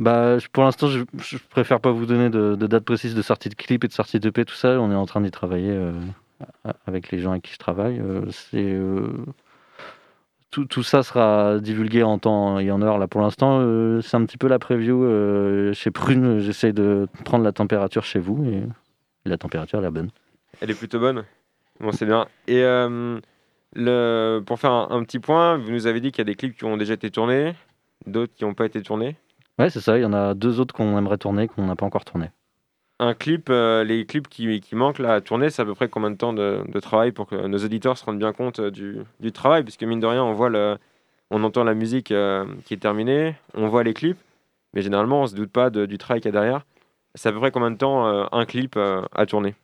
Bah, 0.00 0.38
pour 0.52 0.64
l'instant, 0.64 0.88
je, 0.88 1.04
je 1.18 1.38
préfère 1.38 1.80
pas 1.80 1.92
vous 1.92 2.04
donner 2.04 2.30
de, 2.30 2.56
de 2.56 2.66
date 2.66 2.84
précise 2.84 3.14
de 3.14 3.22
sortie 3.22 3.48
de 3.48 3.54
clip 3.54 3.84
et 3.84 3.88
de 3.88 3.92
sortie 3.92 4.18
d'EP, 4.18 4.44
tout 4.44 4.54
ça. 4.54 4.80
On 4.80 4.90
est 4.90 4.96
en 4.96 5.06
train 5.06 5.20
d'y 5.20 5.30
travailler 5.30 5.70
euh, 5.70 5.92
avec 6.86 7.12
les 7.12 7.20
gens 7.20 7.30
avec 7.30 7.44
qui 7.44 7.52
je 7.52 7.58
travaille. 7.58 8.00
Euh, 8.00 8.28
c'est 8.30 8.76
tout, 10.50 10.64
tout 10.64 10.82
ça 10.82 11.02
sera 11.02 11.58
divulgué 11.60 12.02
en 12.02 12.18
temps 12.18 12.58
et 12.58 12.70
en 12.72 12.82
heure. 12.82 12.98
Là, 12.98 13.06
pour 13.06 13.20
l'instant, 13.20 13.60
c'est 14.02 14.16
un 14.16 14.24
petit 14.24 14.36
peu 14.36 14.48
la 14.48 14.58
preview. 14.58 15.72
chez 15.74 15.90
Prune, 15.90 16.40
j'essaie 16.40 16.72
de 16.72 17.08
prendre 17.24 17.44
la 17.44 17.52
température 17.52 18.04
chez 18.04 18.18
vous 18.18 18.44
et 18.44 18.62
la 19.24 19.38
température 19.38 19.78
elle 19.78 19.86
est 19.86 19.90
bonne. 19.90 20.10
Elle 20.60 20.70
est 20.70 20.78
plutôt 20.78 21.00
bonne? 21.00 21.24
Bon, 21.80 21.92
c'est 21.92 22.06
bien. 22.06 22.26
Et 22.46 22.62
euh, 22.62 23.18
le, 23.74 24.40
pour 24.46 24.58
faire 24.58 24.70
un, 24.70 24.88
un 24.90 25.02
petit 25.04 25.18
point, 25.18 25.58
vous 25.58 25.70
nous 25.70 25.86
avez 25.86 26.00
dit 26.00 26.12
qu'il 26.12 26.18
y 26.18 26.22
a 26.22 26.24
des 26.24 26.34
clips 26.36 26.56
qui 26.56 26.64
ont 26.64 26.76
déjà 26.76 26.94
été 26.94 27.10
tournés, 27.10 27.54
d'autres 28.06 28.32
qui 28.34 28.44
n'ont 28.44 28.54
pas 28.54 28.66
été 28.66 28.80
tournés. 28.82 29.16
Ouais, 29.58 29.70
c'est 29.70 29.80
ça. 29.80 29.98
Il 29.98 30.02
y 30.02 30.04
en 30.04 30.12
a 30.12 30.34
deux 30.34 30.60
autres 30.60 30.74
qu'on 30.74 30.96
aimerait 30.96 31.18
tourner 31.18 31.48
qu'on 31.48 31.66
n'a 31.66 31.76
pas 31.76 31.86
encore 31.86 32.04
tourné. 32.04 32.30
Un 33.00 33.14
clip, 33.14 33.48
euh, 33.50 33.82
les 33.82 34.06
clips 34.06 34.28
qui, 34.28 34.60
qui 34.60 34.76
manquent 34.76 35.00
là 35.00 35.14
à 35.14 35.20
tourner, 35.20 35.50
c'est 35.50 35.62
à 35.62 35.64
peu 35.64 35.74
près 35.74 35.88
combien 35.88 36.12
de 36.12 36.16
temps 36.16 36.32
de, 36.32 36.62
de 36.66 36.80
travail 36.80 37.10
pour 37.10 37.26
que 37.26 37.34
nos 37.34 37.58
auditeurs 37.58 37.98
se 37.98 38.04
rendent 38.04 38.20
bien 38.20 38.32
compte 38.32 38.60
euh, 38.60 38.70
du, 38.70 38.98
du 39.18 39.32
travail? 39.32 39.64
Puisque 39.64 39.82
mine 39.82 39.98
de 39.98 40.06
rien, 40.06 40.22
on 40.22 40.32
voit 40.32 40.48
le, 40.48 40.78
on 41.32 41.42
entend 41.42 41.64
la 41.64 41.74
musique 41.74 42.12
euh, 42.12 42.46
qui 42.64 42.74
est 42.74 42.78
terminée, 42.78 43.34
on 43.54 43.66
voit 43.66 43.82
les 43.82 43.94
clips, 43.94 44.18
mais 44.74 44.82
généralement 44.82 45.22
on 45.22 45.26
se 45.26 45.34
doute 45.34 45.50
pas 45.50 45.70
de- 45.70 45.86
du 45.86 45.98
travail 45.98 46.20
qu'il 46.20 46.32
y 46.32 46.36
a 46.36 46.40
derrière. 46.40 46.64
C'est 47.16 47.28
à 47.28 47.32
peu 47.32 47.40
près 47.40 47.50
combien 47.50 47.72
de 47.72 47.76
temps 47.76 48.06
un 48.32 48.44
clip 48.44 48.76
à 48.76 49.26
tourner? 49.26 49.54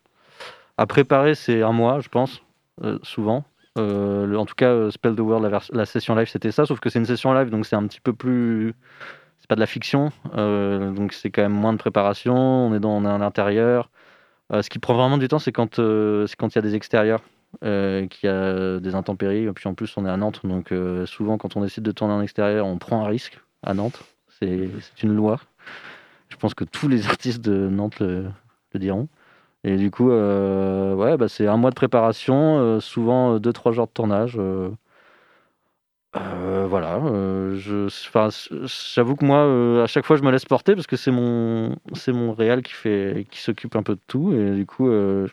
À 0.80 0.86
préparer, 0.86 1.34
c'est 1.34 1.60
un 1.60 1.72
mois, 1.72 2.00
je 2.00 2.08
pense, 2.08 2.40
euh, 2.82 2.98
souvent. 3.02 3.44
Euh, 3.76 4.34
en 4.34 4.46
tout 4.46 4.54
cas, 4.54 4.70
euh, 4.70 4.90
Spell 4.90 5.14
the 5.14 5.20
World, 5.20 5.60
la, 5.72 5.84
session 5.84 6.14
live, 6.14 6.26
c'était 6.26 6.52
ça, 6.52 6.64
sauf 6.64 6.80
que 6.80 6.88
c'est 6.88 6.98
une 6.98 7.04
session 7.04 7.34
live, 7.34 7.50
donc 7.50 7.66
c'est 7.66 7.76
un 7.76 7.86
petit 7.86 8.00
peu 8.00 8.14
plus. 8.14 8.72
C'est 9.40 9.46
pas 9.46 9.56
de 9.56 9.60
la 9.60 9.66
fiction, 9.66 10.10
donc 10.34 11.12
c'est 11.12 11.30
quand 11.30 11.42
même 11.42 11.52
moins 11.52 11.74
de 11.74 11.78
préparation. 11.78 12.34
On 12.34 12.74
est 12.74 12.80
dans, 12.80 12.92
on 12.92 13.04
est 13.04 13.10
à 13.10 13.18
l'intérieur. 13.18 13.90
Ce 14.50 14.70
qui 14.70 14.78
prend 14.78 14.94
vraiment 14.94 15.18
du 15.18 15.28
temps, 15.28 15.38
c'est 15.38 15.52
quand 15.52 15.76
c'est 15.76 16.36
quand 16.36 16.54
il 16.54 16.56
y 16.56 16.58
a 16.58 16.62
des 16.62 16.74
extérieurs, 16.74 17.20
euh, 17.62 18.06
qu'il 18.06 18.30
y 18.30 18.32
a 18.32 18.80
des 18.80 18.94
intempéries. 18.94 19.44
Et 19.44 19.52
puis 19.52 19.68
en 19.68 19.74
plus, 19.74 19.94
on 19.98 20.06
est 20.06 20.10
à 20.10 20.16
Nantes, 20.16 20.40
donc 20.44 20.72
souvent 21.04 21.36
quand 21.36 21.56
on 21.56 21.60
décide 21.60 21.84
de 21.84 21.92
tourner 21.92 22.14
en 22.14 22.22
extérieur, 22.22 22.66
on 22.66 22.78
prend 22.78 23.04
un 23.04 23.08
risque 23.08 23.38
à 23.62 23.74
Nantes. 23.74 24.02
C'est 24.38 24.70
une 25.02 25.14
loi. 25.14 25.40
Je 26.30 26.36
pense 26.36 26.54
que 26.54 26.64
tous 26.64 26.88
les 26.88 27.06
artistes 27.06 27.42
de 27.42 27.68
Nantes 27.68 28.00
le 28.00 28.32
diront. 28.74 29.08
Et 29.64 29.76
du 29.76 29.90
coup, 29.90 30.10
euh, 30.10 30.94
ouais, 30.94 31.16
bah, 31.16 31.28
c'est 31.28 31.46
un 31.46 31.56
mois 31.56 31.70
de 31.70 31.74
préparation, 31.74 32.58
euh, 32.58 32.80
souvent 32.80 33.38
2-3 33.38 33.72
jours 33.72 33.86
de 33.86 33.92
tournage. 33.92 34.36
euh, 34.38 34.70
euh, 36.16 36.66
voilà, 36.68 36.96
euh, 36.96 37.56
j'avoue 38.94 39.14
que 39.14 39.24
moi, 39.24 39.38
euh, 39.46 39.84
à 39.84 39.86
chaque 39.86 40.04
fois, 40.04 40.16
je 40.16 40.22
me 40.22 40.30
laisse 40.32 40.44
porter 40.44 40.74
parce 40.74 40.88
que 40.88 40.96
c'est 40.96 41.12
mon, 41.12 41.76
c'est 41.94 42.12
mon 42.12 42.32
réal 42.32 42.62
qui 42.62 42.72
qui 43.30 43.40
s'occupe 43.40 43.76
un 43.76 43.82
peu 43.84 43.94
de 43.94 44.00
tout. 44.08 44.32
Et 44.32 44.56
du 44.56 44.66
coup, 44.66 44.88
euh, 44.88 45.28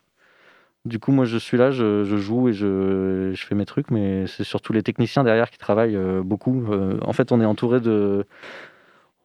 du 0.86 1.00
coup, 1.00 1.12
moi, 1.14 1.26
je 1.26 1.38
suis 1.38 1.58
là, 1.58 1.72
je, 1.72 2.04
je 2.06 2.18
joue 2.18 2.50
et 2.50 2.54
je, 2.54 3.32
je 3.36 3.46
fais 3.48 3.56
mes 3.56 3.66
trucs, 3.66 3.92
mais 3.92 4.28
c'est 4.28 4.44
surtout 4.46 4.74
les 4.74 4.84
techniciens 4.84 5.24
derrière 5.24 5.52
qui 5.52 5.58
travaillent 5.60 5.98
euh, 5.98 6.24
beaucoup. 6.24 6.66
Euh, 6.74 7.00
en 7.04 7.14
fait, 7.14 7.32
on 7.32 7.42
est 7.42 7.46
entouré 7.46 7.82
de, 7.82 8.26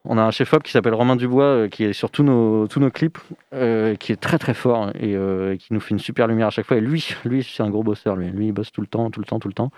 on 0.04 0.18
a 0.18 0.22
un 0.22 0.30
chef-op 0.30 0.62
qui 0.62 0.72
s'appelle 0.72 0.94
Romain 0.94 1.16
Dubois, 1.16 1.44
euh, 1.44 1.68
qui 1.68 1.84
est 1.84 1.92
sur 1.92 2.10
tous 2.10 2.24
nos, 2.24 2.66
tous 2.66 2.80
nos 2.80 2.90
clips, 2.90 3.18
euh, 3.54 3.94
qui 3.94 4.12
est 4.12 4.16
très 4.16 4.38
très 4.38 4.54
fort 4.54 4.90
et 4.98 5.14
euh, 5.14 5.56
qui 5.56 5.72
nous 5.72 5.80
fait 5.80 5.90
une 5.90 6.00
super 6.00 6.26
lumière 6.26 6.48
à 6.48 6.50
chaque 6.50 6.66
fois. 6.66 6.76
Et 6.76 6.80
lui, 6.80 7.06
lui 7.24 7.44
c'est 7.44 7.62
un 7.62 7.70
gros 7.70 7.84
bosseur. 7.84 8.16
Lui, 8.16 8.30
lui 8.30 8.46
il 8.46 8.52
bosse 8.52 8.72
tout 8.72 8.80
le 8.80 8.88
temps, 8.88 9.10
tout 9.10 9.20
le 9.20 9.26
temps, 9.26 9.38
tout 9.38 9.48
le 9.48 9.54
temps. 9.54 9.70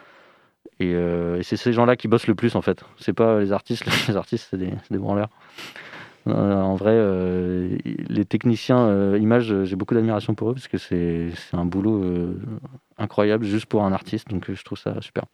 Et, 0.81 0.91
et 0.91 1.43
c'est 1.43 1.57
ces 1.57 1.73
gens-là 1.73 1.95
qui 1.95 2.09
bossent 2.09 2.27
le 2.27 2.35
plus 2.35 2.57
en 2.57 2.63
fait. 2.63 2.85
C'est 2.99 3.13
pas 3.13 3.39
les 3.39 3.53
artistes. 3.53 3.85
Les 4.09 4.17
artistes, 4.17 4.49
c'est 4.51 4.57
des, 4.57 4.73
des 4.91 4.99
branleurs. 4.99 5.29
En 6.27 6.75
vrai, 6.75 6.99
les 7.85 8.25
techniciens 8.25 9.15
images, 9.15 9.55
j'ai 9.65 9.77
beaucoup 9.77 9.95
d'admiration 9.95 10.35
pour 10.35 10.51
eux 10.51 10.55
parce 10.55 10.69
que 10.69 10.79
c'est 10.79 11.31
un 11.53 11.67
boulot 11.67 12.03
incroyable 12.99 13.45
juste 13.45 13.67
pour 13.67 13.85
un 13.85 13.93
artiste. 13.93 14.29
Donc 14.31 14.51
je 14.51 14.65
trouve 14.65 14.79
ça 14.79 15.01
super. 15.01 15.25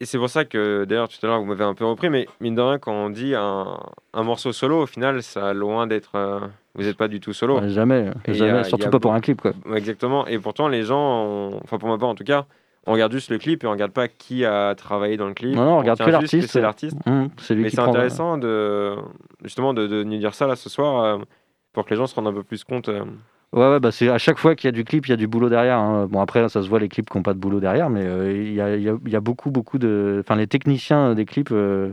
Et 0.00 0.04
c'est 0.06 0.18
pour 0.18 0.30
ça 0.30 0.44
que, 0.44 0.84
d'ailleurs, 0.84 1.08
tout 1.08 1.16
à 1.24 1.26
l'heure, 1.26 1.40
vous 1.40 1.44
m'avez 1.46 1.64
un 1.64 1.74
peu 1.74 1.84
repris, 1.84 2.08
mais 2.08 2.28
mine 2.40 2.54
de 2.54 2.60
rien, 2.60 2.78
quand 2.78 2.92
on 2.92 3.10
dit 3.10 3.34
un, 3.34 3.78
un 4.14 4.22
morceau 4.22 4.52
solo, 4.52 4.82
au 4.82 4.86
final, 4.86 5.22
ça 5.24 5.48
a 5.48 5.52
loin 5.54 5.86
d'être. 5.88 6.12
euh, 6.14 6.38
vous 6.76 6.84
n'êtes 6.84 6.96
pas 6.96 7.08
du 7.08 7.18
tout 7.18 7.32
solo. 7.32 7.58
Ouais, 7.58 7.68
jamais, 7.68 8.06
Et 8.26 8.34
jamais, 8.34 8.50
il 8.52 8.54
y 8.54 8.58
a- 8.60 8.64
surtout 8.64 8.90
pas 8.90 9.00
pour 9.00 9.12
un 9.12 9.20
clip 9.20 9.40
quoi. 9.40 9.52
Exactement. 9.74 10.24
Et 10.28 10.38
pourtant, 10.38 10.68
les 10.68 10.84
gens, 10.84 11.24
ont- 11.26 11.60
enfin 11.64 11.78
pour 11.78 11.88
ma 11.88 11.98
part 11.98 12.08
en 12.10 12.14
tout 12.14 12.22
cas, 12.22 12.46
on 12.86 12.92
regarde 12.92 13.10
juste 13.10 13.30
le 13.30 13.38
clip 13.38 13.64
et 13.64 13.66
on 13.66 13.72
regarde 13.72 13.90
pas 13.90 14.06
qui 14.06 14.44
a 14.44 14.76
travaillé 14.76 15.16
dans 15.16 15.26
le 15.26 15.34
clip. 15.34 15.56
Non, 15.56 15.64
non, 15.64 15.72
on 15.72 15.78
regarde 15.78 15.96
tient 15.96 16.06
que 16.06 16.10
l'artiste. 16.12 16.48
C'est 16.52 16.60
l'artiste. 16.60 16.96
Mmh, 17.04 17.26
c'est 17.38 17.54
lui 17.56 17.64
Mais 17.64 17.70
c'est 17.70 17.80
intéressant 17.80 18.38
de 18.38 18.94
justement 19.42 19.74
de, 19.74 19.88
de 19.88 20.04
nous 20.04 20.18
dire 20.18 20.32
ça 20.34 20.46
là 20.46 20.54
ce 20.54 20.70
soir 20.70 21.02
euh, 21.02 21.18
pour 21.72 21.84
que 21.84 21.90
les 21.90 21.96
gens 21.96 22.06
se 22.06 22.14
rendent 22.14 22.28
un 22.28 22.32
peu 22.32 22.44
plus 22.44 22.62
compte. 22.62 22.88
euh. 22.88 23.02
Ouais, 23.52 23.60
ouais, 23.70 23.80
bah 23.80 23.90
c'est 23.92 24.08
à 24.10 24.18
chaque 24.18 24.38
fois 24.38 24.54
qu'il 24.54 24.68
y 24.68 24.70
a 24.70 24.72
du 24.72 24.84
clip, 24.84 25.06
il 25.06 25.10
y 25.10 25.12
a 25.12 25.16
du 25.16 25.26
boulot 25.26 25.48
derrière. 25.48 25.78
hein. 25.78 26.06
Bon, 26.06 26.20
après, 26.20 26.42
là, 26.42 26.48
ça 26.50 26.62
se 26.62 26.68
voit 26.68 26.78
les 26.80 26.88
clips 26.88 27.08
qui 27.08 27.16
n'ont 27.16 27.22
pas 27.22 27.32
de 27.34 27.38
boulot 27.38 27.60
derrière, 27.60 27.88
mais 27.88 28.04
euh, 28.04 28.30
il 28.36 28.52
y, 28.52 28.60
a, 28.60 28.76
y 28.76 28.82
y 29.06 29.16
a 29.16 29.20
beaucoup, 29.20 29.50
beaucoup 29.50 29.78
de. 29.78 30.18
Enfin, 30.20 30.36
les 30.36 30.46
techniciens 30.46 31.14
des 31.14 31.24
clips, 31.24 31.50
euh, 31.52 31.90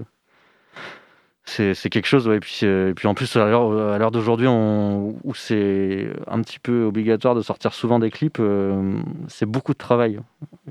c'est 1.46 1.90
quelque 1.90 2.08
chose. 2.08 2.28
Ouais. 2.28 2.38
Et, 2.38 2.40
puis, 2.40 2.60
euh, 2.64 2.90
et 2.90 2.94
puis 2.94 3.08
en 3.08 3.14
plus, 3.14 3.36
à 3.36 3.46
l'heure 3.48 4.12
d'aujourd'hui, 4.12 4.48
où 4.48 5.34
c'est 5.36 6.10
un 6.28 6.42
petit 6.42 6.60
peu 6.60 6.84
obligatoire 6.84 7.36
de 7.36 7.42
sortir 7.42 7.74
souvent 7.74 8.00
des 8.00 8.10
clips, 8.12 8.38
euh, 8.40 9.00
c'est 9.28 9.46
beaucoup 9.46 9.74
de 9.74 9.78
travail. 9.78 10.20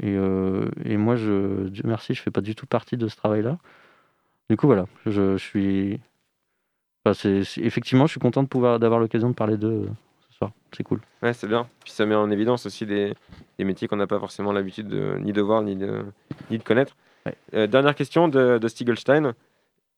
Et, 0.03 0.15
euh, 0.17 0.67
et 0.85 0.97
moi, 0.97 1.17
je, 1.17 1.69
merci, 1.85 2.15
je 2.15 2.23
fais 2.23 2.31
pas 2.31 2.41
du 2.41 2.55
tout 2.55 2.67
partie 2.67 2.97
de 2.97 3.09
ce 3.09 3.17
travail-là. 3.17 3.59
Du 4.51 4.57
coup, 4.57 4.67
voilà, 4.67 4.87
je, 5.07 5.37
je 5.37 5.45
suis. 5.45 6.01
enfin, 7.05 7.15
c'est- 7.15 7.61
effectivement, 7.63 8.07
je 8.07 8.13
suis 8.13 8.21
content 8.21 8.43
d'avoir 8.79 9.01
l'occasion 9.01 9.29
de 9.31 9.35
parler 9.35 9.57
d'eux 9.57 9.87
euh, 9.89 9.91
ce 10.35 10.39
soir. 10.39 10.51
C'est 10.77 10.83
cool. 10.83 11.01
Ouais, 11.23 11.33
c'est 11.33 11.47
bien. 11.47 11.67
Puis 11.85 11.93
ça 11.93 12.05
met 12.07 12.15
en 12.15 12.31
évidence 12.31 12.67
aussi 12.67 12.87
des, 12.87 13.15
des 13.59 13.65
métiers 13.65 13.89
qu'on 13.89 13.97
n'a 13.97 14.07
pas 14.07 14.19
forcément 14.19 14.53
l'habitude 14.53 14.89
de, 14.89 15.17
ni 15.21 15.33
de 15.33 15.41
voir 15.41 15.63
ni 15.63 15.77
de, 15.77 16.05
ni 16.51 16.59
de 16.59 16.63
connaître. 16.63 16.97
Ouais. 17.25 17.35
Euh, 17.55 17.67
dernière 17.67 17.95
question 17.95 18.29
de, 18.29 18.59
de 18.59 18.69
Stiegelstein. 18.69 19.35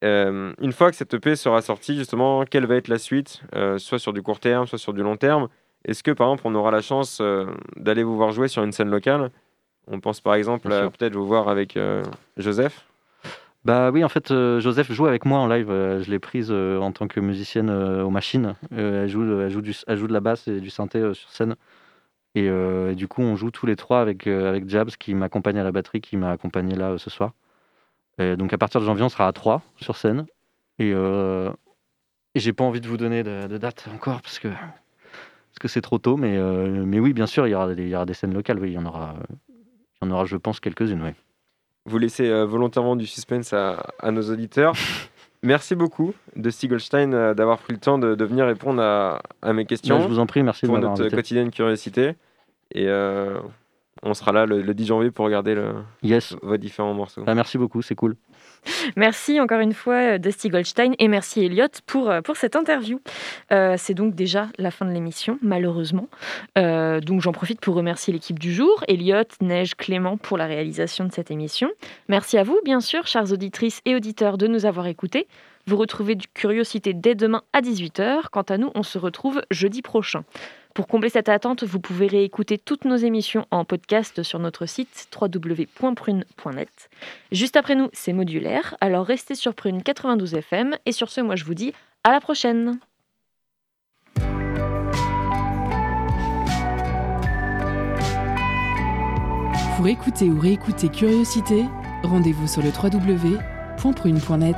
Euh, 0.04 0.52
une 0.60 0.72
fois 0.72 0.90
que 0.90 0.96
cette 0.96 1.14
EP 1.14 1.36
sera 1.36 1.62
sortie, 1.62 1.96
justement, 1.96 2.44
quelle 2.44 2.66
va 2.66 2.76
être 2.76 2.88
la 2.88 2.98
suite, 2.98 3.40
euh, 3.54 3.78
soit 3.78 3.98
sur 3.98 4.12
du 4.12 4.22
court 4.22 4.40
terme, 4.40 4.66
soit 4.66 4.78
sur 4.78 4.92
du 4.92 5.02
long 5.02 5.16
terme? 5.16 5.48
Est-ce 5.86 6.02
que, 6.02 6.10
par 6.10 6.28
exemple, 6.28 6.42
on 6.46 6.54
aura 6.54 6.70
la 6.70 6.82
chance 6.82 7.22
d'aller 7.76 8.02
vous 8.02 8.16
voir 8.16 8.32
jouer 8.32 8.48
sur 8.48 8.62
une 8.64 8.72
scène 8.72 8.90
locale? 8.90 9.30
On 9.88 10.00
pense 10.00 10.20
par 10.20 10.34
exemple 10.34 10.72
à 10.72 10.90
peut-être 10.90 11.14
vous 11.14 11.28
voir 11.28 11.48
avec 11.48 11.78
Joseph. 12.36 12.84
Bah 13.66 13.90
oui, 13.90 14.04
en 14.04 14.08
fait, 14.08 14.30
euh, 14.30 14.60
Joseph 14.60 14.92
joue 14.92 15.06
avec 15.06 15.24
moi 15.24 15.40
en 15.40 15.48
live. 15.48 15.68
euh, 15.70 16.00
je 16.00 16.08
l'ai 16.08 16.20
prise 16.20 16.52
euh, 16.52 16.78
en 16.78 16.92
tant 16.92 17.08
que 17.08 17.18
musicienne 17.18 17.68
aux 17.68 18.10
machines. 18.10 18.54
Elle, 18.70 19.08
joue, 19.08 19.40
elle, 19.40 19.50
joue 19.50 19.60
du, 19.60 19.74
elle 19.88 19.98
joue 19.98 20.06
de 20.06 20.12
la 20.12 20.20
basse 20.20 20.46
et 20.46 20.60
du 20.60 20.70
synthé 20.70 21.00
sur 21.14 21.28
scène. 21.30 21.56
Et, 22.36 22.48
du 22.94 23.08
coup, 23.08 23.22
on 23.22 23.34
joue 23.34 23.50
tous 23.50 23.66
les 23.66 23.74
trois 23.74 24.00
avec, 24.00 24.28
avec 24.28 24.68
Jabs 24.68 24.90
qui 24.90 25.14
m'accompagne 25.14 25.58
à 25.58 25.64
la 25.64 25.72
batterie, 25.72 26.00
qui 26.00 26.16
m'a 26.16 26.30
accompagné 26.30 26.76
là 26.76 26.96
ce 26.96 27.10
soir. 27.10 27.32
Donc 28.18 28.52
à 28.52 28.58
partir 28.58 28.80
de 28.80 28.86
janvier, 28.86 29.02
on 29.02 29.08
sera 29.08 29.26
à 29.26 29.32
trois 29.32 29.62
sur 29.78 29.96
scène. 29.96 30.26
Et, 30.78 30.90
et 30.90 32.38
j'ai 32.40 32.52
pas 32.52 32.62
envie 32.62 32.80
de 32.80 32.86
vous 32.86 32.98
donner 32.98 33.24
de, 33.24 33.58
date 33.58 33.88
encore 33.92 34.22
parce 34.22 34.38
que 34.38 34.48
parce 34.48 35.58
que 35.60 35.66
c'est 35.66 35.80
trop 35.80 35.98
tôt. 35.98 36.16
Mais, 36.16 36.38
mais 36.38 37.00
oui, 37.00 37.14
bien 37.14 37.26
sûr, 37.26 37.48
il 37.48 37.50
y 37.50 37.54
aura 37.54 37.74
des, 37.74 37.82
il 37.82 37.88
y 37.88 37.96
aura 37.96 38.06
des 38.06 38.14
scènes 38.14 38.34
locales. 38.34 38.60
Oui, 38.60 38.70
il 38.70 38.74
y 38.74 38.78
en 38.78 38.86
aura, 38.86 39.16
il 39.48 40.06
y 40.06 40.08
en 40.08 40.10
aura, 40.12 40.24
je 40.24 40.36
pense, 40.36 40.60
quelques-unes. 40.60 41.14
Vous 41.86 41.98
laissez 41.98 42.28
euh, 42.28 42.44
volontairement 42.44 42.96
du 42.96 43.06
suspense 43.06 43.52
à, 43.52 43.86
à 44.00 44.10
nos 44.10 44.22
auditeurs. 44.30 44.74
Merci 45.42 45.74
beaucoup 45.76 46.12
de 46.34 46.50
Stiegelstein 46.50 47.12
euh, 47.12 47.34
d'avoir 47.34 47.58
pris 47.58 47.72
le 47.72 47.78
temps 47.78 47.98
de, 47.98 48.14
de 48.14 48.24
venir 48.24 48.46
répondre 48.46 48.82
à, 48.82 49.22
à 49.42 49.52
mes 49.52 49.64
questions. 49.66 49.96
Bah, 49.98 50.02
je 50.02 50.08
vous 50.08 50.18
en 50.18 50.26
prie, 50.26 50.42
merci 50.42 50.62
de 50.62 50.66
pour 50.66 50.74
m'avoir 50.74 50.92
notre 50.92 51.02
invité. 51.02 51.16
quotidienne 51.16 51.50
curiosité. 51.50 52.14
Et 52.74 52.88
euh, 52.88 53.38
on 54.02 54.14
sera 54.14 54.32
là 54.32 54.46
le, 54.46 54.60
le 54.62 54.74
10 54.74 54.86
janvier 54.86 55.10
pour 55.12 55.24
regarder 55.24 55.54
le, 55.54 55.74
Yes. 56.02 56.34
vos 56.42 56.56
différents 56.56 56.94
morceaux. 56.94 57.22
Ah, 57.26 57.34
merci 57.34 57.58
beaucoup, 57.58 57.80
c'est 57.82 57.94
cool. 57.94 58.16
Merci 58.96 59.40
encore 59.40 59.60
une 59.60 59.72
fois 59.72 60.14
euh, 60.14 60.18
Dusty 60.18 60.48
Goldstein 60.48 60.92
et 60.98 61.08
merci 61.08 61.44
Elliot 61.44 61.66
pour, 61.86 62.10
euh, 62.10 62.20
pour 62.20 62.36
cette 62.36 62.56
interview. 62.56 63.00
Euh, 63.52 63.74
c'est 63.78 63.94
donc 63.94 64.14
déjà 64.14 64.48
la 64.58 64.70
fin 64.70 64.86
de 64.86 64.92
l'émission, 64.92 65.38
malheureusement. 65.42 66.08
Donc 66.56 67.20
j'en 67.20 67.32
profite 67.32 67.60
pour 67.60 67.74
remercier 67.74 68.12
l'équipe 68.12 68.38
du 68.38 68.52
jour, 68.52 68.84
Elliot, 68.88 69.22
Neige, 69.40 69.74
Clément 69.74 70.16
pour 70.16 70.38
la 70.38 70.46
réalisation 70.46 71.04
de 71.04 71.12
cette 71.12 71.30
émission. 71.30 71.70
Merci 72.08 72.38
à 72.38 72.42
vous, 72.42 72.58
bien 72.64 72.80
sûr, 72.80 73.06
chères 73.06 73.32
auditrices 73.32 73.80
et 73.84 73.94
auditeurs, 73.94 74.38
de 74.38 74.46
nous 74.46 74.66
avoir 74.66 74.86
écoutés. 74.86 75.26
Vous 75.66 75.76
retrouvez 75.76 76.14
du 76.14 76.26
Curiosité 76.28 76.94
dès 76.94 77.14
demain 77.14 77.42
à 77.52 77.60
18h. 77.60 78.28
Quant 78.30 78.42
à 78.42 78.56
nous, 78.56 78.70
on 78.74 78.82
se 78.82 78.98
retrouve 78.98 79.42
jeudi 79.50 79.82
prochain. 79.82 80.24
Pour 80.76 80.86
combler 80.88 81.08
cette 81.08 81.30
attente, 81.30 81.64
vous 81.64 81.80
pouvez 81.80 82.06
réécouter 82.06 82.58
toutes 82.58 82.84
nos 82.84 82.96
émissions 82.96 83.46
en 83.50 83.64
podcast 83.64 84.22
sur 84.22 84.38
notre 84.38 84.66
site 84.66 85.08
www.prune.net. 85.18 86.90
Juste 87.32 87.56
après 87.56 87.74
nous, 87.74 87.88
c'est 87.94 88.12
modulaire, 88.12 88.76
alors 88.82 89.06
restez 89.06 89.34
sur 89.34 89.54
Prune 89.54 89.82
92 89.82 90.34
FM. 90.34 90.76
Et 90.84 90.92
sur 90.92 91.08
ce, 91.08 91.22
moi 91.22 91.34
je 91.34 91.44
vous 91.44 91.54
dis 91.54 91.72
à 92.04 92.10
la 92.10 92.20
prochaine 92.20 92.78
Pour 99.78 99.88
écouter 99.88 100.26
ou 100.26 100.38
réécouter 100.38 100.90
Curiosité, 100.90 101.64
rendez-vous 102.02 102.46
sur 102.46 102.60
le 102.60 102.68
www.prune.net. 102.68 104.56